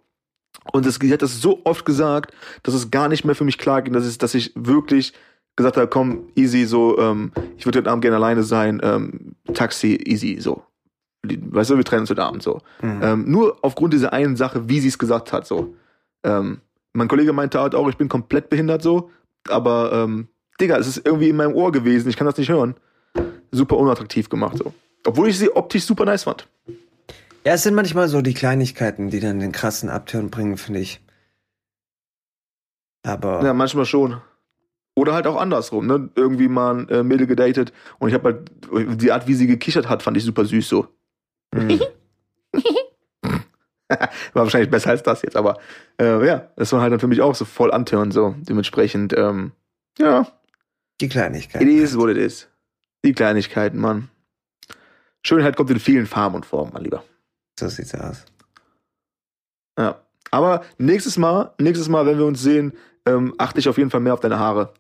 Und 0.71 0.85
das, 0.85 0.95
sie 0.95 1.11
hat 1.11 1.21
das 1.21 1.41
so 1.41 1.61
oft 1.65 1.85
gesagt, 1.85 2.33
dass 2.63 2.73
es 2.73 2.89
gar 2.89 3.09
nicht 3.09 3.25
mehr 3.25 3.35
für 3.35 3.43
mich 3.43 3.57
klar 3.57 3.81
ging, 3.81 3.93
dass, 3.93 4.05
es, 4.05 4.17
dass 4.17 4.33
ich 4.33 4.53
wirklich 4.55 5.13
gesagt 5.55 5.77
habe, 5.77 5.87
komm, 5.87 6.29
easy, 6.35 6.65
so, 6.65 6.97
ähm, 6.97 7.31
ich 7.57 7.65
würde 7.65 7.79
heute 7.79 7.91
Abend 7.91 8.01
gerne 8.01 8.17
alleine 8.17 8.43
sein, 8.43 8.79
ähm, 8.83 9.35
Taxi, 9.53 9.99
easy, 10.05 10.37
so. 10.39 10.63
Weißt 11.25 11.69
du, 11.69 11.77
wir 11.77 11.83
trennen 11.83 12.01
uns 12.01 12.09
heute 12.09 12.23
Abend 12.23 12.43
so. 12.43 12.59
Ähm, 12.81 13.25
nur 13.29 13.57
aufgrund 13.61 13.93
dieser 13.93 14.13
einen 14.13 14.35
Sache, 14.35 14.67
wie 14.67 14.79
sie 14.79 14.87
es 14.87 14.97
gesagt 14.97 15.31
hat, 15.33 15.45
so. 15.45 15.75
Ähm, 16.23 16.61
mein 16.93 17.07
Kollege 17.07 17.33
meinte 17.33 17.59
halt 17.59 17.75
auch, 17.75 17.89
ich 17.89 17.97
bin 17.97 18.09
komplett 18.09 18.49
behindert 18.49 18.81
so, 18.81 19.09
aber 19.47 19.91
ähm, 19.93 20.27
Digga, 20.59 20.77
es 20.77 20.87
ist 20.87 21.05
irgendwie 21.05 21.29
in 21.29 21.35
meinem 21.35 21.55
Ohr 21.55 21.71
gewesen, 21.71 22.09
ich 22.09 22.17
kann 22.17 22.27
das 22.27 22.37
nicht 22.37 22.49
hören. 22.49 22.75
Super 23.51 23.77
unattraktiv 23.77 24.29
gemacht 24.29 24.57
so. 24.57 24.73
Obwohl 25.05 25.27
ich 25.27 25.37
sie 25.37 25.53
optisch 25.55 25.85
super 25.85 26.05
nice 26.05 26.23
fand. 26.23 26.47
Ja, 27.45 27.53
es 27.53 27.63
sind 27.63 27.75
manchmal 27.75 28.07
so 28.07 28.21
die 28.21 28.33
Kleinigkeiten, 28.33 29.09
die 29.09 29.19
dann 29.19 29.39
den 29.39 29.51
krassen 29.51 29.89
Abturn 29.89 30.29
bringen, 30.29 30.57
finde 30.57 30.79
ich. 30.79 31.01
Aber 33.03 33.43
Ja, 33.43 33.53
manchmal 33.53 33.85
schon. 33.85 34.21
Oder 34.95 35.13
halt 35.13 35.27
auch 35.27 35.35
andersrum, 35.41 35.87
ne? 35.87 36.09
Irgendwie 36.15 36.47
mal 36.47 36.77
ein 36.77 36.89
äh, 36.89 37.03
Mädel 37.03 37.27
gedatet 37.27 37.73
und 37.99 38.09
ich 38.09 38.13
habe 38.13 38.47
halt 38.71 39.01
die 39.01 39.11
Art, 39.11 39.27
wie 39.27 39.33
sie 39.33 39.47
gekichert 39.47 39.89
hat, 39.89 40.03
fand 40.03 40.15
ich 40.17 40.23
super 40.23 40.45
süß 40.45 40.69
so. 40.69 40.87
hm. 41.55 41.81
War 44.33 44.43
wahrscheinlich 44.43 44.69
besser 44.69 44.91
als 44.91 45.03
das 45.03 45.21
jetzt, 45.21 45.35
aber 45.35 45.57
äh, 45.99 46.25
ja, 46.25 46.49
das 46.55 46.71
war 46.73 46.81
halt 46.81 46.91
dann 46.91 46.99
für 46.99 47.07
mich 47.07 47.21
auch 47.21 47.35
so 47.35 47.45
voll 47.45 47.71
antören 47.71 48.11
so. 48.11 48.35
Dementsprechend, 48.39 49.13
ähm, 49.17 49.51
ja, 49.97 50.27
die 51.01 51.05
It 51.05 51.11
Kleinigkeiten. 51.11 51.67
is 51.67 51.97
what 51.97 52.09
it 52.09 52.17
is. 52.17 52.47
Die 53.05 53.13
Kleinigkeiten, 53.13 53.79
Mann. 53.79 54.09
Schönheit 55.25 55.55
kommt 55.55 55.71
in 55.71 55.79
vielen 55.79 56.05
Farben 56.05 56.35
und 56.35 56.45
Formen, 56.45 56.71
mein 56.73 56.83
Lieber. 56.83 57.03
So 57.59 57.67
sieht's 57.67 57.93
aus. 57.95 58.25
Ja. 59.77 59.99
Aber 60.31 60.63
nächstes 60.77 61.17
Mal, 61.17 61.53
nächstes 61.59 61.89
Mal, 61.89 62.05
wenn 62.05 62.17
wir 62.17 62.25
uns 62.25 62.41
sehen, 62.41 62.73
ähm, 63.05 63.35
achte 63.37 63.59
ich 63.59 63.69
auf 63.69 63.77
jeden 63.77 63.89
Fall 63.89 63.99
mehr 63.99 64.13
auf 64.13 64.19
deine 64.19 64.39
Haare. 64.39 64.73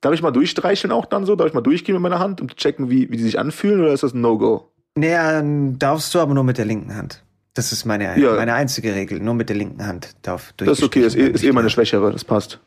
Darf 0.00 0.14
ich 0.14 0.22
mal 0.22 0.30
durchstreicheln 0.30 0.92
auch 0.92 1.04
dann 1.04 1.26
so? 1.26 1.36
Darf 1.36 1.48
ich 1.48 1.54
mal 1.54 1.60
durchgehen 1.60 1.94
mit 1.94 2.02
meiner 2.02 2.18
Hand, 2.20 2.40
um 2.40 2.48
zu 2.48 2.56
checken, 2.56 2.90
wie, 2.90 3.10
wie 3.10 3.16
die 3.16 3.22
sich 3.22 3.38
anfühlen, 3.38 3.80
oder 3.80 3.92
ist 3.92 4.02
das 4.02 4.14
ein 4.14 4.20
No-Go? 4.20 4.70
Naja, 4.96 5.42
darfst 5.78 6.14
du 6.14 6.20
aber 6.20 6.34
nur 6.34 6.44
mit 6.44 6.58
der 6.58 6.64
linken 6.64 6.94
Hand. 6.94 7.22
Das 7.54 7.72
ist 7.72 7.84
meine, 7.84 8.18
Ja. 8.18 8.36
meine 8.36 8.54
einzige 8.54 8.94
Regel. 8.94 9.20
Nur 9.20 9.34
mit 9.34 9.48
der 9.48 9.56
linken 9.56 9.84
Hand 9.84 10.14
darf 10.22 10.52
Das 10.56 10.78
ist 10.78 10.84
okay, 10.84 11.00
ist, 11.00 11.16
eh- 11.16 11.28
ist 11.30 11.42
eh 11.44 11.52
meine 11.52 11.68
schwächere, 11.70 12.12
das 12.12 12.24
passt. 12.24 12.60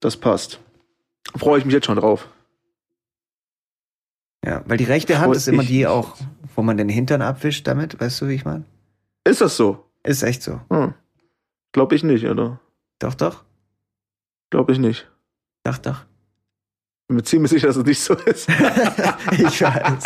Das 0.00 0.16
passt. 0.16 0.60
Freue 1.36 1.58
ich 1.58 1.64
mich 1.64 1.74
jetzt 1.74 1.86
schon 1.86 1.96
drauf. 1.96 2.28
Ja, 4.44 4.62
weil 4.66 4.76
die 4.76 4.84
rechte 4.84 5.16
Hand 5.18 5.26
Freu 5.28 5.36
ist 5.36 5.48
immer 5.48 5.62
ich 5.62 5.68
die 5.68 5.86
auch, 5.86 6.16
wo 6.54 6.62
man 6.62 6.76
den 6.76 6.88
Hintern 6.88 7.22
abwischt 7.22 7.66
damit. 7.66 7.98
Weißt 8.00 8.20
du, 8.20 8.28
wie 8.28 8.34
ich 8.34 8.44
meine? 8.44 8.64
Ist 9.24 9.40
das 9.40 9.56
so? 9.56 9.84
Ist 10.02 10.22
echt 10.22 10.42
so. 10.42 10.60
Hm. 10.70 10.92
Glaub 11.72 11.92
ich 11.92 12.04
nicht, 12.04 12.26
oder? 12.26 12.60
Doch, 12.98 13.14
doch. 13.14 13.44
Glaub 14.50 14.68
ich 14.70 14.78
nicht. 14.78 15.10
Doch, 15.64 15.78
doch. 15.78 16.04
Bin 17.08 17.16
mir 17.16 17.22
ziemlich 17.22 17.50
sicher, 17.50 17.68
dass 17.68 17.76
es 17.76 17.84
nicht 17.84 18.00
so 18.00 18.14
ist. 18.14 18.48
ich 19.32 19.62
weiß. 19.62 20.04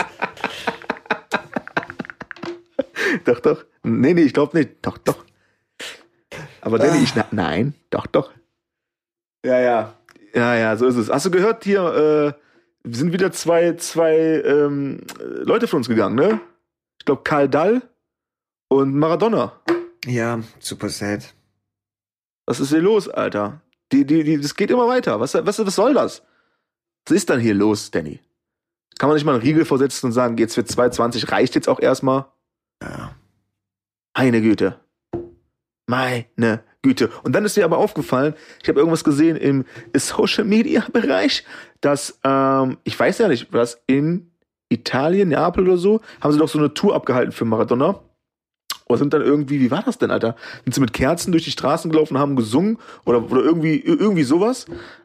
Doch, 3.29 3.41
doch. 3.41 3.65
Nee, 3.83 4.15
nee, 4.15 4.23
ich 4.23 4.35
glaube 4.35 4.57
nicht. 4.57 4.71
Doch, 4.83 4.99
doch. 4.99 5.25
Aber 6.61 6.79
Danny, 6.79 7.03
ich, 7.03 7.15
na, 7.15 7.27
nein, 7.31 7.75
doch, 7.91 8.07
doch. 8.07 8.33
Ja, 9.45 9.59
ja. 9.61 9.95
Ja, 10.35 10.55
ja, 10.55 10.77
so 10.77 10.87
ist 10.87 10.97
es. 10.97 11.09
Hast 11.09 11.27
du 11.27 11.31
gehört 11.31 11.65
hier, 11.65 12.35
äh, 12.85 12.91
sind 12.91 13.13
wieder 13.13 13.33
zwei, 13.33 13.75
zwei 13.75 14.17
ähm, 14.17 15.01
Leute 15.19 15.67
von 15.67 15.79
uns 15.79 15.89
gegangen, 15.89 16.17
ne? 16.17 16.41
Ich 16.99 17.05
glaube, 17.05 17.23
Karl 17.23 17.49
Dall 17.49 17.83
und 18.69 18.95
Maradona. 18.95 19.53
Ja, 20.05 20.41
super 20.59 20.89
sad. 20.89 21.35
Was 22.47 22.61
ist 22.61 22.71
hier 22.71 22.81
los, 22.81 23.09
Alter? 23.09 23.63
Die, 23.93 24.05
die, 24.05 24.25
die, 24.25 24.41
das 24.41 24.55
geht 24.55 24.71
immer 24.71 24.89
weiter. 24.89 25.21
Was, 25.21 25.35
was, 25.35 25.65
was 25.65 25.75
soll 25.75 25.95
das? 25.95 26.23
Was 27.07 27.17
ist 27.17 27.31
dann 27.31 27.41
hier 27.41 27.55
los, 27.55 27.91
Danny? 27.91 28.21
Kann 28.99 29.09
man 29.09 29.17
nicht 29.17 29.25
mal 29.25 29.33
einen 29.33 29.43
Riegel 29.43 29.65
vorsetzen 29.65 30.07
und 30.07 30.13
sagen, 30.13 30.37
jetzt 30.37 30.55
für 30.55 30.63
2,20 30.63 31.31
reicht 31.31 31.55
jetzt 31.55 31.69
auch 31.69 31.81
erstmal? 31.81 32.27
Meine 34.17 34.43
Güte. 34.43 34.81
Meine 35.87 36.65
Güte. 36.83 37.11
Und 37.23 37.33
dann 37.33 37.45
ist 37.45 37.57
mir 37.57 37.65
aber 37.65 37.79
aufgefallen, 37.79 38.35
ich 38.63 38.69
habe 38.69 38.79
irgendwas 38.79 39.05
gesehen 39.05 39.37
im 39.37 39.65
Social 39.95 40.45
Media 40.45 40.85
Bereich, 40.93 41.45
dass, 41.81 42.19
ähm, 42.25 42.79
ich 42.85 42.99
weiß 42.99 43.19
ja 43.19 43.29
nicht, 43.29 43.53
was 43.53 43.83
in 43.87 44.31
Italien, 44.69 45.31
Neapel 45.31 45.65
oder 45.65 45.79
so, 45.79 46.01
haben 46.21 46.33
sie 46.33 46.39
doch 46.39 46.49
so 46.49 46.59
eine 46.59 46.75
Tour 46.75 46.95
abgehalten 46.95 47.33
für 47.33 47.45
Maradona. 47.45 48.01
Und 48.89 48.97
sind 48.97 49.13
dann 49.13 49.21
irgendwie, 49.21 49.61
wie 49.61 49.71
war 49.71 49.83
das 49.83 49.99
denn, 49.99 50.11
Alter? 50.11 50.35
Sind 50.65 50.75
sie 50.75 50.81
mit 50.81 50.95
Kerzen 50.95 51.31
durch 51.31 51.45
die 51.45 51.51
Straßen 51.51 51.91
gelaufen 51.91 52.19
haben 52.19 52.37
gesungen 52.37 52.79
oder, 53.05 53.23
oder 53.31 53.43
irgendwie, 53.43 53.79
irgendwie 53.81 54.23
sowas 54.23 54.65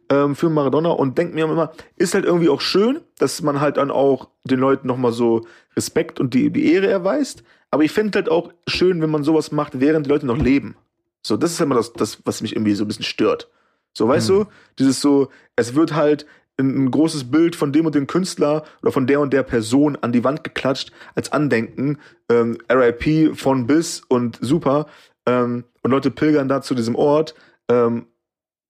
ähm, 0.10 0.36
für 0.36 0.50
Maradona 0.50 0.90
und 0.90 1.18
denkt 1.18 1.36
mir 1.36 1.44
immer, 1.44 1.74
ist 1.98 2.14
halt 2.14 2.24
irgendwie 2.24 2.48
auch 2.48 2.62
schön, 2.62 3.02
dass 3.20 3.42
man 3.42 3.60
halt 3.60 3.76
dann 3.76 3.92
auch 3.92 4.30
den 4.46 4.60
Leuten 4.60 4.88
nochmal 4.88 5.12
so 5.12 5.46
Respekt 5.76 6.22
und 6.22 6.34
die, 6.34 6.50
die 6.50 6.72
Ehre 6.74 6.88
erweist. 6.88 7.44
Aber 7.74 7.84
ich 7.84 7.92
fände 7.92 8.20
halt 8.20 8.30
auch 8.30 8.54
schön, 8.68 9.02
wenn 9.02 9.10
man 9.10 9.24
sowas 9.24 9.52
macht, 9.52 9.80
während 9.80 10.06
die 10.06 10.10
Leute 10.12 10.28
noch 10.28 10.38
leben. 10.38 10.76
So, 11.24 11.38
das 11.38 11.54
ist 11.54 11.60
immer 11.60 11.74
das, 11.74 11.92
das 11.92 12.20
was 12.24 12.44
mich 12.44 12.56
irgendwie 12.56 12.76
so 12.76 12.84
ein 12.84 12.88
bisschen 12.88 13.04
stört. 13.04 13.50
So, 13.94 14.08
weißt 14.08 14.30
du, 14.30 14.46
dieses 14.78 15.02
so, 15.02 15.30
es 15.56 15.74
wird 15.74 15.96
halt 15.96 16.28
ein, 16.58 16.86
ein 16.86 16.92
großes 16.92 17.32
Bild 17.32 17.56
von 17.56 17.74
dem 17.74 17.88
und 17.88 17.96
dem 17.96 18.06
Künstler 18.06 18.64
oder 18.84 18.92
von 18.92 19.08
der 19.08 19.22
und 19.22 19.34
der 19.34 19.42
Person 19.42 19.98
an 20.00 20.12
die 20.12 20.24
Wand 20.24 20.44
geklatscht 20.44 20.92
als 21.16 21.32
Andenken. 21.32 21.98
Ähm, 22.30 22.60
RIP 22.72 23.36
von 23.36 23.66
bis 23.66 24.02
und 24.08 24.38
super. 24.40 24.86
Ähm, 25.26 25.64
und 25.82 25.90
Leute 25.90 26.12
pilgern 26.12 26.48
da 26.48 26.62
zu 26.62 26.76
diesem 26.76 26.94
Ort. 26.94 27.34
Ähm, 27.70 28.06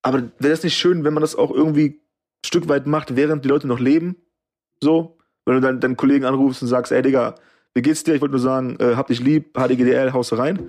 aber 0.01 0.19
wäre 0.39 0.51
das 0.51 0.63
nicht 0.63 0.77
schön, 0.77 1.03
wenn 1.03 1.13
man 1.13 1.21
das 1.21 1.35
auch 1.35 1.51
irgendwie 1.51 1.99
Stück 2.45 2.69
weit 2.69 2.87
macht, 2.87 3.17
während 3.17 3.43
die 3.43 3.49
Leute 3.49 3.67
noch 3.67 3.81
leben. 3.81 4.15
So, 4.79 5.17
wenn 5.43 5.55
du 5.55 5.59
dann 5.59 5.81
deinen 5.81 5.97
Kollegen 5.97 6.23
anrufst 6.23 6.61
und 6.61 6.69
sagst, 6.69 6.93
ey 6.93 7.01
Digga, 7.01 7.35
wie 7.75 7.81
geht's 7.81 8.03
dir? 8.03 8.13
Ich 8.15 8.21
wollte 8.21 8.33
nur 8.33 8.41
sagen, 8.41 8.77
äh, 8.79 8.95
hab 8.95 9.07
dich 9.07 9.19
lieb, 9.19 9.57
HDGDL, 9.57 10.13
haust 10.13 10.33
rein. 10.37 10.59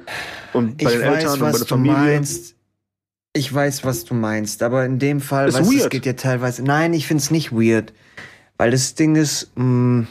Und 0.53 0.79
bei 0.83 0.85
ich 0.93 0.99
den 0.99 1.07
weiß, 1.07 1.17
Eltern 1.25 1.33
und 1.35 1.41
bei 1.41 1.51
der 1.51 1.59
du 1.61 1.67
Familie. 1.67 1.97
meinst. 1.97 2.55
Ich 3.37 3.53
weiß, 3.53 3.85
was 3.85 4.05
du 4.05 4.15
meinst, 4.15 4.63
aber 4.63 4.85
in 4.85 4.99
dem 5.01 5.21
Fall, 5.21 5.49
Ist 5.49 5.55
weißt, 5.59 5.69
du, 5.69 5.75
es 5.75 5.81
weird. 5.83 5.91
geht 5.91 6.07
ja 6.07 6.13
teilweise. 6.13 6.63
Nein, 6.63 6.95
ich 6.95 7.07
find's 7.07 7.31
nicht 7.33 7.51
weird, 7.53 7.93
weil 8.59 8.71
das 8.71 8.95
Ding 8.95 9.17
ist. 9.17 9.51
Mh, 9.57 10.07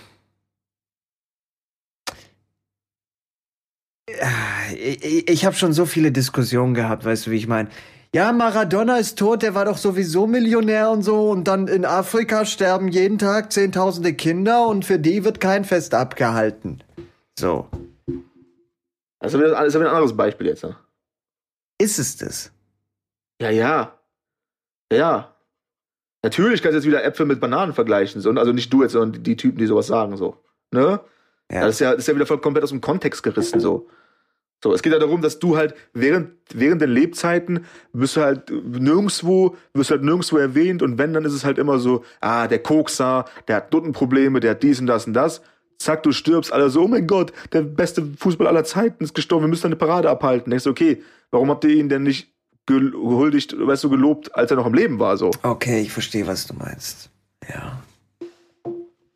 ich 4.78 5.04
ich, 5.04 5.30
ich 5.30 5.46
habe 5.46 5.56
schon 5.56 5.74
so 5.74 5.86
viele 5.86 6.12
Diskussionen 6.12 6.74
gehabt, 6.74 7.06
weißt 7.06 7.28
du, 7.28 7.32
wie 7.32 7.38
ich 7.38 7.48
meine. 7.48 7.70
Ja, 8.14 8.32
Maradona 8.32 8.98
ist 8.98 9.18
tot, 9.18 9.42
der 9.42 9.56
war 9.56 9.66
doch 9.66 9.78
sowieso 9.78 10.28
Millionär 10.28 10.92
und 10.92 11.02
so. 11.02 11.32
Und 11.32 11.48
dann 11.48 11.68
in 11.68 11.84
Afrika 11.84 12.46
sterben 12.46 12.90
jeden 12.90 13.18
Tag 13.18 13.52
Zehntausende 13.52 14.14
Kinder 14.14 14.68
und 14.68 14.86
für 14.86 15.00
die 15.00 15.24
wird 15.24 15.40
kein 15.40 15.66
Fest 15.66 15.96
abgehalten. 15.96 16.83
So. 17.40 17.68
Das 19.20 19.34
ist 19.34 19.40
wieder, 19.40 19.52
das 19.52 19.68
ist 19.68 19.76
wieder 19.76 19.90
ein 19.90 19.96
anderes 19.96 20.16
Beispiel 20.16 20.48
jetzt. 20.48 20.64
Ne? 20.64 20.76
Ist 21.80 22.00
es 22.00 22.18
das? 22.18 22.52
Ja, 23.42 23.50
ja. 23.50 23.98
Ja, 24.92 24.98
ja. 24.98 25.36
Natürlich 26.24 26.62
kannst 26.62 26.74
du 26.74 26.78
jetzt 26.78 26.88
wieder 26.88 27.04
Äpfel 27.04 27.26
mit 27.26 27.40
Bananen 27.40 27.74
vergleichen. 27.74 28.22
So, 28.22 28.30
also 28.32 28.54
nicht 28.54 28.72
du 28.72 28.84
jetzt, 28.84 28.94
sondern 28.94 29.14
die, 29.14 29.24
die 29.24 29.36
Typen, 29.36 29.58
die 29.58 29.66
sowas 29.66 29.88
sagen. 29.88 30.16
So. 30.18 30.38
Ne? 30.72 31.02
Ja. 31.52 31.62
Das, 31.62 31.76
ist 31.76 31.80
ja, 31.80 31.92
das 31.92 32.00
ist 32.00 32.08
ja 32.08 32.16
wieder 32.16 32.26
voll 32.26 32.40
komplett 32.40 32.64
aus 32.64 32.70
dem 32.70 32.82
Kontext 32.82 33.24
gerissen. 33.24 33.60
So. 33.60 33.90
So, 34.64 34.74
es 34.74 34.82
geht 34.82 34.94
ja 34.94 35.00
darum, 35.00 35.22
dass 35.22 35.40
du 35.40 35.58
halt 35.58 35.76
während, 35.92 36.30
während 36.54 36.82
den 36.82 36.90
Lebzeiten 36.90 37.66
wirst 37.92 38.16
du 38.16 38.22
halt 38.22 38.50
nirgendwo, 38.50 39.58
wirst 39.74 39.92
halt 39.92 40.04
nirgendwo 40.04 40.38
erwähnt 40.38 40.82
und 40.82 40.98
wenn, 40.98 41.14
dann 41.14 41.26
ist 41.26 41.34
es 41.34 41.44
halt 41.44 41.58
immer 41.58 41.80
so, 41.80 42.06
ah, 42.22 42.48
der 42.48 42.60
Kokser, 42.60 43.26
der 43.50 43.58
hat 43.58 43.74
Duttenprobleme, 43.74 44.40
der 44.40 44.52
hat 44.52 44.64
dies 44.64 44.80
und 44.80 44.88
das 44.88 45.06
und 45.06 45.12
das. 45.14 45.42
Zack, 45.80 46.04
du 46.04 46.12
stirbst, 46.12 46.54
alle 46.54 46.70
so, 46.70 46.84
oh 46.84 46.88
mein 46.88 47.08
Gott, 47.08 47.34
der 47.52 47.62
beste 47.62 48.04
Fußball 48.18 48.48
aller 48.48 48.64
Zeiten 48.64 49.04
ist 49.04 49.14
gestorben, 49.14 49.46
wir 49.46 49.50
müssen 49.50 49.66
eine 49.68 49.76
Parade 49.76 50.10
abhalten. 50.10 50.50
Denkst 50.50 50.64
du, 50.64 50.70
okay, 50.70 51.02
warum 51.32 51.50
habt 51.50 51.64
ihr 51.66 51.72
ihn 51.76 51.90
denn 51.90 52.04
nicht 52.04 52.30
gehuldigt, 52.66 53.56
weißt 53.60 53.84
du, 53.84 53.90
gelobt, 53.90 54.34
als 54.36 54.52
er 54.52 54.58
noch 54.58 54.66
am 54.66 54.74
Leben 54.74 55.00
war, 55.00 55.18
so? 55.18 55.32
Okay, 55.44 55.82
ich 55.82 55.92
verstehe, 55.92 56.26
was 56.28 56.48
du 56.48 56.54
meinst. 56.54 57.10
Ja. 57.50 57.82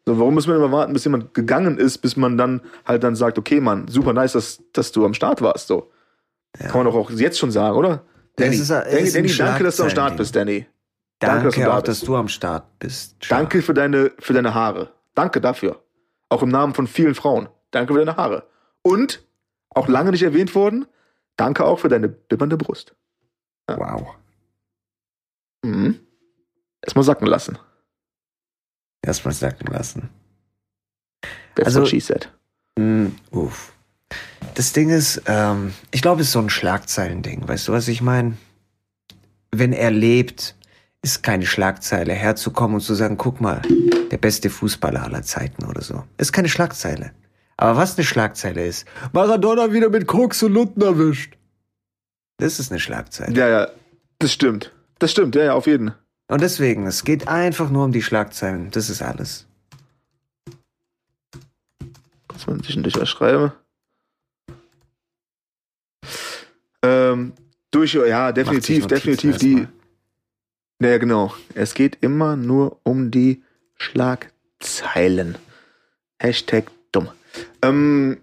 So, 0.05 0.17
warum 0.19 0.33
muss 0.33 0.47
man 0.47 0.55
immer 0.57 0.71
warten, 0.71 0.93
bis 0.93 1.03
jemand 1.03 1.33
gegangen 1.33 1.77
ist, 1.77 1.97
bis 1.99 2.15
man 2.15 2.37
dann 2.37 2.61
halt 2.85 3.03
dann 3.03 3.15
sagt, 3.15 3.37
okay, 3.37 3.59
Mann, 3.59 3.87
super 3.87 4.13
nice, 4.13 4.33
dass, 4.33 4.61
dass 4.73 4.91
du 4.91 5.05
am 5.05 5.13
Start 5.13 5.41
warst, 5.41 5.67
so. 5.67 5.91
Ja. 6.59 6.67
Kann 6.67 6.83
man 6.83 6.85
doch 6.93 6.95
auch 6.95 7.11
jetzt 7.11 7.37
schon 7.39 7.51
sagen, 7.51 7.75
oder? 7.77 8.03
Danny, 8.37 8.55
ist- 8.55 8.69
Danny, 8.69 9.11
Danny 9.11 9.27
danke, 9.35 9.63
dass 9.63 9.77
du 9.77 9.83
am 9.83 9.89
Start 9.89 10.17
bist, 10.17 10.35
Danny. 10.35 10.65
Danke, 11.19 11.45
dass 11.45 11.55
du 11.55 11.61
da 11.61 11.77
auch, 11.77 11.81
bist. 11.81 12.01
dass 12.01 12.07
du 12.07 12.15
am 12.15 12.27
Start 12.27 12.79
bist. 12.79 13.15
Danke 13.29 13.61
für 13.61 13.73
deine, 13.73 14.11
für 14.19 14.33
deine 14.33 14.53
Haare. 14.53 14.89
Danke 15.15 15.41
dafür. 15.41 15.81
Auch 16.29 16.43
im 16.43 16.49
Namen 16.49 16.73
von 16.73 16.87
vielen 16.87 17.15
Frauen. 17.15 17.49
Danke 17.71 17.93
für 17.93 17.99
deine 17.99 18.17
Haare. 18.17 18.47
Und, 18.81 19.23
auch 19.69 19.87
lange 19.87 20.11
nicht 20.11 20.23
erwähnt 20.23 20.55
worden, 20.55 20.85
danke 21.35 21.65
auch 21.65 21.79
für 21.79 21.89
deine 21.89 22.07
bibbernde 22.09 22.57
Brust. 22.57 22.95
Wow. 23.67 24.15
Mhm. 25.63 25.99
Erstmal 26.81 27.03
sacken 27.03 27.27
lassen. 27.27 27.57
Erstmal 29.01 29.33
sacken 29.33 29.67
lassen. 29.71 30.09
That's 31.55 31.67
Also- 31.67 31.81
what 31.81 31.89
she 31.89 31.99
said. 31.99 32.31
Mm, 32.77 33.07
uff. 33.31 33.73
Das 34.55 34.73
Ding 34.73 34.89
ist, 34.89 35.21
ähm, 35.25 35.73
ich 35.91 36.01
glaube, 36.01 36.21
es 36.21 36.27
ist 36.27 36.33
so 36.33 36.39
ein 36.39 36.49
Schlagzeilending. 36.49 37.47
Weißt 37.47 37.67
du, 37.67 37.73
was 37.73 37.87
ich 37.87 38.01
meine? 38.01 38.37
Wenn 39.51 39.73
er 39.73 39.91
lebt, 39.91 40.55
ist 41.03 41.23
keine 41.23 41.45
Schlagzeile 41.45 42.13
herzukommen 42.13 42.75
und 42.75 42.81
zu 42.81 42.93
sagen, 42.93 43.17
guck 43.17 43.39
mal, 43.39 43.61
der 44.11 44.17
beste 44.17 44.49
Fußballer 44.49 45.03
aller 45.03 45.23
Zeiten 45.23 45.65
oder 45.65 45.81
so. 45.81 46.03
Ist 46.17 46.33
keine 46.33 46.49
Schlagzeile. 46.49 47.11
Aber 47.55 47.77
was 47.77 47.97
eine 47.97 48.05
Schlagzeile 48.05 48.65
ist, 48.65 48.85
Maradona 49.13 49.71
wieder 49.73 49.89
mit 49.89 50.07
Koks 50.07 50.43
und 50.43 50.53
Lunden 50.53 50.81
erwischt. 50.81 51.37
Das 52.37 52.59
ist 52.59 52.71
eine 52.71 52.79
Schlagzeile. 52.79 53.35
Ja, 53.35 53.47
ja, 53.47 53.67
das 54.19 54.31
stimmt. 54.31 54.71
Das 54.99 55.11
stimmt, 55.11 55.35
ja, 55.35 55.43
ja, 55.43 55.53
auf 55.53 55.67
jeden. 55.67 55.93
Und 56.27 56.41
deswegen, 56.41 56.85
es 56.85 57.03
geht 57.03 57.27
einfach 57.27 57.69
nur 57.69 57.85
um 57.85 57.91
die 57.91 58.01
Schlagzeilen. 58.03 58.69
Das 58.71 58.89
ist 58.89 59.01
alles. 59.01 59.47
Kurz 62.27 62.45
mal 62.47 62.61
zwischendurch 62.61 62.95
was 62.99 63.09
schreiben. 63.09 63.53
Ähm, 66.83 67.33
durch, 67.71 67.93
ja, 67.93 68.31
definitiv, 68.31 68.87
definitiv 68.87 69.37
die. 69.37 69.67
Ja, 70.79 70.97
genau. 70.99 71.33
Es 71.55 71.73
geht 71.73 71.97
immer 72.01 72.35
nur 72.35 72.79
um 72.83 73.09
die 73.09 73.43
Schlagzeilen. 73.75 75.37
Hashtag 76.19 76.71
dumm. 76.91 77.09
Ähm, 77.61 78.17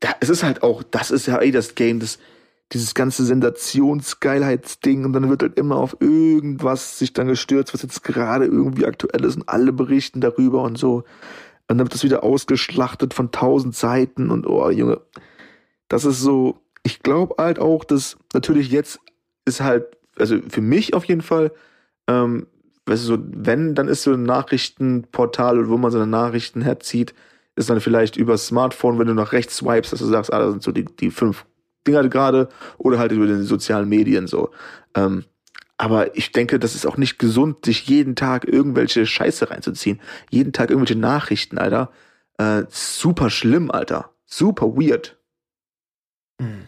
da, 0.00 0.10
es 0.20 0.28
ist 0.28 0.42
halt 0.42 0.62
auch, 0.62 0.82
das 0.82 1.10
ist 1.10 1.26
ja 1.26 1.40
eh 1.40 1.50
das 1.50 1.74
Game, 1.74 2.00
das, 2.00 2.18
dieses 2.72 2.94
ganze 2.94 3.24
Sensationsgeilheitsding 3.24 5.04
und 5.04 5.12
dann 5.12 5.28
wird 5.28 5.42
halt 5.42 5.58
immer 5.58 5.76
auf 5.76 5.96
irgendwas 6.00 6.98
sich 6.98 7.12
dann 7.12 7.28
gestürzt, 7.28 7.74
was 7.74 7.82
jetzt 7.82 8.02
gerade 8.02 8.46
irgendwie 8.46 8.86
aktuell 8.86 9.24
ist 9.24 9.36
und 9.36 9.48
alle 9.48 9.72
berichten 9.72 10.20
darüber 10.20 10.62
und 10.62 10.76
so. 10.76 11.04
Und 11.68 11.78
dann 11.78 11.80
wird 11.80 11.94
das 11.94 12.04
wieder 12.04 12.24
ausgeschlachtet 12.24 13.14
von 13.14 13.30
tausend 13.30 13.76
Seiten 13.76 14.30
und 14.30 14.46
oh, 14.46 14.70
Junge. 14.70 15.00
Das 15.88 16.04
ist 16.04 16.20
so, 16.20 16.58
ich 16.82 17.02
glaube 17.02 17.36
halt 17.38 17.58
auch, 17.60 17.84
dass 17.84 18.16
natürlich 18.32 18.70
jetzt 18.70 18.98
ist 19.44 19.60
halt, 19.60 19.96
also 20.20 20.38
für 20.48 20.60
mich 20.60 20.94
auf 20.94 21.04
jeden 21.04 21.22
Fall, 21.22 21.52
ähm, 22.06 22.46
weißt 22.86 23.02
du, 23.02 23.06
so, 23.06 23.18
wenn, 23.20 23.74
dann 23.74 23.88
ist 23.88 24.02
so 24.02 24.12
ein 24.12 24.22
Nachrichtenportal, 24.22 25.68
wo 25.68 25.76
man 25.76 25.90
seine 25.90 26.06
Nachrichten 26.06 26.62
herzieht, 26.62 27.14
ist 27.56 27.70
dann 27.70 27.80
vielleicht 27.80 28.16
über 28.16 28.38
Smartphone, 28.38 28.98
wenn 28.98 29.06
du 29.06 29.14
nach 29.14 29.32
rechts 29.32 29.56
swipes, 29.56 29.90
dass 29.90 30.00
du 30.00 30.06
sagst, 30.06 30.32
ah, 30.32 30.38
das 30.38 30.52
sind 30.52 30.62
so 30.62 30.72
die, 30.72 30.84
die 30.84 31.10
fünf 31.10 31.44
Dinger 31.86 32.08
gerade, 32.08 32.48
oder 32.78 32.98
halt 32.98 33.12
über 33.12 33.26
den 33.26 33.42
sozialen 33.42 33.88
Medien 33.88 34.26
so. 34.26 34.50
Ähm, 34.94 35.24
aber 35.80 36.14
ich 36.14 36.32
denke, 36.32 36.58
das 36.58 36.74
ist 36.74 36.86
auch 36.86 36.98
nicht 36.98 37.18
gesund, 37.18 37.64
sich 37.64 37.86
jeden 37.86 38.14
Tag 38.14 38.46
irgendwelche 38.46 39.06
Scheiße 39.06 39.50
reinzuziehen. 39.50 39.98
Jeden 40.28 40.52
Tag 40.52 40.68
irgendwelche 40.68 40.98
Nachrichten, 40.98 41.56
Alter. 41.56 41.90
Äh, 42.36 42.64
super 42.68 43.30
schlimm, 43.30 43.70
Alter. 43.70 44.10
Super 44.26 44.76
weird. 44.76 45.18
Hm. 46.38 46.66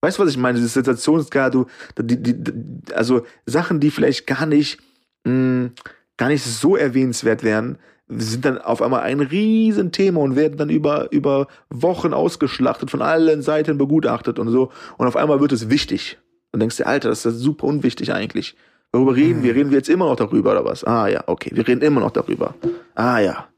Weißt 0.00 0.18
du, 0.18 0.22
was 0.22 0.30
ich 0.30 0.36
meine? 0.36 0.58
Dieses 0.58 0.74
Sensationsgrad, 0.74 1.54
du, 1.54 1.66
die, 1.98 2.22
die, 2.22 2.94
also 2.94 3.22
Sachen, 3.46 3.80
die 3.80 3.90
vielleicht 3.90 4.26
gar 4.26 4.46
nicht, 4.46 4.78
mh, 5.24 5.70
gar 6.16 6.28
nicht 6.28 6.44
so 6.44 6.76
erwähnenswert 6.76 7.42
wären, 7.42 7.78
sind 8.08 8.44
dann 8.44 8.58
auf 8.58 8.80
einmal 8.80 9.02
ein 9.02 9.20
Riesenthema 9.20 10.20
und 10.20 10.36
werden 10.36 10.56
dann 10.56 10.70
über, 10.70 11.12
über 11.12 11.46
Wochen 11.68 12.14
ausgeschlachtet, 12.14 12.90
von 12.90 13.02
allen 13.02 13.42
Seiten 13.42 13.76
begutachtet 13.76 14.38
und 14.38 14.48
so. 14.48 14.72
Und 14.96 15.06
auf 15.06 15.16
einmal 15.16 15.40
wird 15.40 15.52
es 15.52 15.68
wichtig. 15.68 16.18
Und 16.52 16.60
denkst 16.60 16.76
dir, 16.76 16.86
Alter, 16.86 17.10
das 17.10 17.26
ist 17.26 17.40
super 17.40 17.66
unwichtig 17.66 18.12
eigentlich. 18.12 18.56
Worüber 18.92 19.16
reden 19.16 19.42
wir? 19.42 19.54
Reden 19.54 19.70
wir 19.70 19.76
jetzt 19.76 19.90
immer 19.90 20.06
noch 20.06 20.16
darüber 20.16 20.52
oder 20.52 20.64
was? 20.64 20.84
Ah 20.84 21.08
ja, 21.08 21.24
okay, 21.26 21.50
wir 21.52 21.68
reden 21.68 21.82
immer 21.82 22.00
noch 22.00 22.10
darüber. 22.10 22.54
Ah 22.94 23.18
ja. 23.18 23.48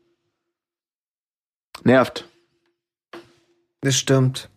Nervt. 1.85 2.29
Das 3.83 3.97
stimmt. 3.97 4.51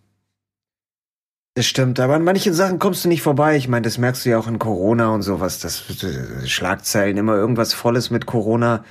Das 1.56 1.68
stimmt, 1.68 2.00
aber 2.00 2.16
an 2.16 2.24
manchen 2.24 2.54
Sachen 2.54 2.80
kommst 2.80 3.06
du 3.06 3.10
nicht 3.10 3.22
vorbei. 3.22 3.56
Ich 3.58 3.68
meine, 3.68 3.84
das 3.84 4.00
merkst 4.00 4.26
du 4.26 4.30
ja 4.32 4.40
auch 4.40 4.48
in 4.48 4.58
Corona 4.58 5.10
und 5.14 5.22
sowas, 5.22 5.60
dass 5.60 5.84
äh, 6.04 6.48
Schlagzeilen 6.48 7.16
immer 7.18 7.36
irgendwas 7.36 7.76
Volles 7.76 8.10
mit 8.10 8.26
Corona, 8.26 8.84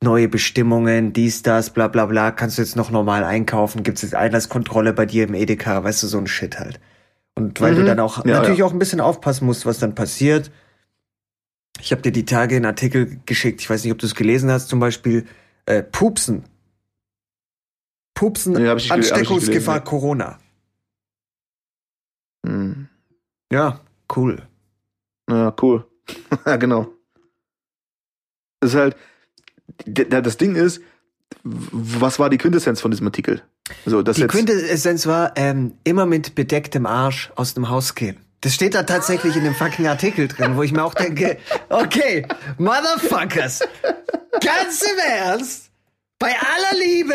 neue 0.00 0.28
Bestimmungen, 0.28 1.12
dies, 1.12 1.42
das, 1.42 1.70
bla 1.70 1.88
bla 1.88 2.06
bla, 2.06 2.30
kannst 2.30 2.58
du 2.58 2.62
jetzt 2.62 2.76
noch 2.76 2.90
normal 2.92 3.24
einkaufen, 3.24 3.82
gibt's 3.82 4.02
jetzt 4.02 4.14
Einlasskontrolle 4.14 4.92
bei 4.92 5.06
dir 5.06 5.24
im 5.24 5.34
Edeka, 5.34 5.82
weißt 5.82 6.04
du, 6.04 6.06
so 6.06 6.18
ein 6.18 6.28
Shit 6.28 6.60
halt. 6.60 6.78
Und 7.36 7.60
weil 7.60 7.72
Mhm. 7.72 7.76
du 7.78 7.84
dann 7.84 8.00
auch 8.00 8.24
Ja, 8.24 8.34
natürlich 8.36 8.60
ja. 8.60 8.64
auch 8.66 8.72
ein 8.72 8.78
bisschen 8.78 9.00
aufpassen 9.00 9.46
musst, 9.46 9.66
was 9.66 9.80
dann 9.80 9.96
passiert. 9.96 10.52
Ich 11.80 11.90
habe 11.90 12.02
dir 12.02 12.12
die 12.12 12.24
Tage 12.24 12.54
einen 12.54 12.66
Artikel 12.66 13.18
geschickt, 13.26 13.60
ich 13.60 13.68
weiß 13.68 13.82
nicht, 13.82 13.92
ob 13.92 13.98
du 13.98 14.06
es 14.06 14.14
gelesen 14.14 14.52
hast, 14.52 14.68
zum 14.68 14.78
Beispiel 14.78 15.26
äh, 15.66 15.82
Pupsen. 15.82 16.44
Pupsen, 18.14 18.52
Nee, 18.52 18.68
Ansteckungsgefahr 18.68 19.80
gelesen, 19.80 19.84
Corona. 19.90 20.38
Hm. 22.46 22.88
Ja, 23.54 23.78
cool. 24.16 24.42
Ja, 25.30 25.54
cool. 25.62 25.86
ja, 26.46 26.56
genau. 26.56 26.88
Das 28.58 28.70
ist 28.70 28.76
halt, 28.76 28.96
das 29.86 30.36
Ding 30.38 30.56
ist, 30.56 30.80
was 31.44 32.18
war 32.18 32.30
die 32.30 32.38
Quintessenz 32.38 32.80
von 32.80 32.90
diesem 32.90 33.06
Artikel? 33.06 33.42
So, 33.86 34.02
das 34.02 34.16
Die 34.16 34.22
jetzt, 34.22 34.32
Quintessenz 34.32 35.06
war, 35.06 35.34
ähm, 35.36 35.78
immer 35.84 36.04
mit 36.04 36.34
bedecktem 36.34 36.84
Arsch 36.84 37.30
aus 37.36 37.54
dem 37.54 37.68
Haus 37.68 37.94
gehen. 37.94 38.16
Das 38.40 38.54
steht 38.54 38.74
da 38.74 38.82
tatsächlich 38.82 39.36
in 39.36 39.44
dem 39.44 39.54
fucking 39.54 39.86
Artikel 39.86 40.26
drin, 40.26 40.56
wo 40.56 40.64
ich 40.64 40.72
mir 40.72 40.82
auch 40.82 40.94
denke, 40.94 41.38
okay, 41.68 42.26
Motherfuckers, 42.58 43.60
ganz 44.40 44.82
im 44.82 44.98
Ernst, 44.98 45.70
bei 46.18 46.34
aller 46.34 46.76
Liebe, 46.76 47.14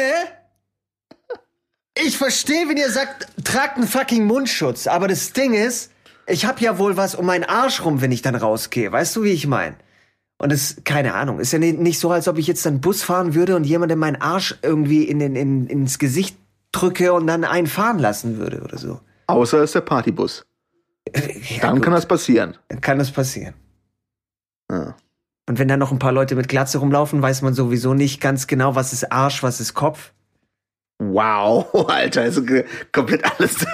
ich 1.96 2.18
verstehe, 2.18 2.70
wenn 2.70 2.78
ihr 2.78 2.92
sagt, 2.92 3.28
tragt 3.44 3.76
einen 3.76 3.88
fucking 3.88 4.24
Mundschutz, 4.26 4.88
aber 4.88 5.10
das 5.10 5.34
Ding 5.34 5.54
ist, 5.54 5.92
ich 6.30 6.46
hab 6.46 6.62
ja 6.62 6.78
wohl 6.78 6.98
was 6.98 7.16
um 7.16 7.26
meinen 7.26 7.44
Arsch 7.44 7.84
rum, 7.84 8.02
wenn 8.02 8.12
ich 8.12 8.22
dann 8.22 8.36
rausgehe. 8.36 8.92
Weißt 8.92 9.16
du, 9.16 9.24
wie 9.24 9.32
ich 9.32 9.48
mein? 9.48 9.76
Und 10.38 10.54
es, 10.54 10.78
keine 10.86 11.16
Ahnung, 11.16 11.40
ist 11.40 11.52
ja 11.52 11.60
nicht 11.60 12.00
so, 12.00 12.12
als 12.12 12.28
ob 12.28 12.38
ich 12.38 12.48
jetzt 12.48 12.66
dann 12.66 12.80
Bus 12.80 13.04
fahren 13.04 13.36
würde 13.36 13.56
und 13.58 13.66
jemandem 13.66 14.00
meinen 14.00 14.22
Arsch 14.22 14.58
irgendwie 14.62 15.04
in 15.04 15.20
den, 15.20 15.36
in, 15.36 15.68
ins 15.68 16.00
Gesicht 16.00 16.38
drücke 16.72 17.12
und 17.14 17.28
dann 17.28 17.44
einen 17.44 17.68
fahren 17.68 18.00
lassen 18.00 18.38
würde 18.38 18.62
oder 18.62 18.78
so. 18.78 19.02
Außer 19.28 19.58
es 19.58 19.72
ist 19.72 19.76
der 19.76 19.82
Partybus. 19.82 20.46
Ja, 21.14 21.62
dann 21.62 21.76
gut. 21.76 21.84
kann 21.84 21.94
das 21.94 22.06
passieren. 22.06 22.58
Dann 22.70 22.80
kann 22.80 23.00
das 23.00 23.12
passieren. 23.12 23.54
Ja. 24.72 24.96
Und 25.48 25.60
wenn 25.60 25.68
da 25.68 25.78
noch 25.78 25.92
ein 25.92 26.00
paar 26.00 26.12
Leute 26.12 26.36
mit 26.36 26.48
Glatze 26.48 26.78
rumlaufen, 26.78 27.22
weiß 27.22 27.42
man 27.42 27.54
sowieso 27.54 27.94
nicht 27.94 28.22
ganz 28.22 28.48
genau, 28.48 28.76
was 28.76 28.94
ist 28.94 29.12
Arsch, 29.12 29.44
was 29.44 29.60
ist 29.60 29.74
Kopf. 29.74 30.14
Wow, 31.00 31.74
Alter, 31.90 32.22
also 32.22 32.44
komplett 32.92 33.24
alles. 33.26 33.66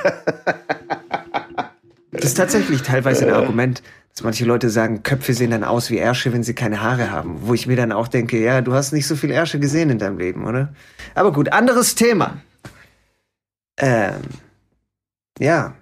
Das 2.16 2.32
ist 2.32 2.38
tatsächlich 2.38 2.82
teilweise 2.82 3.28
ein 3.28 3.34
Argument, 3.34 3.82
dass 4.14 4.24
manche 4.24 4.46
Leute 4.46 4.70
sagen, 4.70 5.04
Köpfe 5.04 5.34
sehen 5.34 5.52
dann 5.52 5.64
aus 5.64 5.90
wie 5.90 5.98
Ärsche, 5.98 6.32
wenn 6.32 6.44
sie 6.44 6.54
keine 6.54 6.82
Haare 6.82 7.12
haben. 7.12 7.40
Wo 7.42 7.54
ich 7.54 7.68
mir 7.68 7.76
dann 7.76 7.92
auch 7.92 8.08
denke, 8.08 8.42
ja, 8.42 8.62
du 8.62 8.74
hast 8.74 8.94
nicht 8.94 9.08
so 9.08 9.16
viel 9.16 9.32
Ärsche 9.32 9.60
gesehen 9.60 9.90
in 9.90 10.00
deinem 10.00 10.18
Leben, 10.18 10.46
oder? 10.46 10.74
Aber 11.16 11.34
gut, 11.34 11.52
anderes 11.52 11.96
Thema. 11.96 12.38
Ähm, 13.78 14.22
ja. 15.40 15.76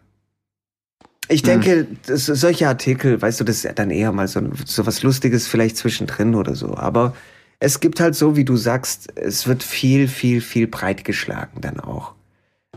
Ich 1.27 1.41
hm. 1.41 1.47
denke, 1.47 1.71
hm. 1.75 1.97
das, 2.07 2.25
solche 2.25 2.67
Artikel, 2.67 3.21
weißt 3.21 3.39
du, 3.39 3.43
das 3.43 3.63
ist 3.63 3.77
dann 3.77 3.91
eher 3.91 4.11
mal 4.11 4.27
so, 4.27 4.41
so 4.65 4.85
was 4.85 5.03
Lustiges 5.03 5.47
vielleicht 5.47 5.77
zwischendrin 5.77 6.33
oder 6.33 6.55
so. 6.55 6.75
Aber 6.75 7.15
es 7.59 7.79
gibt 7.79 7.99
halt 7.99 8.15
so, 8.15 8.35
wie 8.35 8.45
du 8.45 8.57
sagst, 8.57 9.15
es 9.15 9.47
wird 9.47 9.63
viel, 9.63 10.07
viel, 10.07 10.41
viel 10.41 10.67
breit 10.67 11.05
geschlagen 11.05 11.61
dann 11.61 11.79
auch. 11.79 12.13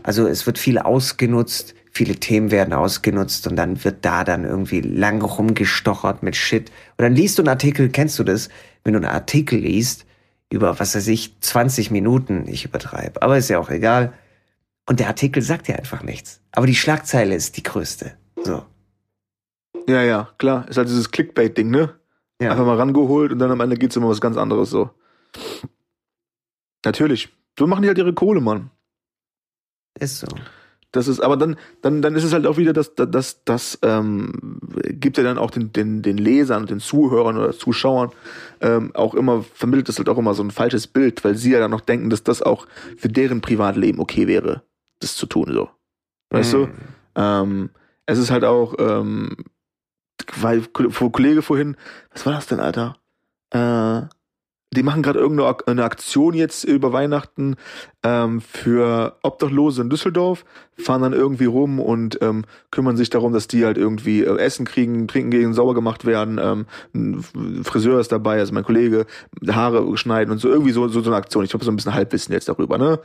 Also 0.03 0.27
es 0.27 0.45
wird 0.45 0.57
viel 0.59 0.77
ausgenutzt, 0.77 1.73
viele 1.97 2.15
Themen 2.15 2.51
werden 2.51 2.73
ausgenutzt 2.73 3.47
und 3.47 3.55
dann 3.55 3.83
wird 3.83 4.05
da 4.05 4.23
dann 4.23 4.45
irgendwie 4.45 4.81
lang 4.81 5.21
rumgestochert 5.21 6.23
mit 6.23 6.35
Shit. 6.35 6.69
Und 6.97 7.03
dann 7.03 7.15
liest 7.15 7.37
du 7.37 7.41
einen 7.41 7.49
Artikel, 7.49 7.89
kennst 7.89 8.17
du 8.19 8.23
das? 8.23 8.49
Wenn 8.83 8.93
du 8.93 8.99
einen 8.99 9.09
Artikel 9.09 9.59
liest, 9.59 10.05
über, 10.49 10.79
was 10.79 10.95
weiß 10.95 11.07
ich, 11.07 11.39
20 11.41 11.91
Minuten, 11.91 12.47
ich 12.47 12.63
übertreibe, 12.65 13.21
aber 13.21 13.37
ist 13.37 13.49
ja 13.49 13.59
auch 13.59 13.69
egal. 13.69 14.13
Und 14.85 14.99
der 14.99 15.07
Artikel 15.07 15.41
sagt 15.41 15.67
ja 15.67 15.75
einfach 15.75 16.03
nichts. 16.03 16.39
Aber 16.51 16.67
die 16.67 16.75
Schlagzeile 16.75 17.35
ist 17.35 17.57
die 17.57 17.63
größte. 17.63 18.13
So. 18.43 18.63
Ja, 19.87 20.03
ja, 20.03 20.29
klar. 20.37 20.67
Ist 20.69 20.77
halt 20.77 20.87
dieses 20.87 21.11
Clickbait-Ding, 21.11 21.69
ne? 21.69 21.95
Ja. 22.41 22.51
Einfach 22.51 22.65
mal 22.65 22.77
rangeholt 22.77 23.31
und 23.31 23.39
dann 23.39 23.51
am 23.51 23.59
Ende 23.59 23.77
geht's 23.77 23.95
immer 23.95 24.09
was 24.09 24.21
ganz 24.21 24.37
anderes 24.37 24.69
so. 24.69 24.91
Natürlich. 26.85 27.29
So 27.57 27.67
machen 27.67 27.81
die 27.81 27.87
halt 27.87 27.97
ihre 27.97 28.13
Kohle, 28.13 28.39
Mann. 28.39 28.69
Ist 29.99 30.19
so. 30.19 30.27
Das 30.91 31.07
ist, 31.07 31.19
aber 31.19 31.35
dann, 31.35 31.57
dann, 31.81 32.01
dann 32.01 32.15
ist 32.15 32.23
es 32.23 32.31
halt 32.33 32.47
auch 32.47 32.57
wieder, 32.57 32.71
das, 32.71 32.95
das, 32.95 33.09
das, 33.11 33.43
das 33.43 33.79
ähm, 33.81 34.59
gibt 34.83 35.17
ja 35.17 35.23
dann 35.23 35.37
auch 35.37 35.51
den, 35.51 35.73
den, 35.73 36.01
den 36.01 36.17
Lesern, 36.17 36.65
den 36.65 36.79
Zuhörern 36.79 37.37
oder 37.37 37.51
Zuschauern 37.51 38.11
ähm, 38.61 38.95
auch 38.95 39.13
immer, 39.13 39.43
vermittelt 39.43 39.89
das 39.89 39.97
halt 39.97 40.07
auch 40.07 40.17
immer 40.17 40.33
so 40.33 40.43
ein 40.43 40.51
falsches 40.51 40.87
Bild, 40.87 41.23
weil 41.25 41.35
sie 41.35 41.51
ja 41.51 41.59
dann 41.59 41.71
noch 41.71 41.81
denken, 41.81 42.09
dass 42.09 42.23
das 42.23 42.41
auch 42.41 42.67
für 42.95 43.09
deren 43.09 43.41
Privatleben 43.41 43.99
okay 43.99 44.27
wäre, 44.27 44.63
das 44.99 45.15
zu 45.15 45.25
tun, 45.25 45.51
so. 45.53 45.69
Weißt 46.29 46.53
mhm. 46.53 46.57
du? 46.57 47.21
Ähm, 47.21 47.69
es 48.05 48.17
ist 48.17 48.31
halt 48.31 48.45
auch, 48.45 48.75
ähm, 48.79 49.35
weil 50.37 50.61
Kollege 50.61 51.41
vorhin, 51.41 51.75
was 52.11 52.25
war 52.25 52.33
das 52.33 52.47
denn, 52.47 52.59
Alter? 52.59 52.95
Äh, 53.51 54.07
die 54.77 54.83
machen 54.83 55.01
gerade 55.01 55.17
irgendeine 55.17 55.83
Aktion 55.83 56.35
jetzt 56.35 56.63
über 56.63 56.93
Weihnachten 56.93 57.55
ähm, 58.03 58.41
für 58.41 59.17
Obdachlose 59.23 59.81
in 59.81 59.89
Düsseldorf, 59.89 60.45
fahren 60.77 61.01
dann 61.01 61.13
irgendwie 61.13 61.45
rum 61.45 61.79
und 61.79 62.19
ähm, 62.21 62.45
kümmern 62.69 62.95
sich 62.95 63.09
darum, 63.09 63.33
dass 63.33 63.47
die 63.47 63.65
halt 63.65 63.79
irgendwie 63.79 64.23
äh, 64.23 64.37
Essen 64.37 64.67
kriegen, 64.67 65.07
trinken 65.07 65.31
gehen, 65.31 65.55
sauber 65.55 65.73
gemacht 65.73 66.05
werden. 66.05 66.39
Ähm, 66.39 66.67
ein 66.93 67.63
Friseur 67.63 67.99
ist 67.99 68.11
dabei, 68.11 68.37
also 68.37 68.53
mein 68.53 68.65
Kollege, 68.65 69.07
Haare 69.49 69.97
schneiden 69.97 70.31
und 70.31 70.37
so 70.37 70.47
irgendwie 70.47 70.73
so, 70.73 70.87
so, 70.89 71.01
so 71.01 71.09
eine 71.09 71.17
Aktion. 71.17 71.43
Ich 71.43 71.55
habe 71.55 71.65
so 71.65 71.71
ein 71.71 71.75
bisschen 71.75 71.95
Halbwissen 71.95 72.31
jetzt 72.31 72.47
darüber, 72.47 72.77
ne? 72.77 72.99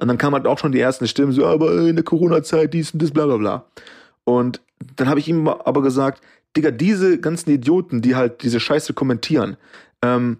Und 0.00 0.08
dann 0.08 0.18
kam 0.18 0.34
halt 0.34 0.48
auch 0.48 0.58
schon 0.58 0.72
die 0.72 0.80
ersten 0.80 1.06
Stimmen, 1.06 1.30
so, 1.30 1.46
aber 1.46 1.86
in 1.86 1.94
der 1.94 2.04
Corona-Zeit 2.04 2.74
dies 2.74 2.90
und 2.90 3.00
das, 3.00 3.12
bla 3.12 3.26
bla 3.26 3.36
bla. 3.36 3.64
Und 4.24 4.60
dann 4.96 5.08
habe 5.08 5.20
ich 5.20 5.28
ihm 5.28 5.46
aber 5.46 5.82
gesagt, 5.82 6.20
Digga, 6.56 6.72
diese 6.72 7.20
ganzen 7.20 7.50
Idioten, 7.50 8.02
die 8.02 8.16
halt 8.16 8.42
diese 8.42 8.58
Scheiße 8.58 8.92
kommentieren, 8.92 9.56
ähm, 10.02 10.38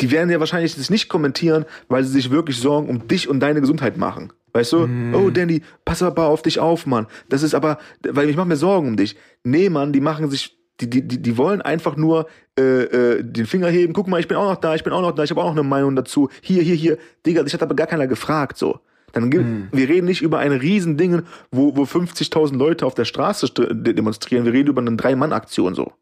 die 0.00 0.10
werden 0.10 0.30
ja 0.30 0.40
wahrscheinlich 0.40 0.76
das 0.76 0.90
nicht 0.90 1.08
kommentieren, 1.08 1.64
weil 1.88 2.04
sie 2.04 2.12
sich 2.12 2.30
wirklich 2.30 2.58
Sorgen 2.58 2.88
um 2.88 3.08
dich 3.08 3.28
und 3.28 3.40
deine 3.40 3.60
Gesundheit 3.60 3.96
machen. 3.96 4.32
Weißt 4.52 4.72
du? 4.72 4.86
Mm. 4.86 5.14
Oh, 5.14 5.30
Danny, 5.30 5.62
pass 5.84 6.02
aber 6.02 6.26
auf 6.26 6.42
dich 6.42 6.58
auf, 6.58 6.86
Mann. 6.86 7.06
Das 7.28 7.42
ist 7.42 7.54
aber, 7.54 7.78
weil 8.02 8.28
ich 8.28 8.36
mache 8.36 8.48
mir 8.48 8.56
Sorgen 8.56 8.88
um 8.88 8.96
dich. 8.96 9.16
Nee, 9.44 9.68
Mann, 9.68 9.92
die 9.92 10.00
machen 10.00 10.30
sich, 10.30 10.56
die, 10.80 10.88
die, 10.88 11.06
die, 11.06 11.20
die 11.20 11.36
wollen 11.36 11.60
einfach 11.60 11.96
nur 11.96 12.26
äh, 12.58 12.62
äh, 12.62 13.22
den 13.22 13.46
Finger 13.46 13.68
heben. 13.68 13.92
Guck 13.92 14.08
mal, 14.08 14.20
ich 14.20 14.28
bin 14.28 14.36
auch 14.36 14.48
noch 14.48 14.60
da, 14.60 14.74
ich 14.74 14.84
bin 14.84 14.92
auch 14.92 15.02
noch 15.02 15.12
da, 15.12 15.24
ich 15.24 15.30
habe 15.30 15.40
auch 15.40 15.46
noch 15.46 15.60
eine 15.60 15.62
Meinung 15.62 15.96
dazu. 15.96 16.28
Hier, 16.40 16.62
hier, 16.62 16.76
hier. 16.76 16.98
Digga, 17.26 17.44
ich 17.44 17.52
hat 17.52 17.62
aber 17.62 17.74
gar 17.74 17.86
keiner 17.86 18.06
gefragt, 18.06 18.56
so. 18.56 18.80
Dann 19.12 19.30
gibt, 19.30 19.44
mm. 19.44 19.68
wir 19.72 19.88
reden 19.88 20.06
nicht 20.06 20.22
über 20.22 20.38
ein 20.38 20.52
Riesending, 20.52 21.22
wo, 21.50 21.76
wo 21.76 21.82
50.000 21.84 22.56
Leute 22.56 22.86
auf 22.86 22.94
der 22.94 23.04
Straße 23.04 23.48
demonstrieren. 23.74 24.44
Wir 24.44 24.52
reden 24.52 24.68
über 24.68 24.80
eine 24.80 24.96
Drei-Mann-Aktion, 24.96 25.74
so. 25.74 25.92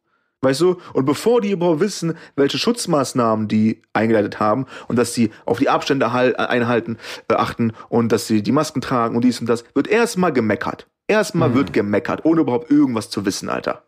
Weißt 0.43 0.61
du? 0.61 0.77
Und 0.93 1.07
bevor 1.07 1.41
die 1.41 1.51
überhaupt 1.51 1.81
wissen, 1.81 2.15
welche 2.37 2.59
Schutzmaßnahmen 2.59 3.49
die 3.49 3.83
eingeleitet 3.93 4.39
haben 4.39 4.67
und 4.87 4.97
dass 4.97 5.15
sie 5.15 5.31
auf 5.45 5.59
die 5.59 5.69
Abstände 5.69 6.11
einhalten, 6.11 6.99
äh, 7.29 7.35
achten 7.35 7.73
und 7.89 8.13
dass 8.13 8.27
sie 8.27 8.43
die 8.43 8.53
Masken 8.53 8.81
tragen 8.81 9.17
und 9.17 9.25
dies 9.25 9.41
und 9.41 9.49
das, 9.49 9.65
wird 9.75 9.89
erstmal 9.89 10.33
gemeckert. 10.33 10.89
Erstmal 11.09 11.51
mhm. 11.51 11.55
wird 11.55 11.73
gemeckert, 11.73 12.25
ohne 12.25 12.43
überhaupt 12.43 12.71
irgendwas 12.71 13.11
zu 13.11 13.25
wissen, 13.25 13.49
Alter. 13.49 13.85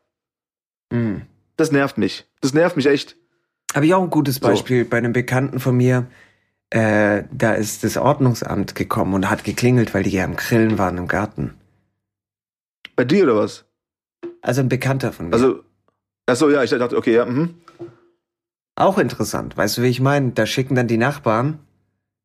Mhm. 0.90 1.22
Das 1.57 1.72
nervt 1.72 1.99
mich. 1.99 2.26
Das 2.40 2.55
nervt 2.55 2.76
mich 2.76 2.86
echt. 2.86 3.16
Habe 3.74 3.86
ich 3.86 3.94
auch 3.94 4.03
ein 4.03 4.11
gutes 4.11 4.40
Beispiel 4.40 4.84
so. 4.84 4.90
bei 4.90 4.99
einem 4.99 5.12
Bekannten 5.12 5.61
von 5.61 5.76
mir. 5.76 6.07
Äh, 6.70 7.24
da 7.32 7.55
ist 7.55 7.84
das 7.84 7.96
Ordnungsamt 7.96 8.74
gekommen 8.74 9.14
und 9.14 9.30
hat 9.30 9.44
geklingelt, 9.44 9.94
weil 9.94 10.03
die 10.03 10.11
ja 10.11 10.24
am 10.24 10.36
Grillen 10.36 10.78
waren 10.78 10.99
im 10.99 11.09
Garten. 11.09 11.55
Bei 12.94 13.05
dir 13.05 13.24
oder 13.24 13.36
was? 13.36 13.64
Also 14.42 14.61
ein 14.61 14.68
Bekannter 14.68 15.12
von 15.12 15.28
mir. 15.28 15.34
Also 15.34 15.64
Achso, 16.28 16.50
ja, 16.50 16.62
ich 16.62 16.70
dachte, 16.70 16.96
okay, 16.96 17.14
ja. 17.14 17.24
Mhm. 17.24 17.54
Auch 18.76 18.98
interessant. 18.98 19.56
Weißt 19.56 19.78
du, 19.78 19.82
wie 19.82 19.88
ich 19.88 20.00
meine? 20.00 20.32
Da 20.32 20.46
schicken 20.46 20.74
dann 20.74 20.86
die 20.86 20.98
Nachbarn 20.98 21.58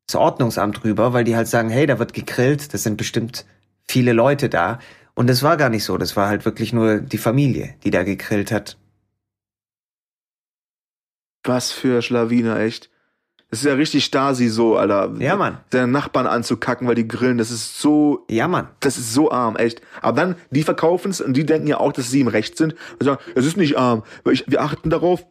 das 0.06 0.16
Ordnungsamt 0.16 0.84
rüber, 0.84 1.14
weil 1.14 1.24
die 1.24 1.36
halt 1.36 1.48
sagen, 1.48 1.70
hey, 1.70 1.86
da 1.86 1.98
wird 1.98 2.12
gegrillt, 2.12 2.74
das 2.74 2.82
sind 2.82 2.98
bestimmt 2.98 3.46
viele 3.82 4.12
Leute 4.12 4.50
da. 4.50 4.78
Und 5.14 5.28
das 5.28 5.42
war 5.42 5.56
gar 5.56 5.70
nicht 5.70 5.84
so. 5.84 5.96
Das 5.96 6.16
war 6.16 6.28
halt 6.28 6.44
wirklich 6.44 6.72
nur 6.72 6.98
die 6.98 7.18
Familie, 7.18 7.74
die 7.84 7.90
da 7.90 8.02
gegrillt 8.02 8.52
hat. 8.52 8.76
Was 11.42 11.72
für 11.72 12.02
Schlawiner, 12.02 12.58
echt. 12.60 12.90
Das 13.54 13.60
ist 13.60 13.68
ja 13.68 13.74
richtig 13.74 14.04
Stasi 14.04 14.48
so, 14.48 14.76
Alter. 14.76 15.12
Ja, 15.20 15.36
Mann. 15.36 15.58
Seine 15.70 15.86
Nachbarn 15.86 16.26
anzukacken, 16.26 16.88
weil 16.88 16.96
die 16.96 17.06
grillen, 17.06 17.38
das 17.38 17.52
ist 17.52 17.78
so. 17.78 18.24
Ja, 18.28 18.48
Mann. 18.48 18.66
Das 18.80 18.98
ist 18.98 19.14
so 19.14 19.30
arm, 19.30 19.54
echt. 19.54 19.80
Aber 20.02 20.20
dann, 20.20 20.34
die 20.50 20.64
verkaufen 20.64 21.12
es 21.12 21.20
und 21.20 21.34
die 21.34 21.46
denken 21.46 21.68
ja 21.68 21.78
auch, 21.78 21.92
dass 21.92 22.10
sie 22.10 22.20
im 22.20 22.26
Recht 22.26 22.58
sind. 22.58 22.74
Und 22.98 23.04
sagen, 23.04 23.22
es 23.36 23.46
ist 23.46 23.56
nicht 23.56 23.78
arm, 23.78 24.02
weil 24.24 24.32
ich, 24.32 24.44
wir 24.48 24.60
achten 24.60 24.90
darauf, 24.90 25.24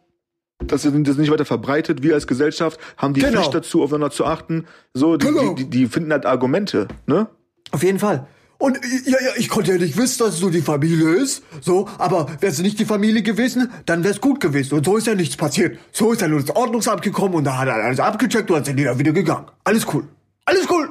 dass 0.64 0.84
das 0.84 0.94
nicht 0.94 1.30
weiter 1.30 1.44
verbreitet. 1.44 2.02
Wir 2.02 2.14
als 2.14 2.26
Gesellschaft 2.26 2.80
haben 2.96 3.12
die 3.12 3.20
genau. 3.20 3.40
Pflicht 3.40 3.54
dazu, 3.54 3.82
aufeinander 3.82 4.10
zu 4.10 4.24
achten. 4.24 4.64
So, 4.94 5.18
die, 5.18 5.26
genau. 5.26 5.52
die, 5.52 5.64
die, 5.64 5.70
die 5.80 5.86
finden 5.86 6.10
halt 6.10 6.24
Argumente, 6.24 6.88
ne? 7.04 7.28
Auf 7.72 7.82
jeden 7.82 7.98
Fall. 7.98 8.26
Und 8.58 8.78
ja, 9.06 9.18
ja, 9.20 9.30
ich 9.36 9.48
konnte 9.48 9.72
ja 9.72 9.78
nicht 9.78 9.96
wissen, 9.96 10.20
dass 10.20 10.34
es 10.34 10.40
so 10.40 10.48
die 10.48 10.62
Familie 10.62 11.10
ist. 11.10 11.42
So, 11.60 11.88
aber 11.98 12.28
wäre 12.40 12.52
es 12.52 12.58
nicht 12.60 12.78
die 12.78 12.84
Familie 12.84 13.22
gewesen, 13.22 13.70
dann 13.86 14.04
wäre 14.04 14.14
es 14.14 14.20
gut 14.20 14.40
gewesen. 14.40 14.74
Und 14.74 14.84
so 14.86 14.96
ist 14.96 15.06
ja 15.06 15.14
nichts 15.14 15.36
passiert. 15.36 15.78
So 15.92 16.12
ist 16.12 16.20
ja 16.22 16.28
nur 16.28 16.40
das 16.40 16.54
Ordnungsamt 16.54 17.02
gekommen 17.02 17.34
und 17.34 17.44
da 17.44 17.58
hat 17.58 17.68
er 17.68 17.74
alles 17.74 18.00
abgecheckt 18.00 18.50
und 18.50 18.56
dann 18.56 18.64
sind 18.64 18.76
die 18.76 18.84
da 18.84 18.98
wieder 18.98 19.12
gegangen. 19.12 19.46
Alles 19.64 19.86
cool. 19.92 20.06
Alles 20.46 20.68
cool. 20.70 20.88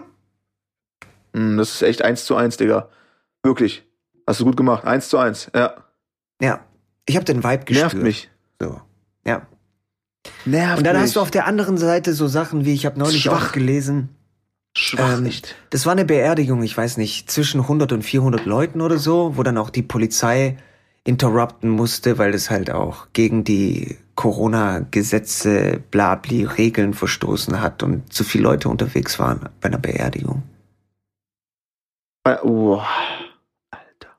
Mm, 1.33 1.57
das 1.57 1.75
ist 1.75 1.81
echt 1.81 2.01
eins 2.03 2.25
zu 2.25 2.35
eins, 2.35 2.57
Digga. 2.57 2.89
Wirklich. 3.43 3.85
Hast 4.27 4.39
du 4.39 4.45
gut 4.45 4.57
gemacht. 4.57 4.85
Eins 4.85 5.09
zu 5.09 5.17
eins, 5.17 5.49
ja. 5.55 5.73
Ja. 6.41 6.59
Ich 7.05 7.15
habe 7.15 7.25
den 7.25 7.43
Vibe 7.43 7.65
gespürt. 7.65 7.93
Nervt 7.93 8.03
mich. 8.03 8.29
So. 8.61 8.81
Ja. 9.25 9.47
Nervt 10.45 10.77
Und 10.77 10.83
dann 10.85 10.95
mich. 10.95 11.03
hast 11.03 11.15
du 11.15 11.21
auf 11.21 11.31
der 11.31 11.47
anderen 11.47 11.77
Seite 11.77 12.13
so 12.13 12.27
Sachen 12.27 12.65
wie, 12.65 12.73
ich 12.73 12.85
habe 12.85 12.99
neulich 12.99 13.23
Schwach. 13.23 13.49
auch 13.49 13.51
gelesen, 13.51 14.09
Schwach 14.75 15.19
ähm. 15.19 15.29
Das 15.69 15.85
war 15.85 15.91
eine 15.91 16.05
Beerdigung, 16.05 16.63
ich 16.63 16.75
weiß 16.75 16.97
nicht, 16.97 17.29
zwischen 17.29 17.61
100 17.61 17.91
und 17.91 18.01
400 18.03 18.45
Leuten 18.45 18.81
oder 18.81 18.97
so, 18.97 19.37
wo 19.37 19.43
dann 19.43 19.57
auch 19.57 19.69
die 19.69 19.83
Polizei 19.83 20.57
interrupten 21.03 21.69
musste, 21.69 22.17
weil 22.17 22.31
das 22.31 22.49
halt 22.49 22.71
auch 22.71 23.07
gegen 23.13 23.43
die 23.43 23.97
Corona-Gesetze, 24.15 25.81
blabli, 25.91 26.45
Regeln 26.45 26.93
verstoßen 26.93 27.61
hat 27.61 27.83
und 27.83 28.11
zu 28.11 28.23
viele 28.23 28.45
Leute 28.45 28.69
unterwegs 28.69 29.19
waren 29.19 29.49
bei 29.59 29.67
einer 29.67 29.79
Beerdigung. 29.79 30.43
Oh, 32.25 32.81
Alter. 33.69 34.17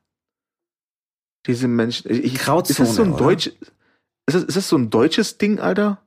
Diese 1.47 1.69
Menschen. 1.69 2.11
Ich, 2.11 2.35
Grauzone, 2.35 2.71
ist 2.71 2.81
das 2.81 2.95
so 2.95 3.03
ein 3.03 3.17
Deutsch, 3.17 3.47
ist 3.47 4.35
das, 4.35 4.45
ist 4.45 4.57
das 4.57 4.69
so 4.69 4.77
ein 4.77 4.91
deutsches 4.91 5.39
Ding, 5.39 5.59
Alter? 5.59 6.03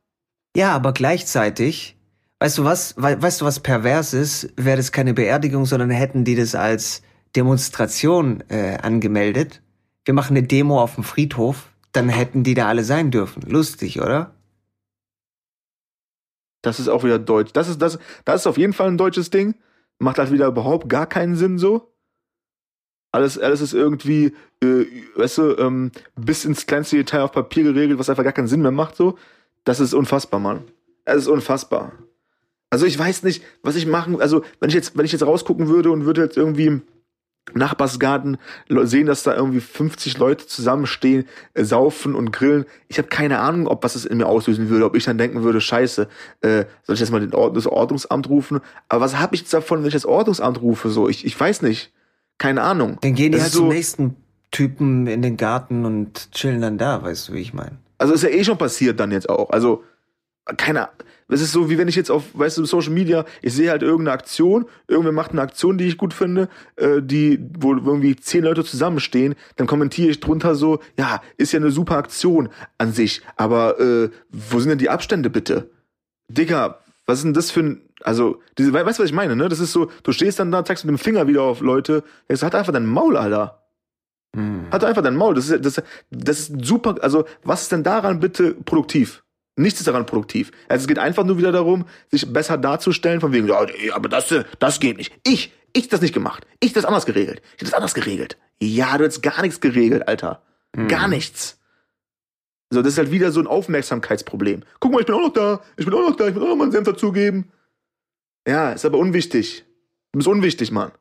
Ja, 0.56 0.74
aber 0.74 0.94
gleichzeitig 0.94 1.97
Weißt 2.40 2.58
du 2.58 2.64
was? 2.64 2.96
weißt 2.98 3.42
du, 3.42 3.46
was 3.46 3.60
pervers 3.60 4.14
ist? 4.14 4.54
Wäre 4.56 4.78
das 4.78 4.92
keine 4.92 5.14
Beerdigung, 5.14 5.66
sondern 5.66 5.90
hätten 5.90 6.24
die 6.24 6.36
das 6.36 6.54
als 6.54 7.02
Demonstration 7.36 8.44
äh, 8.50 8.78
angemeldet. 8.78 9.62
Wir 10.06 10.14
machen 10.14 10.38
eine 10.38 10.46
Demo 10.46 10.82
auf 10.82 10.96
dem 10.96 11.04
Friedhof, 11.04 11.70
dann 11.92 12.10
hätten 12.10 12.44
die 12.44 12.54
da 12.54 12.68
alle 12.68 12.84
sein 12.84 13.12
dürfen. 13.12 13.42
Lustig, 13.42 14.00
oder? 14.02 14.34
Das 16.62 16.80
ist 16.80 16.88
auch 16.88 17.04
wieder 17.04 17.20
deutsch. 17.20 17.54
Das 17.54 17.70
ist, 17.70 17.82
das, 17.82 18.00
das 18.26 18.42
ist 18.42 18.48
auf 18.48 18.58
jeden 18.58 18.74
Fall 18.74 18.88
ein 18.88 18.98
deutsches 18.98 19.30
Ding. 19.30 19.56
Macht 20.00 20.20
halt 20.20 20.32
wieder 20.32 20.48
überhaupt 20.48 20.90
gar 20.90 21.08
keinen 21.08 21.36
Sinn 21.36 21.58
so. 21.58 21.94
Alles, 23.12 23.40
alles 23.40 23.62
ist 23.62 23.74
irgendwie, 23.74 24.34
äh, 24.62 24.86
weißt 25.16 25.38
du, 25.40 25.58
ähm, 25.58 25.92
bis 26.16 26.46
ins 26.46 26.68
kleinste 26.68 26.98
Detail 26.98 27.22
auf 27.22 27.32
Papier 27.32 27.64
geregelt, 27.64 28.00
was 28.00 28.10
einfach 28.10 28.24
gar 28.24 28.34
keinen 28.34 28.48
Sinn 28.48 28.62
mehr 28.62 28.72
macht 28.72 28.96
so. 28.96 29.18
Das 29.64 29.80
ist 29.80 29.94
unfassbar, 29.94 30.40
Mann. 30.40 30.64
Es 31.06 31.18
ist 31.18 31.28
unfassbar. 31.28 31.94
Also 32.70 32.86
ich 32.86 32.98
weiß 33.00 33.24
nicht, 33.24 33.44
was 33.64 33.76
ich 33.76 33.86
machen, 33.86 34.20
also 34.22 34.44
wenn 34.60 34.70
ich 34.70 34.76
jetzt, 34.76 34.98
wenn 34.98 35.06
ich 35.06 35.12
jetzt 35.14 35.26
rausgucken 35.26 35.68
würde 35.68 35.90
und 35.92 36.06
würde 36.06 36.22
jetzt 36.24 36.36
irgendwie 36.38 36.66
im 36.68 36.82
Nachbarsgarten 37.54 38.38
sehen, 38.84 39.08
dass 39.08 39.24
da 39.24 39.34
irgendwie 39.34 39.62
50 39.62 40.18
Leute 40.18 40.48
zusammenstehen, 40.48 41.26
äh, 41.54 41.64
saufen 41.64 42.14
und 42.14 42.32
grillen. 42.34 42.66
Ich 42.90 42.98
habe 42.98 43.08
keine 43.08 43.40
Ahnung, 43.40 43.68
ob 43.68 43.84
was 43.86 43.94
das 43.94 44.04
in 44.06 44.18
mir 44.18 44.26
auslösen 44.28 44.68
würde, 44.70 44.84
ob 44.86 44.96
ich 44.96 45.06
dann 45.06 45.18
denken 45.18 45.44
würde, 45.44 45.62
scheiße, 45.62 46.08
äh, 46.42 46.66
soll 46.84 46.96
ich 46.96 47.00
jetzt 47.00 47.12
mal 47.12 47.22
den 47.22 47.34
Ord 47.34 47.56
das 47.56 47.66
Ordnungsamt 47.68 48.28
rufen? 48.30 48.60
Aber 48.90 49.02
was 49.02 49.18
habe 49.18 49.36
ich 49.36 49.42
jetzt 49.42 49.54
davon, 49.54 49.80
wenn 49.80 49.88
ich 49.88 49.94
das 49.94 50.06
Ordnungsamt 50.06 50.62
rufe? 50.62 50.90
So, 50.90 51.08
ich, 51.08 51.26
ich 51.26 51.40
weiß 51.40 51.62
nicht. 51.62 51.94
Keine 52.38 52.62
Ahnung. 52.62 52.98
Dann 53.02 53.16
gehen 53.16 53.32
die 53.32 53.38
Das 53.38 53.44
halt 53.44 53.54
ist 53.54 53.58
zum 53.58 53.68
so- 53.68 53.74
nächsten 53.74 54.16
Typen 54.52 55.08
in 55.08 55.22
den 55.22 55.38
Garten 55.38 55.86
und 55.86 56.32
chillen 56.34 56.62
dann 56.62 56.78
da, 56.78 57.02
weißt 57.02 57.30
du, 57.30 57.34
wie 57.34 57.40
ich 57.40 57.54
meine? 57.54 57.78
Also 57.98 58.14
ist 58.14 58.24
ja 58.24 58.30
eh 58.30 58.44
schon 58.44 58.58
passiert 58.58 59.00
dann 59.00 59.12
jetzt 59.12 59.28
auch. 59.30 59.50
Also, 59.50 59.84
keine 60.56 60.82
Ahnung. 60.84 60.94
Es 61.30 61.42
ist 61.42 61.52
so, 61.52 61.70
wie 61.70 61.78
wenn 61.78 61.90
ich 61.90 61.96
jetzt 61.98 62.10
auf, 62.10 62.24
weißt 62.34 62.58
du, 62.58 62.66
Social 62.66 62.94
Media, 62.94 63.26
ich 63.42 63.54
sehe 63.54 63.70
halt 63.70 63.82
irgendeine 63.82 64.14
Aktion, 64.14 64.66
irgendwer 64.88 65.12
macht 65.12 65.32
eine 65.32 65.42
Aktion, 65.42 65.78
die 65.78 65.86
ich 65.86 65.98
gut 65.98 66.14
finde, 66.14 66.48
äh, 66.78 67.02
die, 67.02 67.46
wo 67.60 67.74
irgendwie 67.74 68.16
zehn 68.16 68.46
Leute 68.46 68.64
zusammenstehen, 68.64 69.36
dann 69.58 69.68
kommentiere 69.68 70.10
ich 70.10 70.22
drunter 70.22 70.56
so, 70.56 70.80
ja, 70.98 71.22
ist 71.36 71.52
ja 71.52 71.60
eine 71.60 71.72
super 71.72 71.98
Aktion 71.98 72.48
an 72.78 72.94
sich, 72.94 73.24
aber 73.36 73.78
äh, 73.78 74.10
wo 74.30 74.60
sind 74.60 74.70
denn 74.70 74.78
die 74.78 74.90
Abstände 74.90 75.30
bitte? 75.30 75.70
Digga, 76.30 76.80
was 77.06 77.20
ist 77.20 77.24
denn 77.26 77.34
das 77.34 77.52
für 77.52 77.60
ein, 77.60 77.82
also, 78.04 78.42
diese, 78.58 78.72
we- 78.72 78.86
weißt 78.86 79.00
du, 79.00 79.04
was 79.04 79.10
ich 79.10 79.16
meine, 79.16 79.36
ne? 79.36 79.50
Das 79.50 79.60
ist 79.60 79.74
so, 79.74 79.92
du 80.04 80.14
stehst 80.14 80.40
dann 80.40 80.52
da, 80.52 80.64
zeigst 80.64 80.86
mit 80.86 80.92
dem 80.96 80.98
Finger 80.98 81.28
wieder 81.28 81.42
auf 81.42 81.60
Leute, 81.60 82.04
jetzt 82.30 82.44
hat 82.44 82.56
einfach 82.56 82.72
dein 82.72 82.86
Maul, 82.86 83.18
Alter. 83.18 83.64
Hm. 84.36 84.68
Hat 84.72 84.84
einfach 84.86 85.02
dein 85.02 85.16
Maul. 85.16 85.34
Das 85.36 85.50
ist, 85.50 85.66
das, 85.66 85.82
das 86.12 86.40
ist 86.40 86.66
super. 86.66 86.96
Also, 87.02 87.26
was 87.44 87.64
ist 87.64 87.72
denn 87.72 87.84
daran 87.84 88.20
bitte 88.20 88.54
produktiv? 88.54 89.24
Nichts 89.58 89.80
ist 89.80 89.88
daran 89.88 90.06
produktiv. 90.06 90.52
Also, 90.70 90.84
es 90.84 90.88
geht 90.88 91.00
einfach 91.00 91.26
nur 91.26 91.38
wieder 91.38 91.52
darum, 91.52 91.86
sich 92.10 92.32
besser 92.32 92.58
darzustellen, 92.58 93.20
von 93.20 93.34
wegen, 93.34 93.48
ja, 93.48 93.66
aber 93.94 94.08
das, 94.08 94.32
äh, 94.32 94.44
das 94.60 94.80
geht 94.80 94.98
nicht. 94.98 95.14
Ich, 95.26 95.52
ich 95.74 95.84
hab 95.84 95.90
das 95.90 96.02
nicht 96.02 96.14
gemacht. 96.14 96.48
Ich 96.60 96.70
hab 96.70 96.76
das 96.76 96.86
anders 96.86 97.06
geregelt. 97.06 97.42
Ich 97.56 97.62
hab 97.62 97.66
das 97.66 97.74
anders 97.74 97.94
geregelt. 97.94 98.38
Ja, 98.60 98.98
du 98.98 99.06
hast 99.06 99.22
gar 99.22 99.42
nichts 99.42 99.60
geregelt, 99.60 100.08
Alter. 100.08 100.42
Gar 100.88 101.08
nichts. 101.08 101.58
So, 102.70 102.82
das 102.82 102.94
ist 102.94 102.98
halt 102.98 103.12
wieder 103.12 103.32
so 103.32 103.40
ein 103.40 103.48
Aufmerksamkeitsproblem. 103.48 104.64
Guck 104.80 104.92
mal, 104.92 105.00
ich 105.00 105.06
bin 105.06 105.16
auch 105.16 105.22
noch 105.22 105.34
da. 105.34 105.62
Ich 105.78 105.86
bin 105.86 105.94
auch 105.94 106.10
noch 106.10 106.16
da. 106.16 106.28
Ich 106.28 106.36
will 106.36 106.44
auch 106.44 106.50
noch 106.50 106.56
mal 106.56 106.66
einen 106.66 106.72
Senf 106.72 106.86
dazugeben. 106.86 107.52
Ja, 108.48 108.74
ist 108.74 108.86
aber 108.86 108.98
unwichtig. 108.98 109.66
Du 110.12 110.20
bist 110.20 110.28
unwichtig, 110.28 110.72
Mann. 110.72 110.92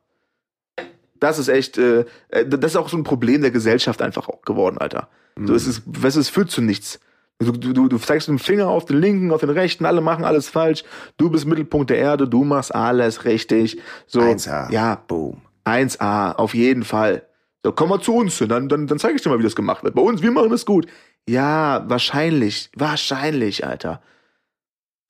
Das 1.19 1.39
ist 1.39 1.47
echt, 1.47 1.77
äh, 1.77 2.05
äh, 2.29 2.47
das 2.47 2.71
ist 2.71 2.75
auch 2.77 2.89
so 2.89 2.97
ein 2.97 3.03
Problem 3.03 3.41
der 3.41 3.51
Gesellschaft 3.51 4.01
einfach 4.01 4.29
geworden, 4.45 4.77
Alter. 4.77 5.09
So, 5.39 5.53
es 5.53 5.67
ist, 5.67 5.83
weißt 5.85 6.15
du, 6.15 6.19
es 6.19 6.29
führt 6.29 6.49
zu 6.49 6.61
nichts. 6.61 6.99
Du, 7.39 7.51
du, 7.51 7.71
du, 7.71 7.87
du 7.87 7.97
zeigst 7.99 8.29
mit 8.29 8.39
dem 8.39 8.43
Finger 8.43 8.67
auf 8.67 8.85
den 8.85 8.99
linken, 8.99 9.31
auf 9.31 9.41
den 9.41 9.51
rechten, 9.51 9.85
alle 9.85 10.01
machen 10.01 10.25
alles 10.25 10.49
falsch. 10.49 10.83
Du 11.17 11.29
bist 11.29 11.45
Mittelpunkt 11.45 11.91
der 11.91 11.97
Erde, 11.97 12.27
du 12.27 12.43
machst 12.43 12.73
alles 12.73 13.25
richtig. 13.25 13.79
So, 14.07 14.21
1A. 14.21 14.71
ja, 14.71 14.95
Boom. 15.07 15.41
1A, 15.65 16.35
auf 16.35 16.55
jeden 16.55 16.83
Fall. 16.83 17.23
So, 17.63 17.71
komm 17.71 17.89
mal 17.89 18.01
zu 18.01 18.15
uns, 18.15 18.39
dann, 18.39 18.69
dann, 18.69 18.87
dann 18.87 18.97
zeige 18.97 19.15
ich 19.15 19.21
dir 19.21 19.29
mal, 19.29 19.37
wie 19.37 19.43
das 19.43 19.55
gemacht 19.55 19.83
wird. 19.83 19.93
Bei 19.93 20.01
uns, 20.01 20.23
wir 20.23 20.31
machen 20.31 20.49
das 20.49 20.65
gut. 20.65 20.87
Ja, 21.29 21.83
wahrscheinlich, 21.87 22.71
wahrscheinlich, 22.75 23.67
Alter. 23.67 24.01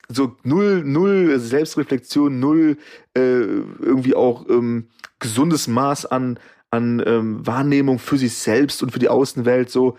So 0.09 0.36
null, 0.43 0.84
null 0.84 1.39
Selbstreflexion, 1.39 2.39
null 2.39 2.78
äh, 3.15 3.19
irgendwie 3.19 4.15
auch 4.15 4.49
ähm, 4.49 4.88
gesundes 5.19 5.67
Maß 5.67 6.07
an, 6.07 6.39
an 6.71 7.01
ähm, 7.05 7.45
Wahrnehmung 7.45 7.99
für 7.99 8.17
sich 8.17 8.34
selbst 8.34 8.84
und 8.84 8.91
für 8.91 8.99
die 8.99 9.09
Außenwelt. 9.09 9.69
So 9.69 9.97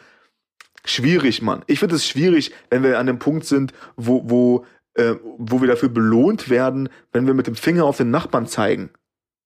schwierig, 0.91 1.43
Mann. 1.43 1.63
Ich 1.67 1.79
finde 1.79 1.97
es 1.97 2.07
schwierig, 2.07 2.53
wenn 2.71 2.83
wir 2.83 2.99
an 2.99 3.07
dem 3.07 3.19
Punkt 3.19 3.45
sind, 3.47 3.73
wo, 3.97 4.23
wo, 4.25 4.65
äh, 4.95 5.15
wo 5.39 5.61
wir 5.61 5.69
dafür 5.69 5.89
belohnt 5.89 6.49
werden, 6.49 6.89
wenn 7.13 7.27
wir 7.27 7.35
mit 7.35 7.47
dem 7.47 7.55
Finger 7.55 7.85
auf 7.85 7.97
den 7.97 8.11
Nachbarn 8.11 8.47
zeigen 8.47 8.91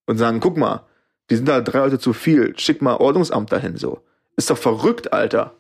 und 0.07 0.19
sagen, 0.19 0.41
guck 0.41 0.57
mal, 0.57 0.87
die 1.31 1.37
sind 1.37 1.49
da 1.49 1.61
drei 1.61 1.79
Leute 1.79 1.99
zu 1.99 2.13
viel, 2.13 2.59
schick 2.59 2.83
mal 2.83 2.97
Ordnungsamt 2.97 3.53
dahin 3.53 3.77
so. 3.77 4.01
Ist 4.37 4.51
doch 4.51 4.59
verrückt, 4.59 5.13
Alter. 5.13 5.55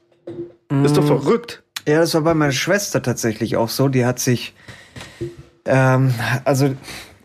Ist 0.84 0.96
doch 0.96 1.04
verrückt. 1.04 1.62
Ja, 1.86 2.00
das 2.00 2.14
war 2.14 2.22
bei 2.22 2.34
meiner 2.34 2.52
Schwester 2.52 3.02
tatsächlich 3.02 3.56
auch 3.56 3.68
so. 3.68 3.88
Die 3.88 4.06
hat 4.06 4.18
sich, 4.18 4.54
ähm, 5.66 6.14
also, 6.44 6.74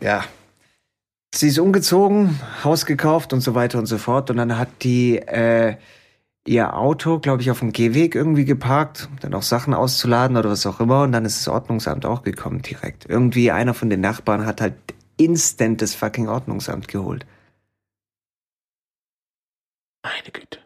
ja, 0.00 0.24
sie 1.34 1.48
ist 1.48 1.58
umgezogen, 1.58 2.38
Haus 2.64 2.84
gekauft 2.84 3.32
und 3.32 3.40
so 3.40 3.54
weiter 3.54 3.78
und 3.78 3.86
so 3.86 3.98
fort. 3.98 4.30
Und 4.30 4.36
dann 4.36 4.58
hat 4.58 4.68
die 4.82 5.18
äh, 5.18 5.76
ihr 6.48 6.76
Auto, 6.76 7.18
glaube 7.18 7.42
ich, 7.42 7.50
auf 7.50 7.60
dem 7.60 7.72
Gehweg 7.72 8.14
irgendwie 8.14 8.44
geparkt, 8.44 9.08
um 9.10 9.18
dann 9.20 9.34
auch 9.34 9.42
Sachen 9.42 9.74
auszuladen 9.74 10.36
oder 10.36 10.50
was 10.50 10.66
auch 10.66 10.80
immer. 10.80 11.02
Und 11.02 11.12
dann 11.12 11.24
ist 11.24 11.38
das 11.38 11.48
Ordnungsamt 11.48 12.06
auch 12.06 12.22
gekommen 12.22 12.62
direkt. 12.62 13.06
Irgendwie 13.08 13.50
einer 13.50 13.74
von 13.74 13.90
den 13.90 14.00
Nachbarn 14.00 14.46
hat 14.46 14.60
halt 14.60 14.74
instant 15.18 15.82
das 15.82 15.94
fucking 15.94 16.28
Ordnungsamt 16.28 16.88
geholt. 16.88 17.26
Meine 20.02 20.30
Güte. 20.32 20.58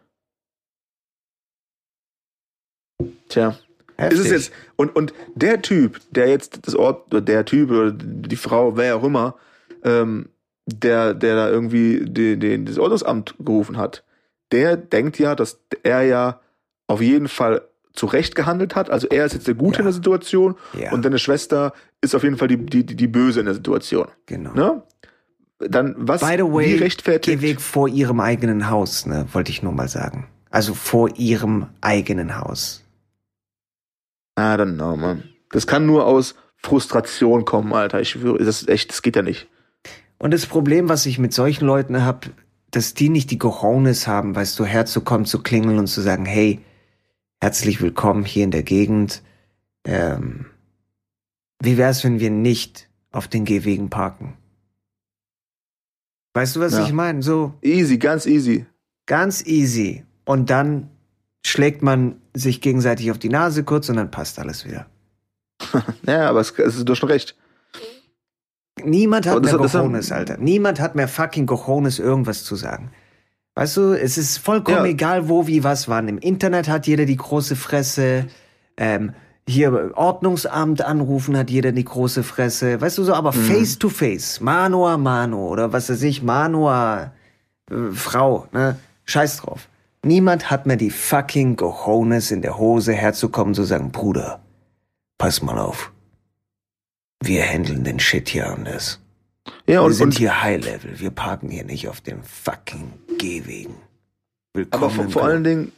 Tja. 3.27 3.49
Ist 3.49 3.57
Heftig. 3.97 4.19
es 4.19 4.31
jetzt, 4.31 4.53
und, 4.75 4.95
und 4.95 5.13
der 5.35 5.61
Typ, 5.61 5.99
der 6.11 6.27
jetzt 6.27 6.65
das 6.65 6.75
Ort, 6.75 7.13
oder 7.13 7.21
der 7.21 7.45
Typ 7.45 7.69
oder 7.69 7.91
die 7.91 8.35
Frau, 8.35 8.75
wer 8.75 8.95
auch 8.95 9.03
immer, 9.03 9.35
ähm, 9.83 10.29
der, 10.65 11.13
der 11.13 11.35
da 11.35 11.49
irgendwie 11.49 12.03
den, 12.05 12.39
den, 12.39 12.65
das 12.65 12.79
Ordnungsamt 12.79 13.35
gerufen 13.37 13.77
hat, 13.77 14.03
der 14.53 14.77
denkt 14.77 15.19
ja, 15.19 15.35
dass 15.35 15.59
er 15.83 16.03
ja 16.03 16.39
auf 16.87 17.01
jeden 17.01 17.27
Fall 17.27 17.63
zu 17.93 18.05
Recht 18.05 18.35
gehandelt 18.35 18.75
hat. 18.75 18.89
Also 18.89 19.07
er 19.07 19.25
ist 19.25 19.33
jetzt 19.33 19.47
der 19.47 19.55
Gute 19.55 19.75
Ja. 19.75 19.79
in 19.79 19.85
der 19.85 19.93
Situation 19.93 20.55
Ja. 20.79 20.91
und 20.93 21.03
deine 21.03 21.19
Schwester 21.19 21.73
ist 22.01 22.15
auf 22.15 22.23
jeden 22.23 22.37
Fall 22.37 22.47
die, 22.47 22.57
die, 22.57 22.85
die, 22.85 23.07
Böse 23.07 23.39
in 23.41 23.45
der 23.45 23.55
Situation. 23.55 24.07
Genau. 24.25 24.53
Ne? 24.53 24.83
Dann, 25.59 25.95
was, 25.97 26.21
By 26.21 26.35
the 26.37 26.43
way, 26.43 26.73
wie 26.73 26.75
rechtfertigt, 26.75 27.39
Gehweg 27.41 27.61
vor 27.61 27.87
ihrem 27.87 28.19
eigenen 28.19 28.69
Haus, 28.69 29.05
ne, 29.05 29.25
wollte 29.31 29.51
ich 29.51 29.63
nur 29.63 29.71
mal 29.73 29.87
sagen. 29.87 30.27
Also 30.49 30.73
vor 30.73 31.09
ihrem 31.17 31.67
eigenen 31.81 32.37
Haus. 32.37 32.83
I 34.37 34.41
don't 34.41 34.75
know, 34.75 34.95
man. 34.97 35.23
Das 35.51 35.67
kann 35.67 35.85
nur 35.85 36.05
aus 36.05 36.35
Frustration 36.57 37.45
kommen, 37.45 37.73
Alter. 37.73 38.01
Ich 38.01 38.17
das 38.39 38.61
ist 38.61 38.69
echt, 38.69 38.89
das 38.91 39.01
geht 39.01 39.15
ja 39.15 39.21
nicht. 39.21 39.47
Und 40.17 40.33
das 40.33 40.45
Problem, 40.45 40.89
was 40.89 41.05
ich 41.05 41.19
mit 41.19 41.33
solchen 41.33 41.65
Leuten 41.65 42.01
habe, 42.01 42.29
dass 42.73 42.95
die 42.95 43.09
nicht 43.09 43.29
die 43.29 43.37
Cojones 43.37 44.07
haben, 44.07 44.35
weißt 44.35 44.57
du, 44.57 44.65
herzukommen, 44.65 45.25
zu 45.27 45.43
klingeln 45.43 45.77
und 45.77 45.85
zu 45.87 46.01
sagen, 46.01 46.25
hey, 46.25 46.59
herzlich 47.39 47.81
willkommen 47.81 48.25
hier 48.25 48.43
in 48.43 48.51
der 48.51 48.63
Gegend. 48.63 49.21
Ähm, 49.85 50.47
wie 51.61 51.77
wär's, 51.77 52.03
wenn 52.03 52.19
wir 52.19 52.31
nicht 52.31 52.89
auf 53.11 53.27
den 53.27 53.45
Gehwegen 53.45 53.91
parken? 53.91 54.33
Weißt 56.33 56.55
du, 56.55 56.61
was 56.61 56.73
Ja. 56.73 56.83
ich 56.83 56.93
meine? 56.93 57.21
So 57.21 57.53
Easy, 57.61 57.97
ganz 57.99 58.25
easy. 58.25 58.65
ganz 59.05 59.45
easy. 59.45 60.03
Und 60.25 60.49
dann 60.49 60.89
schlägt 61.45 61.83
man 61.83 62.19
sich 62.33 62.59
gegenseitig 62.59 63.11
auf 63.11 63.19
die 63.19 63.29
Nase 63.29 63.63
kurz 63.63 63.87
und 63.89 63.97
dann 63.97 64.09
passt 64.09 64.39
alles 64.39 64.65
wieder. 64.65 64.87
Ja, 66.07 66.27
aber 66.27 66.39
es, 66.39 66.51
es 66.57 66.75
ist 66.77 66.89
doch 66.89 66.95
schon 66.95 67.09
recht. 67.09 67.35
Niemand 68.85 69.27
hat 69.27 69.43
mehr 69.43 69.57
Cojones, 69.57 70.11
Alter. 70.11 70.37
Niemand 70.37 70.79
hat 70.79 70.95
mehr 70.95 71.07
fucking 71.07 71.45
Cojones, 71.45 71.99
irgendwas 71.99 72.43
zu 72.43 72.55
sagen. 72.55 72.91
Weißt 73.55 73.77
du, 73.77 73.93
es 73.93 74.17
ist 74.17 74.39
vollkommen 74.39 74.77
Ja. 74.85 74.91
egal, 74.91 75.29
wo, 75.29 75.45
wie, 75.47 75.63
was, 75.63 75.87
wann. 75.87 76.07
Im 76.07 76.17
Internet 76.17 76.67
hat 76.67 76.87
jeder 76.87 77.05
die 77.05 77.17
große 77.17 77.55
Fresse. 77.55 78.25
Ähm, 78.77 79.13
hier 79.47 79.91
Ordnungsamt 79.95 80.81
anrufen 80.83 81.37
hat 81.37 81.49
jeder 81.51 81.71
die 81.71 81.83
große 81.85 82.23
Fresse. 82.23 82.81
Weißt 82.81 82.97
du 82.97 83.03
so, 83.03 83.13
aber 83.13 83.31
Mhm. 83.31 83.43
face 83.43 83.77
to 83.77 83.89
face, 83.89 84.39
mano 84.41 84.87
a 84.87 84.97
mano 84.97 85.47
oder 85.49 85.71
was 85.71 85.89
weiß 85.89 86.01
ich, 86.03 86.23
mano 86.23 86.69
a 86.69 87.11
äh, 87.69 87.91
Frau, 87.93 88.47
ne? 88.51 88.77
Scheiß 89.05 89.37
drauf. 89.37 89.67
Niemand 90.05 90.49
hat 90.49 90.65
mehr 90.65 90.75
die 90.75 90.89
fucking 90.89 91.55
Cojones 91.55 92.31
in 92.31 92.41
der 92.41 92.57
Hose 92.57 92.91
herzukommen 92.93 93.53
zu 93.53 93.63
sagen, 93.63 93.91
Bruder, 93.91 94.41
pass 95.17 95.41
mal 95.41 95.57
auf. 95.59 95.92
Wir 97.25 97.43
handeln 97.45 97.85
den 97.85 97.99
Shit 98.01 98.27
hier 98.29 98.49
anders. 98.49 98.99
Ja, 99.65 99.75
Wir 99.75 99.83
und, 99.83 99.93
sind 99.93 100.07
und 100.07 100.17
hier 100.17 100.41
High 100.41 100.63
Level. 100.63 100.99
Wir 100.99 101.09
parken 101.09 101.49
hier 101.49 101.63
nicht 101.63 101.87
auf 101.87 102.01
den 102.01 102.21
fucking 102.21 102.91
Gehwegen. 103.17 103.75
aber 104.53 104.59
Willkommen. 104.59 104.91
vor, 104.91 105.03
im 105.05 105.09
vor 105.11 105.21
Club. 105.21 105.31
allen 105.31 105.43
Dingen, 105.45 105.71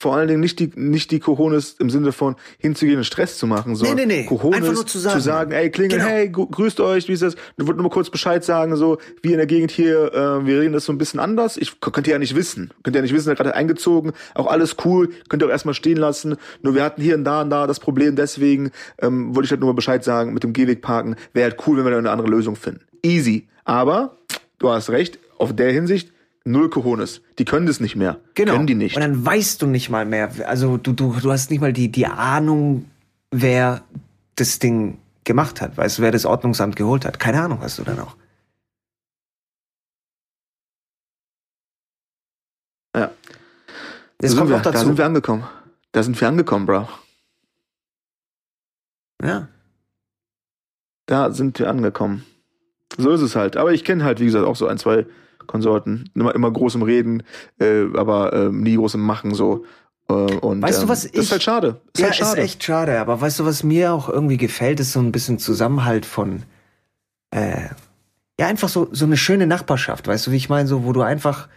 vor 0.00 0.16
allen 0.16 0.28
Dingen 0.28 0.40
nicht 0.40 0.58
die, 0.58 0.70
nicht 0.74 1.10
die 1.12 1.20
Cojones 1.20 1.76
im 1.78 1.88
Sinne 1.88 2.12
von 2.12 2.36
hinzugehen 2.58 2.98
und 2.98 3.04
Stress 3.04 3.38
zu 3.38 3.46
machen, 3.46 3.74
sondern 3.76 3.96
nee, 3.96 4.06
nee. 4.06 4.24
Cojones 4.26 4.58
Einfach 4.58 4.74
nur 4.74 4.86
zu 4.86 4.98
sagen. 4.98 5.52
ey, 5.52 5.70
klingel, 5.70 5.98
Genau. 5.98 6.10
hey, 6.10 6.28
grüßt 6.28 6.80
euch, 6.80 7.08
wie 7.08 7.12
ist 7.12 7.22
das? 7.22 7.36
Du 7.56 7.66
wollt 7.66 7.76
nur 7.76 7.84
mal 7.84 7.90
kurz 7.92 8.10
Bescheid 8.10 8.44
sagen, 8.44 8.76
so, 8.76 8.98
wie 9.22 9.30
in 9.30 9.38
der 9.38 9.46
Gegend 9.46 9.70
hier, 9.70 10.12
äh, 10.12 10.46
wir 10.46 10.60
reden 10.60 10.72
das 10.74 10.84
so 10.84 10.92
ein 10.92 10.98
bisschen 10.98 11.20
anders. 11.20 11.56
Ich 11.56 11.80
könnt 11.80 12.06
ihr 12.06 12.12
ja 12.12 12.18
nicht 12.18 12.34
wissen. 12.34 12.70
Könnt 12.82 12.96
ihr 12.96 12.98
ja 12.98 13.02
nicht 13.02 13.14
wissen, 13.14 13.28
er 13.30 13.34
gerade 13.34 13.54
eingezogen, 13.54 14.12
auch 14.34 14.46
alles 14.48 14.76
cool, 14.84 15.10
könnt 15.28 15.42
ihr 15.42 15.46
auch 15.46 15.50
erstmal 15.52 15.74
stehen 15.74 15.96
lassen. 15.96 16.36
Nur 16.60 16.74
wir 16.74 16.82
hatten 16.82 17.00
hier 17.00 17.14
und 17.14 17.24
da 17.24 17.40
und 17.42 17.50
da 17.50 17.66
das 17.66 17.80
Problem, 17.80 18.16
deswegen 18.16 18.72
ähm, 19.00 19.34
wollte 19.34 19.46
ich 19.46 19.50
halt 19.52 19.60
nur 19.60 19.70
mal 19.70 19.76
Bescheid 19.76 20.04
sagen, 20.04 20.34
mit 20.34 20.42
dem 20.42 20.52
Gehweg 20.52 20.82
parken, 20.82 21.16
wäre 21.32 21.50
halt 21.50 21.66
cool, 21.66 21.78
wenn 21.78 21.84
wir 21.84 21.92
da 21.92 21.98
eine 21.98 22.10
andere 22.10 22.28
Lösung 22.28 22.56
finden. 22.56 22.80
Easy. 23.02 23.48
Aber, 23.64 24.16
du 24.58 24.68
hast 24.68 24.90
recht, 24.90 25.18
auf 25.38 25.54
der 25.54 25.72
Hinsicht, 25.72 26.10
null 26.44 26.70
Cojones. 26.70 27.22
Die 27.38 27.44
können 27.44 27.66
das 27.66 27.80
nicht 27.80 27.96
mehr. 27.96 28.20
Genau. 28.34 28.52
Können 28.52 28.66
die 28.66 28.74
nicht. 28.74 28.96
Und 28.96 29.02
dann 29.02 29.24
weißt 29.24 29.62
du 29.62 29.66
nicht 29.66 29.90
mal 29.90 30.04
mehr. 30.04 30.30
Also 30.46 30.76
du, 30.76 30.92
du, 30.92 31.14
du 31.14 31.32
hast 31.32 31.50
nicht 31.50 31.60
mal 31.60 31.72
die, 31.72 31.90
die 31.90 32.06
Ahnung, 32.06 32.84
wer 33.30 33.82
das 34.36 34.58
Ding 34.58 34.98
gemacht 35.24 35.60
hat. 35.60 35.76
Weißt 35.76 35.98
du, 35.98 36.02
wer 36.02 36.12
das 36.12 36.26
Ordnungsamt 36.26 36.76
geholt 36.76 37.04
hat? 37.04 37.18
Keine 37.18 37.42
Ahnung 37.42 37.60
hast 37.60 37.78
du 37.78 37.82
dann 37.84 37.98
auch. 37.98 38.16
Ja. 42.94 43.10
Das 44.18 44.34
da, 44.34 44.38
kommt 44.38 44.48
sind 44.48 44.48
wir, 44.48 44.56
noch 44.56 44.62
da 44.62 44.70
dazu. 44.72 44.86
sind 44.86 44.98
wir 44.98 45.06
angekommen. 45.06 45.44
Da 45.92 46.02
sind 46.02 46.20
wir 46.20 46.28
angekommen, 46.28 46.66
bro. 46.66 46.88
ja. 49.22 49.48
Da 51.06 51.32
sind 51.32 51.58
wir 51.58 51.68
angekommen. 51.68 52.24
So 52.96 53.10
ist 53.10 53.20
es 53.20 53.36
halt. 53.36 53.56
Aber 53.58 53.72
ich 53.72 53.84
kenne 53.84 54.04
halt, 54.04 54.20
wie 54.20 54.24
gesagt, 54.24 54.46
auch 54.46 54.56
so 54.56 54.66
ein, 54.66 54.78
zwei 54.78 55.04
Konsorten. 55.46 56.10
Immer, 56.14 56.34
immer 56.34 56.50
groß 56.50 56.74
im 56.76 56.82
Reden, 56.82 57.22
äh, 57.60 57.84
aber 57.96 58.32
äh, 58.32 58.48
nie 58.50 58.76
groß 58.76 58.94
im 58.94 59.00
Machen 59.02 59.34
so. 59.34 59.64
Äh, 60.08 60.12
und, 60.12 60.62
Weißt 60.62 60.78
du, 60.78 60.82
ähm, 60.84 60.88
was 60.88 61.02
Das 61.02 61.10
ich- 61.12 61.18
ist 61.20 61.32
halt 61.32 61.42
schade. 61.42 61.80
Ist 61.94 62.00
ja, 62.00 62.06
halt 62.06 62.16
schade. 62.16 62.40
ist 62.40 62.44
echt 62.44 62.64
schade. 62.64 62.98
Aber 63.00 63.20
weißt 63.20 63.38
du, 63.40 63.44
was 63.46 63.62
mir 63.62 63.92
auch 63.92 64.08
irgendwie 64.08 64.36
gefällt, 64.36 64.80
ist 64.80 64.92
so 64.92 65.00
ein 65.00 65.12
bisschen 65.12 65.38
Zusammenhalt 65.38 66.04
von, 66.06 66.42
äh, 67.30 67.68
ja, 68.38 68.46
einfach 68.48 68.68
so, 68.68 68.88
so 68.92 69.04
eine 69.04 69.16
schöne 69.16 69.46
Nachbarschaft. 69.46 70.06
Weißt 70.08 70.26
du, 70.26 70.30
wie 70.32 70.36
ich 70.36 70.48
meine? 70.48 70.68
So, 70.68 70.84
wo 70.84 70.92
du 70.92 71.02
einfach 71.02 71.48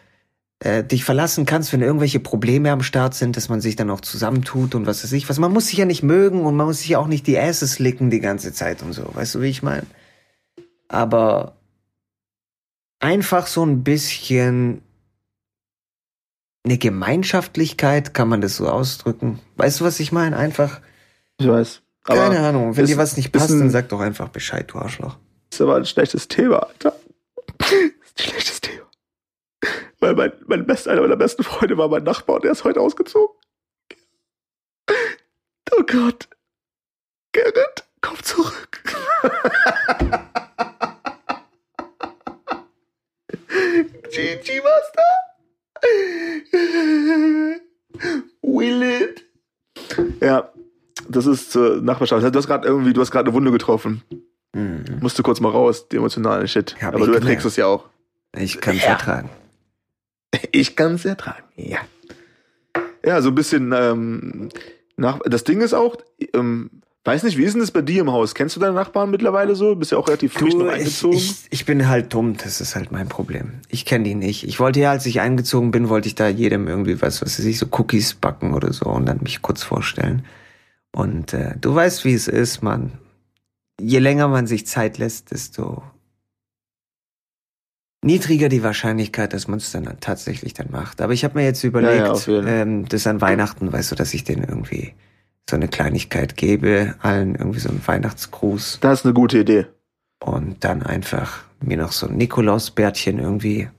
äh, 0.60 0.84
dich 0.84 1.04
verlassen 1.04 1.46
kannst, 1.46 1.72
wenn 1.74 1.82
irgendwelche 1.82 2.20
Probleme 2.20 2.72
am 2.72 2.82
Start 2.82 3.14
sind, 3.14 3.38
dass 3.38 3.48
man 3.50 3.62
sich 3.62 3.76
dann 3.76 3.90
auch 3.92 4.02
zusammentut 4.02 4.74
und 4.76 4.88
was 4.88 5.04
weiß 5.04 5.12
ich 5.12 5.30
was. 5.30 5.38
Man 5.40 5.52
muss 5.54 5.68
sich 5.68 5.78
ja 5.78 5.86
nicht 5.86 6.02
mögen 6.02 6.42
und 6.46 6.56
man 6.56 6.66
muss 6.68 6.80
sich 6.80 6.90
ja 6.90 7.00
auch 7.00 7.06
nicht 7.08 7.28
die 7.28 7.38
Asses 7.38 7.78
licken 7.80 8.10
die 8.10 8.22
ganze 8.22 8.54
Zeit 8.54 8.82
und 8.82 8.94
so. 8.94 9.04
Weißt 9.14 9.36
du, 9.36 9.42
wie 9.42 9.48
ich 9.50 9.62
meine? 9.62 9.84
Aber 10.88 11.57
einfach 13.00 13.48
so 13.48 13.64
ein 13.66 13.84
bisschen 13.84 14.82
eine 16.66 16.78
Gemeinschaftlichkeit, 16.78 18.14
kann 18.14 18.28
man 18.28 18.42
das 18.42 18.58
so 18.58 18.68
ausdrücken? 18.68 19.40
Weißt 19.56 19.80
du, 19.80 19.86
was 19.86 20.00
ich 20.00 20.12
meine? 20.12 20.36
Einfach, 20.38 20.82
Ich 21.40 21.48
weiß. 21.48 21.82
Aber 22.06 22.30
keine 22.30 22.40
Ahnung, 22.40 22.76
wenn 22.76 22.84
ist- 22.86 22.90
dir 22.92 22.98
was 22.98 23.18
nicht 23.18 23.32
passt, 23.32 23.52
ein- 23.52 23.60
dann 23.60 23.70
sag 23.70 23.90
doch 23.90 24.00
einfach 24.00 24.30
Bescheid, 24.30 24.70
du 24.72 24.78
Arschloch. 24.80 25.18
ist 25.52 25.62
aber 25.62 25.76
ein 25.76 25.86
schlechtes 25.86 26.28
Thema, 26.28 26.60
Alter. 26.60 26.96
Das 27.58 27.72
ist 27.72 28.20
ein 28.20 28.24
schlechtes 28.32 28.62
Thema. 28.62 28.86
Weil 30.00 30.16
mein, 30.16 30.32
mein 30.48 30.66
best, 30.66 30.88
einer 30.88 31.02
meiner 31.02 31.16
besten 31.18 31.44
Freunde 31.44 31.78
war 31.78 31.88
mein 31.90 32.04
Nachbar 32.04 32.38
und 32.38 32.44
der 32.46 32.52
ist 32.52 32.64
heute 32.64 32.80
ausgezogen. 32.82 33.36
Oh 35.76 35.84
Gott. 35.86 36.30
Gerrit, 37.34 37.84
komm 38.02 38.22
zurück. 38.24 38.84
Was 44.42 44.92
da? 44.94 45.02
Will 48.42 48.82
it? 48.84 49.24
Ja, 50.22 50.52
das 51.10 51.26
ist 51.26 51.52
zur 51.52 51.82
Nachbarschaft. 51.82 52.24
Du 52.24 52.38
hast 52.38 52.48
gerade 52.48 52.68
irgendwie, 52.68 52.94
du 52.94 53.02
hast 53.02 53.12
gerade 53.12 53.26
eine 53.28 53.34
Wunde 53.34 53.52
getroffen. 53.52 54.04
Hm, 54.56 54.84
Musste 55.02 55.24
kurz 55.24 55.40
mal 55.40 55.50
raus, 55.52 55.88
die 55.90 55.98
emotionale 55.98 56.48
Shit. 56.48 56.76
Hab 56.82 56.96
Aber 56.96 57.06
du 57.06 57.14
erträgst 57.14 57.46
es 57.46 57.56
ja 57.56 57.66
auch. 57.68 57.86
ich 58.38 58.60
kann's 58.62 58.84
Ja. 58.84 58.90
ertragen. 58.92 59.30
Ich 60.52 60.76
kann 60.76 60.96
es 60.96 61.06
ertragen. 61.06 61.44
Ja. 61.56 61.80
Ja, 63.04 63.22
so 63.22 63.30
ein 63.30 63.36
bisschen 63.36 63.72
ähm, 63.76 64.50
nach. 64.98 65.20
Das 65.26 65.44
Ding 65.44 65.62
ist 65.62 65.74
auch, 65.74 65.96
ähm, 66.34 66.70
weiß 67.08 67.24
nicht, 67.24 67.38
wie 67.38 67.44
ist 67.44 67.54
denn 67.54 67.62
das 67.62 67.72
bei 67.72 67.82
dir 67.82 68.02
im 68.02 68.12
Haus? 68.12 68.36
Kennst 68.36 68.58
du 68.58 68.60
deine 68.60 68.74
Nachbarn 68.74 69.10
mittlerweile 69.10 69.56
so? 69.56 69.76
Bist 69.76 69.94
ja 69.94 69.98
auch 69.98 70.08
relativ 70.08 70.34
frisch 70.34 70.54
noch 70.54 70.66
ich, 70.68 70.74
eingezogen. 70.74 71.18
ich, 71.18 71.46
ich 71.50 71.66
bin 71.66 71.88
halt 71.88 72.14
dumm, 72.14 72.36
das 72.36 72.60
ist 72.60 72.76
halt 72.76 72.92
mein 72.92 73.08
Problem. 73.08 73.54
Ich 73.70 73.86
kenne 73.86 74.04
die 74.04 74.16
nicht. 74.16 74.46
Ich 74.46 74.60
wollte 74.60 74.82
ja, 74.82 74.92
als 74.92 75.06
ich 75.06 75.22
eingezogen 75.22 75.72
bin, 75.72 75.88
wollte 75.88 76.10
ich 76.10 76.16
da 76.16 76.28
jedem 76.28 76.68
irgendwie 76.68 77.02
was, 77.02 77.22
was 77.22 77.40
weiß 77.40 77.46
ich, 77.46 77.58
so 77.58 77.68
Cookies 77.72 78.14
backen 78.14 78.54
oder 78.54 78.74
so 78.74 78.86
und 78.88 79.06
dann 79.06 79.22
mich 79.24 79.42
kurz 79.42 79.64
vorstellen. 79.64 80.26
Und 80.92 81.34
äh, 81.34 81.56
du 81.60 81.74
weißt, 81.74 82.04
wie 82.06 82.14
es 82.14 82.28
ist, 82.28 82.62
man. 82.62 82.92
Je 83.80 84.00
länger 84.00 84.28
man 84.28 84.48
sich 84.48 84.68
Zeit 84.68 84.98
lässt, 84.98 85.32
desto 85.32 85.84
niedriger 88.04 88.50
die 88.50 88.64
Wahrscheinlichkeit, 88.64 89.34
dass 89.34 89.48
man 89.48 89.60
es 89.60 89.72
dann 89.72 89.98
tatsächlich 90.00 90.54
dann 90.54 90.72
macht. 90.72 91.00
Aber 91.00 91.14
ich 91.14 91.24
habe 91.24 91.38
mir 91.38 91.46
jetzt 91.46 91.64
überlegt, 91.64 92.28
Ja, 92.28 92.42
ja, 92.42 92.48
ähm, 92.48 92.88
das 92.88 93.08
an 93.08 93.22
Weihnachten, 93.22 93.72
weißt 93.72 93.92
du, 93.92 93.96
dass 93.96 94.14
ich 94.14 94.24
denen 94.24 94.44
irgendwie 94.44 94.94
so 95.50 95.56
eine 95.56 95.68
Kleinigkeit 95.68 96.36
gebe, 96.36 96.96
allen 97.02 97.36
irgendwie 97.36 97.60
so 97.60 97.70
einen 97.70 97.86
Weihnachtsgruß 97.86 98.80
das 98.82 99.00
ist 99.00 99.06
eine 99.06 99.14
gute 99.14 99.40
Idee. 99.40 99.68
und 100.24 100.64
dann 100.64 100.84
einfach 100.84 101.44
mir 101.62 101.78
noch 101.78 101.92
so 101.92 102.08
ein 102.08 102.18
Nikolausbärtchen 102.18 103.20
irgendwie 103.20 103.70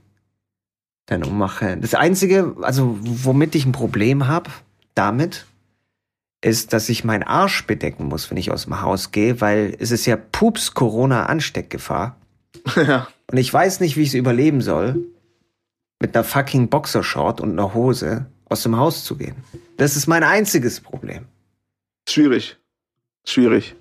dann 1.06 1.24
ummache. 1.24 1.76
Das 1.78 1.94
Einzige, 1.94 2.56
also 2.60 2.98
womit 3.00 3.54
ich 3.54 3.64
ein 3.64 3.72
Problem 3.72 4.26
habe 4.26 4.50
damit, 4.94 5.46
ist, 6.40 6.72
dass 6.72 6.88
ich 6.88 7.04
meinen 7.04 7.22
Arsch 7.22 7.66
bedecken 7.66 8.06
muss, 8.06 8.30
wenn 8.30 8.36
ich 8.36 8.50
aus 8.50 8.64
dem 8.64 8.80
Haus 8.80 9.10
gehe, 9.10 9.40
weil 9.40 9.74
es 9.78 9.90
ist 9.90 10.06
ja 10.06 10.16
Pups 10.16 10.74
Corona-Ansteckgefahr. 10.74 12.16
ja. 12.76 13.08
Und 13.30 13.38
ich 13.38 13.52
weiß 13.52 13.80
nicht, 13.80 13.96
wie 13.96 14.02
ich 14.02 14.08
es 14.08 14.14
überleben 14.14 14.60
soll, 14.60 15.04
mit 16.00 16.14
einer 16.14 16.24
fucking 16.24 16.68
Boxershort 16.68 17.40
und 17.40 17.52
einer 17.52 17.74
Hose 17.74 18.26
aus 18.48 18.62
dem 18.62 18.76
Haus 18.76 19.04
zu 19.04 19.16
gehen. 19.16 19.36
Das 19.76 19.96
ist 19.96 20.06
mein 20.06 20.22
einziges 20.22 20.80
Problem. 20.80 21.26
Schwierig. 22.18 22.56
Schwierig. 23.24 23.76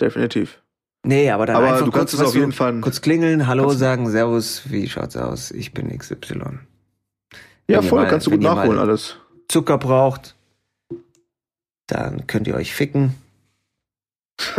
Definitiv. 0.00 0.60
Nee, 1.06 1.30
aber 1.30 1.46
dann 1.46 1.56
Aber 1.56 1.66
einfach 1.66 1.78
du 1.80 1.84
kurz, 1.90 1.96
kannst 2.12 2.14
es 2.14 2.20
auf 2.20 2.34
jeden 2.34 2.52
Fall- 2.52 2.80
kurz 2.80 3.00
klingeln, 3.00 3.46
Hallo 3.46 3.64
du- 3.64 3.70
sagen, 3.72 4.10
Servus, 4.10 4.62
wie 4.70 4.88
schaut's 4.88 5.16
aus? 5.16 5.50
Ich 5.50 5.72
bin 5.72 5.88
XY. 5.96 6.14
Ja, 6.34 6.48
Wenn 7.66 7.74
ihr 7.76 7.82
voll, 7.82 8.02
mal- 8.02 8.10
kannst 8.10 8.26
du 8.26 8.30
gut 8.30 8.42
ihr 8.42 8.48
nachholen 8.48 8.78
alles. 8.78 9.16
Zucker 9.48 9.78
braucht, 9.78 10.34
dann 11.86 12.26
könnt 12.26 12.46
ihr 12.46 12.54
euch 12.56 12.74
ficken. 12.74 13.14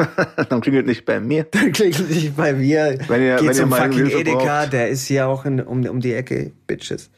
Dann 0.49 0.61
klingelt 0.61 0.85
nicht 0.87 1.03
bei 1.03 1.19
mir. 1.19 1.43
Dann 1.43 1.73
klingelt 1.73 2.09
nicht 2.09 2.37
bei 2.37 2.53
mir. 2.53 2.97
Wenn 3.09 3.21
ihr, 3.21 3.35
Geht 3.35 3.41
wenn 3.41 3.45
ihr 3.47 3.53
zum 3.53 3.69
mal 3.69 3.91
fucking 3.91 4.05
Edeka, 4.09 4.61
braucht. 4.61 4.71
der 4.73 4.87
ist 4.89 5.05
hier 5.05 5.27
auch 5.27 5.43
in, 5.43 5.59
um, 5.59 5.85
um 5.85 5.99
die 5.99 6.13
Ecke, 6.13 6.53
Bitches. 6.65 7.09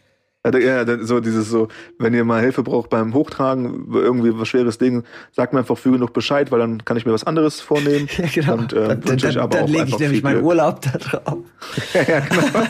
Ja, 0.45 0.57
Ja, 0.57 0.85
dann 0.85 1.05
so 1.05 1.19
dieses 1.19 1.49
so, 1.49 1.67
wenn 1.99 2.13
ihr 2.13 2.23
mal 2.23 2.41
Hilfe 2.41 2.63
braucht 2.63 2.89
beim 2.89 3.13
Hochtragen, 3.13 3.87
irgendwie 3.93 4.37
was 4.39 4.47
schweres 4.47 4.77
Ding, 4.77 5.03
sagt 5.33 5.51
mir 5.53 5.59
einfach 5.59 5.77
früh 5.77 5.91
genug 5.91 6.13
Bescheid, 6.13 6.51
weil 6.51 6.59
dann 6.59 6.85
kann 6.85 6.95
ich 6.95 7.05
mir 7.05 7.11
was 7.13 7.25
anderes 7.25 7.59
vornehmen. 7.59 8.07
Ja, 8.17 8.25
genau. 8.33 8.53
Und, 8.53 8.71
äh, 8.73 8.87
dann 8.87 9.01
dann, 9.01 9.17
dann 9.17 9.37
auch 9.39 9.67
lege 9.67 9.85
ich 9.89 9.99
nämlich 9.99 10.23
meinen. 10.23 10.43
Urlaub 10.43 10.81
da 10.81 10.97
drauf. 10.97 11.37
ja, 11.93 12.19
genau. 12.21 12.63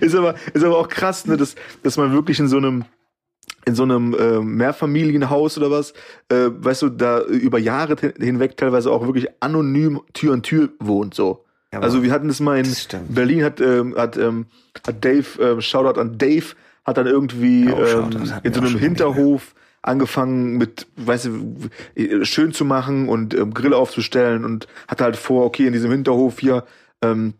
ist 0.00 0.14
aber 0.14 0.34
ist 0.54 0.64
aber 0.64 0.78
auch 0.78 0.88
krass, 0.88 1.26
ne, 1.26 1.36
dass 1.36 1.54
dass 1.82 1.96
man 1.96 2.12
wirklich 2.12 2.38
in 2.38 2.48
so 2.48 2.56
einem 2.58 2.84
in 3.66 3.74
so 3.74 3.82
einem 3.82 4.14
äh, 4.14 4.40
Mehrfamilienhaus 4.40 5.58
oder 5.58 5.70
was, 5.70 5.92
äh, 6.30 6.48
weißt 6.50 6.82
du, 6.82 6.88
da 6.88 7.20
über 7.22 7.58
Jahre 7.58 7.96
hin- 8.00 8.14
hinweg 8.18 8.56
teilweise 8.56 8.90
auch 8.90 9.04
wirklich 9.04 9.26
anonym 9.40 10.00
Tür 10.14 10.32
an 10.32 10.42
Tür 10.42 10.70
wohnt 10.78 11.14
so. 11.14 11.44
Ja, 11.72 11.80
also 11.80 12.02
wir 12.02 12.10
hatten 12.12 12.28
das 12.28 12.40
mal 12.40 12.58
in 12.58 12.64
das. 12.64 12.88
Berlin 13.08 13.44
hat 13.44 13.60
ähm, 13.60 13.94
hat 13.96 14.16
ähm, 14.16 14.46
hat 14.86 15.04
Dave 15.04 15.26
ähm, 15.40 15.60
Shoutout 15.60 16.00
an 16.00 16.16
Dave 16.18 16.46
hat 16.84 16.96
dann 16.96 17.06
irgendwie 17.06 17.66
Shoutout, 17.68 18.18
ähm, 18.18 18.40
in 18.42 18.54
so 18.54 18.60
einem 18.60 18.78
Hinterhof 18.78 19.54
angefangen 19.82 20.56
mit, 20.56 20.86
weißt 20.96 21.26
du, 21.26 21.30
w- 21.94 22.24
schön 22.24 22.52
zu 22.52 22.64
machen 22.64 23.08
und 23.08 23.34
ähm, 23.34 23.52
Grill 23.54 23.74
aufzustellen 23.74 24.44
und 24.44 24.66
hatte 24.88 25.04
halt 25.04 25.16
vor, 25.16 25.44
okay, 25.44 25.66
in 25.66 25.72
diesem 25.72 25.90
Hinterhof 25.90 26.38
hier 26.40 26.64
ähm, 27.02 27.34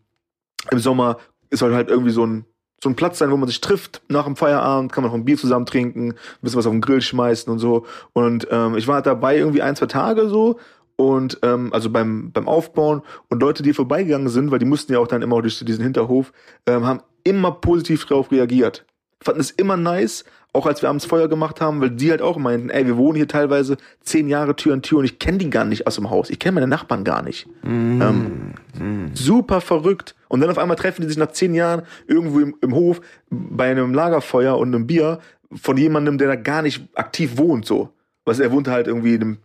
im 0.70 0.78
Sommer 0.78 1.18
soll 1.50 1.74
halt 1.74 1.88
irgendwie 1.88 2.12
so 2.12 2.24
ein 2.26 2.44
so 2.80 2.88
ein 2.88 2.94
Platz 2.94 3.18
sein, 3.18 3.32
wo 3.32 3.36
man 3.36 3.48
sich 3.48 3.60
trifft 3.60 4.02
nach 4.08 4.24
dem 4.24 4.36
Feierabend, 4.36 4.92
kann 4.92 5.02
man 5.02 5.10
noch 5.10 5.18
ein 5.18 5.24
Bier 5.24 5.36
zusammen 5.36 5.66
trinken, 5.66 6.10
ein 6.12 6.14
bisschen 6.42 6.58
was 6.58 6.66
auf 6.66 6.72
den 6.72 6.80
Grill 6.80 7.00
schmeißen 7.02 7.52
und 7.52 7.58
so. 7.58 7.86
Und 8.12 8.46
ähm, 8.52 8.76
ich 8.76 8.86
war 8.86 8.94
halt 8.96 9.06
dabei 9.06 9.36
irgendwie 9.36 9.62
ein, 9.62 9.74
zwei 9.74 9.86
Tage 9.86 10.28
so 10.28 10.60
und 10.98 11.38
ähm, 11.42 11.72
also 11.72 11.90
beim 11.90 12.32
beim 12.32 12.48
Aufbauen 12.48 13.02
und 13.28 13.40
Leute, 13.40 13.62
die 13.62 13.72
vorbeigegangen 13.72 14.28
sind, 14.28 14.50
weil 14.50 14.58
die 14.58 14.66
mussten 14.66 14.92
ja 14.92 14.98
auch 14.98 15.06
dann 15.06 15.22
immer 15.22 15.40
durch 15.40 15.64
diesen 15.64 15.84
Hinterhof, 15.84 16.32
ähm, 16.66 16.84
haben 16.84 17.00
immer 17.22 17.52
positiv 17.52 18.04
drauf 18.04 18.32
reagiert. 18.32 18.84
Fanden 19.22 19.40
es 19.40 19.52
immer 19.52 19.76
nice, 19.76 20.24
auch 20.52 20.66
als 20.66 20.82
wir 20.82 20.88
abends 20.88 21.04
Feuer 21.04 21.28
gemacht 21.28 21.60
haben, 21.60 21.80
weil 21.80 21.90
die 21.90 22.10
halt 22.10 22.20
auch 22.20 22.36
meinten, 22.36 22.70
ey, 22.70 22.86
wir 22.86 22.96
wohnen 22.96 23.16
hier 23.16 23.28
teilweise 23.28 23.76
zehn 24.00 24.28
Jahre 24.28 24.56
Tür 24.56 24.72
an 24.72 24.82
Tür 24.82 24.98
und 24.98 25.04
ich 25.04 25.18
kenne 25.20 25.38
die 25.38 25.50
gar 25.50 25.64
nicht 25.64 25.86
aus 25.86 25.96
dem 25.96 26.10
Haus. 26.10 26.30
Ich 26.30 26.38
kenne 26.40 26.54
meine 26.54 26.66
Nachbarn 26.66 27.04
gar 27.04 27.22
nicht. 27.22 27.46
Mm. 27.62 28.02
Ähm, 28.02 29.10
Super 29.14 29.60
verrückt. 29.60 30.16
Und 30.28 30.40
dann 30.40 30.50
auf 30.50 30.58
einmal 30.58 30.76
treffen 30.76 31.02
die 31.02 31.08
sich 31.08 31.16
nach 31.16 31.32
zehn 31.32 31.54
Jahren 31.54 31.82
irgendwo 32.06 32.40
im, 32.40 32.56
im 32.60 32.74
Hof 32.74 33.00
bei 33.30 33.70
einem 33.70 33.94
Lagerfeuer 33.94 34.56
und 34.58 34.74
einem 34.74 34.86
Bier 34.86 35.20
von 35.52 35.76
jemandem, 35.76 36.18
der 36.18 36.28
da 36.28 36.36
gar 36.36 36.62
nicht 36.62 36.88
aktiv 36.94 37.38
wohnt, 37.38 37.64
so. 37.66 37.90
Was 38.24 38.40
er 38.40 38.52
wohnt 38.52 38.68
halt 38.68 38.86
irgendwie 38.86 39.14
in 39.14 39.22
einem, 39.22 39.38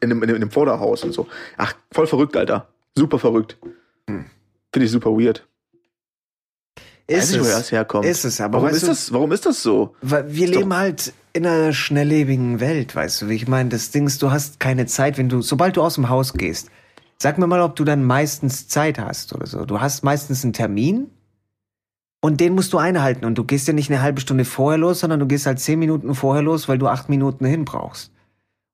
in 0.00 0.10
einem, 0.10 0.22
in 0.22 0.28
einem, 0.28 0.36
in 0.36 0.42
einem 0.42 0.50
Vorderhaus 0.50 1.04
und 1.04 1.12
so. 1.12 1.26
Ach, 1.56 1.72
voll 1.92 2.06
verrückt, 2.06 2.36
Alter. 2.36 2.68
Super 2.96 3.18
verrückt. 3.18 3.58
Hm. 4.08 4.26
Finde 4.72 4.86
ich 4.86 4.90
super 4.92 5.10
weird. 5.10 5.46
Weiß 7.10 7.30
Ist 7.30 7.40
woher 7.40 7.50
es. 7.52 7.56
das 7.58 7.72
herkommt. 7.72 8.06
Ist 8.06 8.24
es, 8.24 8.40
aber 8.40 8.62
Warum 8.62 8.74
ist, 8.74 8.86
das, 8.86 9.12
warum 9.12 9.32
ist 9.32 9.44
das 9.46 9.62
so? 9.62 9.94
Weil 10.00 10.32
wir 10.32 10.44
Ist 10.44 10.54
doch- 10.54 10.60
leben 10.60 10.76
halt 10.76 11.12
in 11.32 11.46
einer 11.46 11.72
schnelllebigen 11.72 12.60
Welt, 12.60 12.94
weißt 12.94 13.22
du, 13.22 13.28
wie 13.28 13.34
ich 13.34 13.48
meine, 13.48 13.68
das 13.68 13.90
Ding 13.90 14.06
ist, 14.06 14.22
du 14.22 14.30
hast 14.30 14.60
keine 14.60 14.86
Zeit, 14.86 15.18
wenn 15.18 15.28
du, 15.28 15.42
sobald 15.42 15.76
du 15.76 15.82
aus 15.82 15.94
dem 15.96 16.08
Haus 16.08 16.32
gehst, 16.34 16.70
sag 17.18 17.38
mir 17.38 17.46
mal, 17.46 17.60
ob 17.62 17.76
du 17.76 17.84
dann 17.84 18.04
meistens 18.04 18.68
Zeit 18.68 18.98
hast 18.98 19.32
oder 19.34 19.46
so. 19.46 19.64
Du 19.64 19.80
hast 19.80 20.02
meistens 20.04 20.42
einen 20.44 20.52
Termin 20.52 21.10
und 22.20 22.40
den 22.40 22.54
musst 22.54 22.72
du 22.72 22.78
einhalten 22.78 23.24
und 23.24 23.36
du 23.36 23.44
gehst 23.44 23.66
ja 23.68 23.74
nicht 23.74 23.90
eine 23.90 24.02
halbe 24.02 24.20
Stunde 24.20 24.44
vorher 24.44 24.78
los, 24.78 25.00
sondern 25.00 25.20
du 25.20 25.26
gehst 25.26 25.46
halt 25.46 25.58
zehn 25.60 25.78
Minuten 25.78 26.14
vorher 26.14 26.42
los, 26.42 26.68
weil 26.68 26.78
du 26.78 26.86
acht 26.88 27.08
Minuten 27.08 27.44
hin 27.44 27.64
brauchst. 27.64 28.12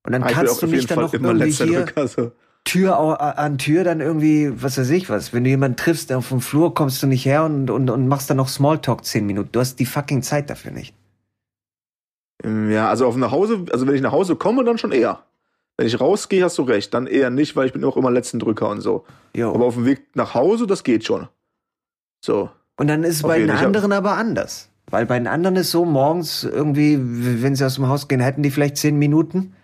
Und 0.07 0.13
dann 0.13 0.23
Ah, 0.23 0.29
kannst 0.31 0.63
du 0.63 0.67
nicht 0.67 0.91
dann 0.91 0.97
Fall 0.97 1.05
noch 1.05 1.15
immer 1.15 1.29
irgendwie 1.31 1.51
hier 1.53 1.85
Drücker. 1.85 2.07
So. 2.09 2.33
Tür 2.65 3.21
an 3.39 3.59
Tür 3.59 3.85
dann 3.85 4.01
irgendwie, 4.01 4.51
was 4.63 4.79
weiß 4.79 4.91
ich 4.91 5.09
was. 5.09 5.33
Wenn 5.33 5.45
du 5.45 5.51
jemanden 5.51 5.77
triffst 5.77 6.13
auf 6.13 6.31
dem 6.31 6.41
Flur, 6.41 6.75
kommst 6.75 7.03
du 7.03 7.07
nicht 7.07 7.25
her 7.25 7.45
und, 7.45 7.71
und, 7.71 7.91
und 7.91 8.09
machst 8.09 8.31
dann 8.31 8.39
noch 8.39 8.49
Smalltalk 8.49 9.05
zehn 9.05 9.27
Minuten. 9.27 9.51
Du 9.53 9.61
hast 9.61 9.77
die 9.77 9.87
fucking 9.87 10.23
Zeit 10.23 10.49
dafür 10.51 10.73
nicht. 10.73 10.95
Ähm, 12.43 12.71
Ja, 12.71 12.89
also 12.89 13.07
auf 13.07 13.17
nach 13.17 13.31
Hause, 13.31 13.67
also 13.73 13.87
wenn 13.87 13.95
ich 13.95 14.01
nach 14.01 14.13
Hause 14.13 14.37
komme, 14.37 14.65
dann 14.65 14.79
schon 14.79 14.93
eher. 14.93 15.21
Wenn 15.77 15.87
ich 15.87 16.01
rausgehe, 16.01 16.43
hast 16.45 16.59
du 16.59 16.63
recht. 16.63 16.95
Dann 16.95 17.07
eher 17.07 17.31
nicht, 17.31 17.55
weil 17.55 17.67
ich 17.67 17.73
bin 17.73 17.85
auch 17.85 17.97
immer 17.97 18.11
letzten 18.11 18.39
Drücker 18.39 18.69
und 18.69 18.81
so. 18.81 19.05
Jo. 19.35 19.55
Aber 19.55 19.67
auf 19.67 19.75
dem 19.75 19.85
Weg 19.85 20.03
nach 20.15 20.35
Hause, 20.35 20.67
das 20.67 20.85
geht 20.85 21.05
schon. 21.05 21.29
So. 22.25 22.51
Und 22.79 22.89
dann 22.89 23.05
ist 23.05 23.17
es 23.17 23.23
bei 23.23 23.39
den 23.39 23.51
anderen 23.51 23.93
aber 23.93 24.13
anders. 24.13 24.71
Weil 24.89 25.05
bei 25.05 25.19
den 25.19 25.27
anderen 25.27 25.57
ist 25.57 25.71
so, 25.71 25.85
morgens 25.85 26.45
irgendwie, 26.45 26.99
wenn 27.43 27.57
sie 27.57 27.65
aus 27.67 27.75
dem 27.75 27.89
Haus 27.89 28.09
gehen, 28.09 28.21
hätten 28.21 28.43
die 28.43 28.51
vielleicht 28.51 28.77
zehn 28.77 28.99
Minuten. 28.99 29.55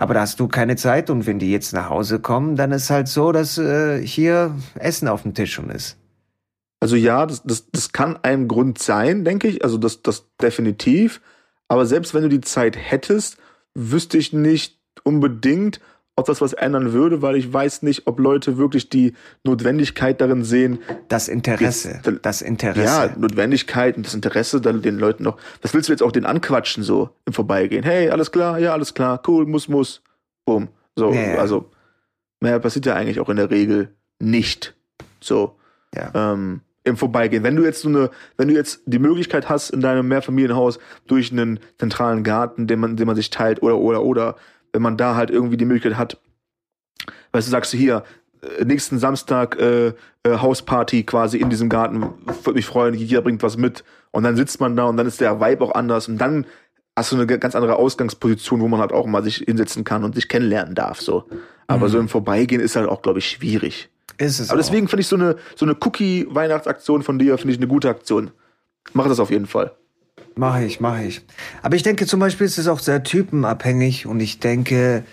Aber 0.00 0.14
da 0.14 0.22
hast 0.22 0.40
du 0.40 0.48
keine 0.48 0.76
Zeit. 0.76 1.10
Und 1.10 1.26
wenn 1.26 1.38
die 1.38 1.52
jetzt 1.52 1.74
nach 1.74 1.90
Hause 1.90 2.20
kommen, 2.20 2.56
dann 2.56 2.72
ist 2.72 2.88
halt 2.88 3.06
so, 3.06 3.32
dass 3.32 3.58
äh, 3.58 4.00
hier 4.00 4.56
Essen 4.74 5.08
auf 5.08 5.22
dem 5.22 5.34
Tisch 5.34 5.52
schon 5.52 5.68
ist. 5.68 5.98
Also 6.80 6.96
ja, 6.96 7.26
das, 7.26 7.42
das, 7.42 7.70
das 7.70 7.92
kann 7.92 8.18
ein 8.22 8.48
Grund 8.48 8.78
sein, 8.78 9.26
denke 9.26 9.46
ich. 9.46 9.62
Also 9.62 9.76
das, 9.76 10.00
das 10.00 10.24
definitiv. 10.40 11.20
Aber 11.68 11.84
selbst 11.84 12.14
wenn 12.14 12.22
du 12.22 12.30
die 12.30 12.40
Zeit 12.40 12.78
hättest, 12.78 13.36
wüsste 13.74 14.16
ich 14.16 14.32
nicht 14.32 14.80
unbedingt, 15.04 15.80
ob 16.20 16.26
das 16.26 16.40
was 16.40 16.52
ändern 16.52 16.92
würde, 16.92 17.22
weil 17.22 17.34
ich 17.36 17.52
weiß 17.52 17.82
nicht, 17.82 18.06
ob 18.06 18.20
Leute 18.20 18.56
wirklich 18.58 18.88
die 18.88 19.14
Notwendigkeit 19.44 20.20
darin 20.20 20.44
sehen, 20.44 20.78
Das 21.08 21.28
Interesse. 21.28 22.00
Jetzt- 22.04 22.12
das 22.22 22.42
Interesse. 22.42 22.82
Ja, 22.84 23.10
Notwendigkeit 23.18 23.96
und 23.96 24.06
das 24.06 24.14
Interesse, 24.14 24.60
dann 24.60 24.82
den 24.82 24.98
Leuten 24.98 25.24
noch. 25.24 25.36
Was 25.62 25.74
willst 25.74 25.88
du 25.88 25.92
jetzt 25.92 26.02
auch 26.02 26.12
den 26.12 26.24
anquatschen, 26.26 26.82
so 26.84 27.10
im 27.26 27.32
Vorbeigehen? 27.32 27.82
Hey, 27.82 28.10
alles 28.10 28.30
klar, 28.30 28.58
ja, 28.58 28.72
alles 28.72 28.94
klar, 28.94 29.20
cool, 29.26 29.46
muss, 29.46 29.68
muss. 29.68 30.02
Boom. 30.46 30.68
So, 30.96 31.12
ja. 31.12 31.36
also, 31.36 31.70
mehr 32.40 32.58
passiert 32.60 32.86
ja 32.86 32.94
eigentlich 32.94 33.20
auch 33.20 33.28
in 33.28 33.36
der 33.36 33.50
Regel 33.50 33.94
nicht. 34.18 34.74
So, 35.20 35.56
Ja. 35.94 36.10
ähm, 36.14 36.60
im 36.84 36.96
Vorbeigehen. 36.96 37.42
Wenn 37.42 37.56
du 37.56 37.64
jetzt 37.64 37.82
so 37.82 37.88
eine, 37.88 38.10
wenn 38.38 38.48
du 38.48 38.54
jetzt 38.54 38.82
die 38.86 38.98
Möglichkeit 38.98 39.48
hast, 39.50 39.68
in 39.70 39.80
deinem 39.82 40.08
Mehrfamilienhaus 40.08 40.78
durch 41.06 41.30
einen 41.30 41.60
zentralen 41.78 42.24
Garten, 42.24 42.66
den 42.66 42.80
man, 42.80 42.96
den 42.96 43.06
man 43.06 43.16
sich 43.16 43.28
teilt, 43.30 43.62
oder, 43.62 43.76
oder, 43.76 44.02
oder, 44.02 44.36
wenn 44.72 44.82
man 44.82 44.96
da 44.96 45.14
halt 45.14 45.30
irgendwie 45.30 45.56
die 45.56 45.64
Möglichkeit 45.64 45.98
hat, 45.98 46.18
weißt 47.32 47.46
du, 47.46 47.50
sagst 47.50 47.72
du 47.72 47.76
hier, 47.76 48.04
äh, 48.42 48.64
nächsten 48.64 48.98
Samstag 48.98 49.58
äh, 49.58 49.88
äh, 49.88 49.92
Hausparty 50.24 51.04
quasi 51.04 51.38
in 51.38 51.50
diesem 51.50 51.68
Garten, 51.68 52.02
würde 52.44 52.54
mich 52.54 52.66
freuen, 52.66 52.94
jeder 52.94 53.22
bringt 53.22 53.42
was 53.42 53.56
mit 53.56 53.84
und 54.10 54.22
dann 54.22 54.36
sitzt 54.36 54.60
man 54.60 54.76
da 54.76 54.84
und 54.84 54.96
dann 54.96 55.06
ist 55.06 55.20
der 55.20 55.40
Vibe 55.40 55.64
auch 55.64 55.74
anders 55.74 56.08
und 56.08 56.18
dann 56.18 56.46
hast 56.96 57.12
du 57.12 57.16
eine 57.16 57.26
ganz 57.26 57.54
andere 57.54 57.76
Ausgangsposition, 57.76 58.60
wo 58.60 58.68
man 58.68 58.80
halt 58.80 58.92
auch 58.92 59.06
mal 59.06 59.22
sich 59.22 59.36
hinsetzen 59.36 59.84
kann 59.84 60.04
und 60.04 60.14
sich 60.14 60.28
kennenlernen 60.28 60.74
darf, 60.74 61.00
so. 61.00 61.24
Aber 61.66 61.88
so 61.88 62.00
im 62.00 62.08
Vorbeigehen 62.08 62.60
ist 62.60 62.74
halt 62.74 62.88
auch, 62.88 63.00
glaube 63.00 63.20
ich, 63.20 63.28
schwierig. 63.30 63.90
Ist 64.18 64.40
es 64.40 64.50
Aber 64.50 64.58
deswegen 64.58 64.88
finde 64.88 65.02
ich 65.02 65.06
so 65.06 65.14
eine, 65.14 65.36
so 65.54 65.64
eine 65.64 65.76
Cookie-Weihnachtsaktion 65.80 67.04
von 67.04 67.18
dir, 67.18 67.38
finde 67.38 67.52
ich 67.52 67.58
eine 67.58 67.68
gute 67.68 67.88
Aktion. 67.88 68.32
Mach 68.92 69.06
das 69.06 69.20
auf 69.20 69.30
jeden 69.30 69.46
Fall. 69.46 69.72
Mache 70.40 70.64
ich, 70.64 70.80
mache 70.80 71.04
ich. 71.04 71.20
Aber 71.60 71.76
ich 71.76 71.82
denke 71.82 72.06
zum 72.06 72.18
Beispiel, 72.18 72.46
es 72.46 72.56
ist 72.56 72.66
auch 72.66 72.78
sehr 72.78 73.02
typenabhängig 73.02 74.06
und 74.06 74.20
ich 74.20 74.40
denke, 74.40 75.04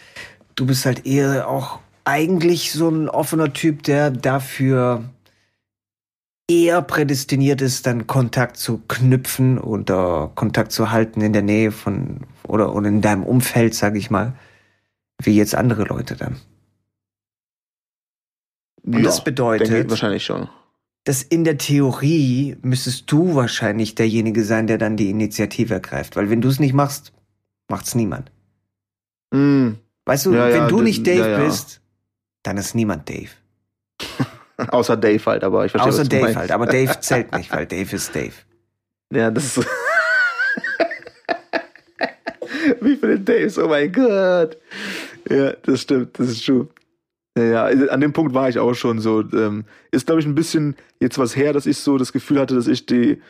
du 0.55 0.65
bist 0.65 0.86
halt 0.86 1.05
eher 1.05 1.49
auch 1.49 1.80
eigentlich 2.05 2.71
so 2.71 2.88
ein 2.88 3.09
offener 3.09 3.51
Typ, 3.51 3.84
der 3.84 4.09
dafür 4.09 5.03
eher 6.49 6.82
prädestiniert 6.82 7.61
ist, 7.61 7.86
dann 7.86 8.07
Kontakt 8.07 8.55
zu 8.55 8.82
knüpfen 8.88 9.57
oder 9.59 10.32
Kontakt 10.34 10.71
zu 10.71 10.91
halten 10.91 11.19
in 11.19 11.34
der 11.34 11.41
Nähe 11.41 11.73
von 11.73 12.21
oder, 12.47 12.73
oder 12.73 12.88
in 12.88 13.01
deinem 13.01 13.23
Umfeld, 13.23 13.75
sage 13.75 13.99
ich 13.99 14.09
mal, 14.09 14.32
wie 15.21 15.36
jetzt 15.36 15.55
andere 15.55 15.84
Leute 15.84 16.15
dann. 16.15 16.38
Und 18.86 19.03
das 19.03 19.25
bedeutet, 19.25 19.89
wahrscheinlich 19.89 20.23
schon. 20.23 20.47
Dass 21.07 21.23
in 21.23 21.45
der 21.45 21.57
Theorie 21.57 22.57
müsstest 22.63 23.09
du 23.09 23.33
wahrscheinlich 23.33 23.95
derjenige 23.95 24.43
sein, 24.43 24.67
der 24.67 24.77
dann 24.77 24.97
die 24.97 25.09
Initiative 25.09 25.75
ergreift. 25.75 26.17
Weil 26.17 26.29
wenn 26.29 26.41
du 26.41 26.49
es 26.49 26.59
nicht 26.59 26.73
machst, 26.73 27.13
macht's 27.69 27.95
niemand. 27.95 28.29
Mm, 29.31 29.75
Weißt 30.05 30.25
du, 30.25 30.33
Ja, 30.33 30.47
wenn 30.49 30.55
ja, 30.55 30.67
du 30.67 30.81
nicht 30.81 31.07
Dave 31.07 31.29
ja, 31.31 31.45
bist, 31.45 31.79
dann 32.43 32.57
ist 32.57 32.75
niemand 32.75 33.07
Dave. 33.07 33.29
außer 34.67 34.97
Dave 34.97 35.25
halt, 35.25 35.45
aber 35.45 35.63
ich 35.63 35.71
verstehe, 35.71 35.89
Außer 35.93 36.01
was 36.01 36.09
Dave 36.09 36.23
meinst. 36.23 36.37
halt. 36.39 36.51
Aber 36.51 36.65
Dave 36.65 36.99
zählt 36.99 37.33
nicht, 37.33 37.53
weil 37.53 37.65
Dave 37.65 37.95
ist 37.95 38.13
Dave. 38.13 38.33
Ja, 39.13 39.31
das 39.31 39.55
ist. 39.57 39.65
Wie 42.81 42.97
viele 42.97 43.17
Days, 43.17 43.57
oh 43.57 43.69
mein 43.69 43.93
Gott. 43.93 44.57
Ja, 45.29 45.53
das 45.53 45.83
stimmt, 45.83 46.19
das 46.19 46.27
ist 46.31 46.45
true. 46.45 46.67
Ja, 47.38 47.69
ja, 47.69 47.88
an 47.89 48.01
dem 48.01 48.13
Punkt 48.13 48.33
war 48.33 48.49
ich 48.49 48.57
auch 48.57 48.73
schon 48.73 48.99
so. 48.99 49.21
Ähm, 49.33 49.65
ist, 49.91 50.05
glaube 50.07 50.21
ich, 50.21 50.25
ein 50.25 50.35
bisschen 50.35 50.75
jetzt 50.99 51.17
was 51.19 51.35
her, 51.35 51.53
dass 51.53 51.65
ich 51.65 51.77
so 51.77 51.97
das 51.97 52.11
Gefühl 52.11 52.39
hatte, 52.39 52.55
dass 52.55 52.67
ich 52.67 52.85
die, 52.85 53.21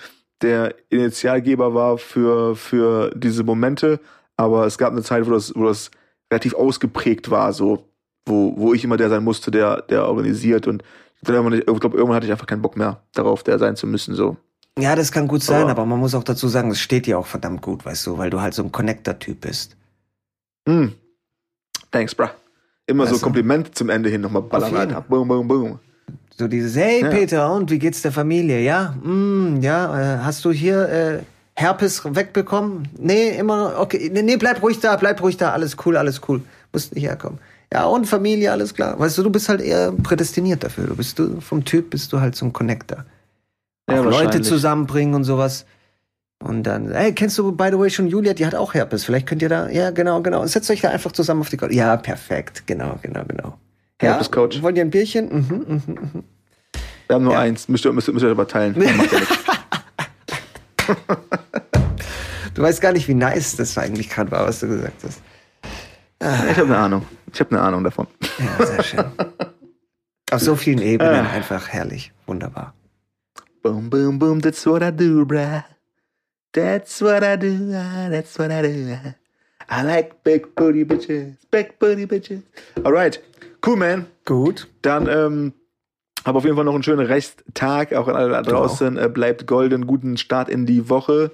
der 0.42 0.74
Initialgeber 0.90 1.74
war 1.74 1.98
für, 1.98 2.56
für 2.56 3.12
diese 3.16 3.44
Momente. 3.44 4.00
Aber 4.38 4.66
es 4.66 4.78
gab 4.78 4.92
eine 4.94 5.04
Zeit, 5.04 5.28
wo 5.28 5.32
das, 5.32 5.54
wo 5.56 5.66
das 5.66 5.92
relativ 6.32 6.54
ausgeprägt 6.54 7.30
war, 7.32 7.52
so, 7.54 7.84
wo, 8.26 8.54
wo 8.58 8.74
ich 8.74 8.84
immer 8.84 8.98
der 8.98 9.10
sein 9.10 9.24
musste, 9.24 9.52
der, 9.52 9.82
der 9.82 10.06
organisiert. 10.08 10.68
Und 10.68 10.84
ich 11.22 11.26
glaube, 11.28 11.58
irgendwann 11.58 12.16
hatte 12.16 12.28
ich 12.28 12.32
einfach 12.32 12.46
keinen 12.46 12.62
Bock 12.62 12.78
mehr 12.78 13.02
darauf, 13.14 13.44
der 13.44 13.58
sein 13.60 13.76
zu 13.76 13.88
müssen, 13.88 14.14
so. 14.16 14.38
Ja, 14.80 14.96
das 14.96 15.12
kann 15.12 15.28
gut 15.28 15.42
sein, 15.42 15.64
Aber- 15.64 15.72
aber 15.72 15.86
man 15.86 16.00
muss 16.00 16.14
auch 16.14 16.24
dazu 16.24 16.48
sagen, 16.48 16.70
es 16.70 16.80
steht 16.80 17.08
dir 17.08 17.18
auch 17.18 17.26
verdammt 17.26 17.64
gut, 17.64 17.84
weißt 17.84 18.06
du, 18.06 18.18
weil 18.20 18.30
du 18.30 18.40
halt 18.42 18.54
so 18.54 18.62
ein 18.64 18.72
Connector-Typ 18.72 19.42
bist. 19.42 19.76
Mm. 20.68 20.90
Thanks, 21.90 22.14
bruh. 22.14 22.28
Immer 22.88 23.06
so 23.06 23.12
Weißt 23.12 23.22
du? 23.22 23.26
Komplimente 23.26 23.72
zum 23.72 23.90
Ende 23.90 24.10
hin 24.10 24.22
nochmal 24.22 24.42
ballern. 24.42 24.76
Alter. 24.76 25.02
Boom, 25.02 25.28
boom, 25.28 25.48
boom. 25.48 25.80
So 26.38 26.48
dieses, 26.48 26.76
hey 26.76 27.02
Ja. 27.02 27.10
Peter, 27.10 27.54
und 27.54 27.70
wie 27.70 27.80
geht's 27.80 28.02
der 28.02 28.12
Familie? 28.12 28.62
Ja, 28.62 28.96
mm, 29.04 29.62
ja, 29.62 30.16
äh, 30.16 30.18
hast 30.20 30.46
du 30.46 30.52
hier 30.52 30.88
äh, 30.88 31.20
Herpes 31.56 32.04
wegbekommen? 32.06 32.88
Nee, 32.98 33.30
immer, 33.38 33.74
okay, 33.80 34.10
nee, 34.14 34.22
nee, 34.22 34.38
bleib 34.38 34.62
ruhig 34.62 34.80
da, 34.80 34.96
bleib 34.96 35.22
ruhig 35.22 35.38
da, 35.38 35.52
alles 35.52 35.76
cool, 35.86 35.98
alles 35.98 36.22
cool. 36.28 36.42
Musst 36.72 36.94
nicht 36.96 37.06
herkommen. 37.06 37.40
Ja, 37.74 37.86
und 37.86 38.06
Familie, 38.06 38.52
alles 38.52 38.74
klar. 38.74 38.98
Weißt 38.98 39.18
du, 39.18 39.24
du 39.24 39.30
bist 39.30 39.50
halt 39.50 39.62
eher 39.62 39.92
prädestiniert 39.92 40.64
dafür. 40.64 40.86
Du 40.86 40.96
bist 40.96 41.20
du, 41.20 41.42
vom 41.42 41.66
Typ 41.66 41.90
bist 41.90 42.14
du 42.14 42.22
halt 42.22 42.36
so 42.36 42.46
ein 42.46 42.54
Connector. 42.54 43.04
Ja, 43.90 44.02
Leute 44.02 44.42
zusammenbringen 44.42 45.16
und 45.16 45.24
sowas. 45.24 45.66
Und 46.44 46.64
dann, 46.64 46.92
hey, 46.94 47.14
kennst 47.14 47.38
du 47.38 47.52
by 47.52 47.70
the 47.72 47.80
way 47.80 47.90
schon 47.90 48.08
Julia? 48.08 48.34
Die 48.34 48.46
hat 48.46 48.54
auch 48.56 48.74
Herpes. 48.74 49.04
Vielleicht 49.04 49.26
könnt 49.28 49.42
ihr 49.42 49.50
da, 49.50 49.70
ja, 49.70 49.90
genau, 49.90 50.22
genau. 50.22 50.46
Setzt 50.46 50.70
euch 50.70 50.82
da 50.82 50.90
einfach 50.90 51.12
zusammen 51.12 51.42
auf 51.42 51.50
die 51.50 51.58
Couch. 51.58 51.72
Ja, 51.72 51.98
perfekt. 51.98 52.64
Genau, 52.68 53.00
genau, 53.02 53.24
genau. 53.28 53.58
Ja, 54.02 54.12
Herpes-Coach. 54.12 54.62
wollt 54.62 54.78
ihr 54.78 54.84
ein 54.84 54.92
Bierchen? 54.92 55.30
Mhm, 55.30 55.66
mhm, 55.68 55.82
mhm. 55.86 56.24
Wir 57.08 57.16
haben 57.16 57.24
nur 57.24 57.34
Ja. 57.34 57.40
eins. 57.40 57.68
Müsst 57.68 57.86
ihr, 57.86 57.92
müsst, 57.94 58.08
ihr- 58.08 58.14
müsst 58.14 58.24
ihr 58.26 58.32
aber 58.32 58.48
teilen. 58.48 58.76
Du 62.54 62.64
weißt 62.64 62.82
gar 62.82 62.92
nicht, 62.94 63.08
wie 63.08 63.14
nice 63.14 63.56
das 63.56 63.78
eigentlich 63.78 64.10
gerade 64.10 64.32
war, 64.32 64.48
was 64.48 64.60
du 64.62 64.68
gesagt 64.68 65.04
hast. 65.04 65.22
ich 66.20 66.58
habe 66.58 66.64
eine 66.64 66.78
Ahnung. 66.78 67.06
Ich 67.32 67.40
habe 67.40 67.52
eine 67.52 67.62
Ahnung 67.62 67.84
davon. 67.84 68.08
Ja, 68.40 68.66
sehr 68.66 68.84
schön. 68.84 69.06
Auf 70.32 70.42
so 70.42 70.56
vielen 70.56 70.82
Ebenen 70.82 71.28
einfach 71.28 71.68
herrlich. 71.68 72.12
Wunderbar. 72.26 72.74
Boom, 73.62 73.90
boom, 73.90 74.18
boom. 74.18 74.42
That's 74.42 74.66
what 74.66 74.82
I 74.82 74.92
do, 74.92 75.24
bruh. 75.26 75.62
That's 76.58 77.02
what 77.02 77.24
I 77.24 77.36
do. 77.38 77.72
ah, 77.76 78.10
That's 78.10 78.38
what 78.40 78.50
I 78.52 78.62
do. 78.64 78.94
ah. 78.94 79.14
I 79.70 79.84
like 79.84 80.24
big 80.24 80.56
booty 80.56 80.84
bitches. 80.86 81.36
Big 81.52 81.78
booty 81.78 82.06
bitches. 82.08 82.42
Alright. 82.84 83.20
Cool, 83.66 83.76
man. 83.76 84.06
Gut. 84.26 84.68
Dann 84.82 85.08
ähm, 85.08 85.54
hab 86.26 86.36
auf 86.36 86.44
jeden 86.46 86.56
Fall 86.56 86.66
noch 86.66 86.74
einen 86.74 86.84
schönen 86.84 87.06
Resttag, 87.06 87.94
auch 87.94 88.08
an 88.08 88.16
alle 88.16 88.30
da 88.30 88.42
draußen. 88.42 88.98
Äh, 88.98 89.10
bleibt 89.10 89.46
golden, 89.46 89.86
guten 89.86 90.18
Start 90.18 90.50
in 90.50 90.66
die 90.66 90.90
Woche. 90.90 91.32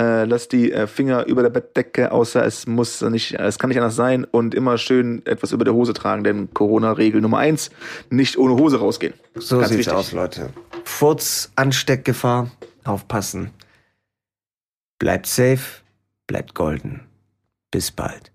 Äh, 0.00 0.24
lasst 0.24 0.52
die 0.52 0.72
äh, 0.72 0.86
Finger 0.86 1.26
über 1.26 1.42
der 1.42 1.50
Bettdecke, 1.50 2.12
außer 2.12 2.44
es 2.44 2.66
muss 2.66 3.00
nicht, 3.02 3.34
es 3.34 3.58
kann 3.58 3.68
nicht 3.68 3.78
anders 3.78 3.96
sein 3.96 4.24
und 4.24 4.54
immer 4.54 4.76
schön 4.78 5.24
etwas 5.26 5.52
über 5.52 5.64
der 5.64 5.72
Hose 5.74 5.94
tragen, 5.94 6.22
denn 6.22 6.52
Corona-Regel 6.52 7.20
Nummer 7.22 7.38
eins, 7.38 7.70
nicht 8.10 8.36
ohne 8.36 8.54
Hose 8.56 8.78
rausgehen. 8.78 9.14
So 9.34 9.56
Ganz 9.56 9.70
sieht's 9.70 9.78
wichtig. 9.86 9.94
aus, 9.94 10.12
Leute. 10.12 10.50
Furz, 10.84 11.50
Ansteckgefahr, 11.56 12.50
aufpassen. 12.84 13.50
Bleibt 14.98 15.26
safe, 15.26 15.82
bleibt 16.26 16.54
golden. 16.54 17.06
Bis 17.70 17.90
bald. 17.90 18.32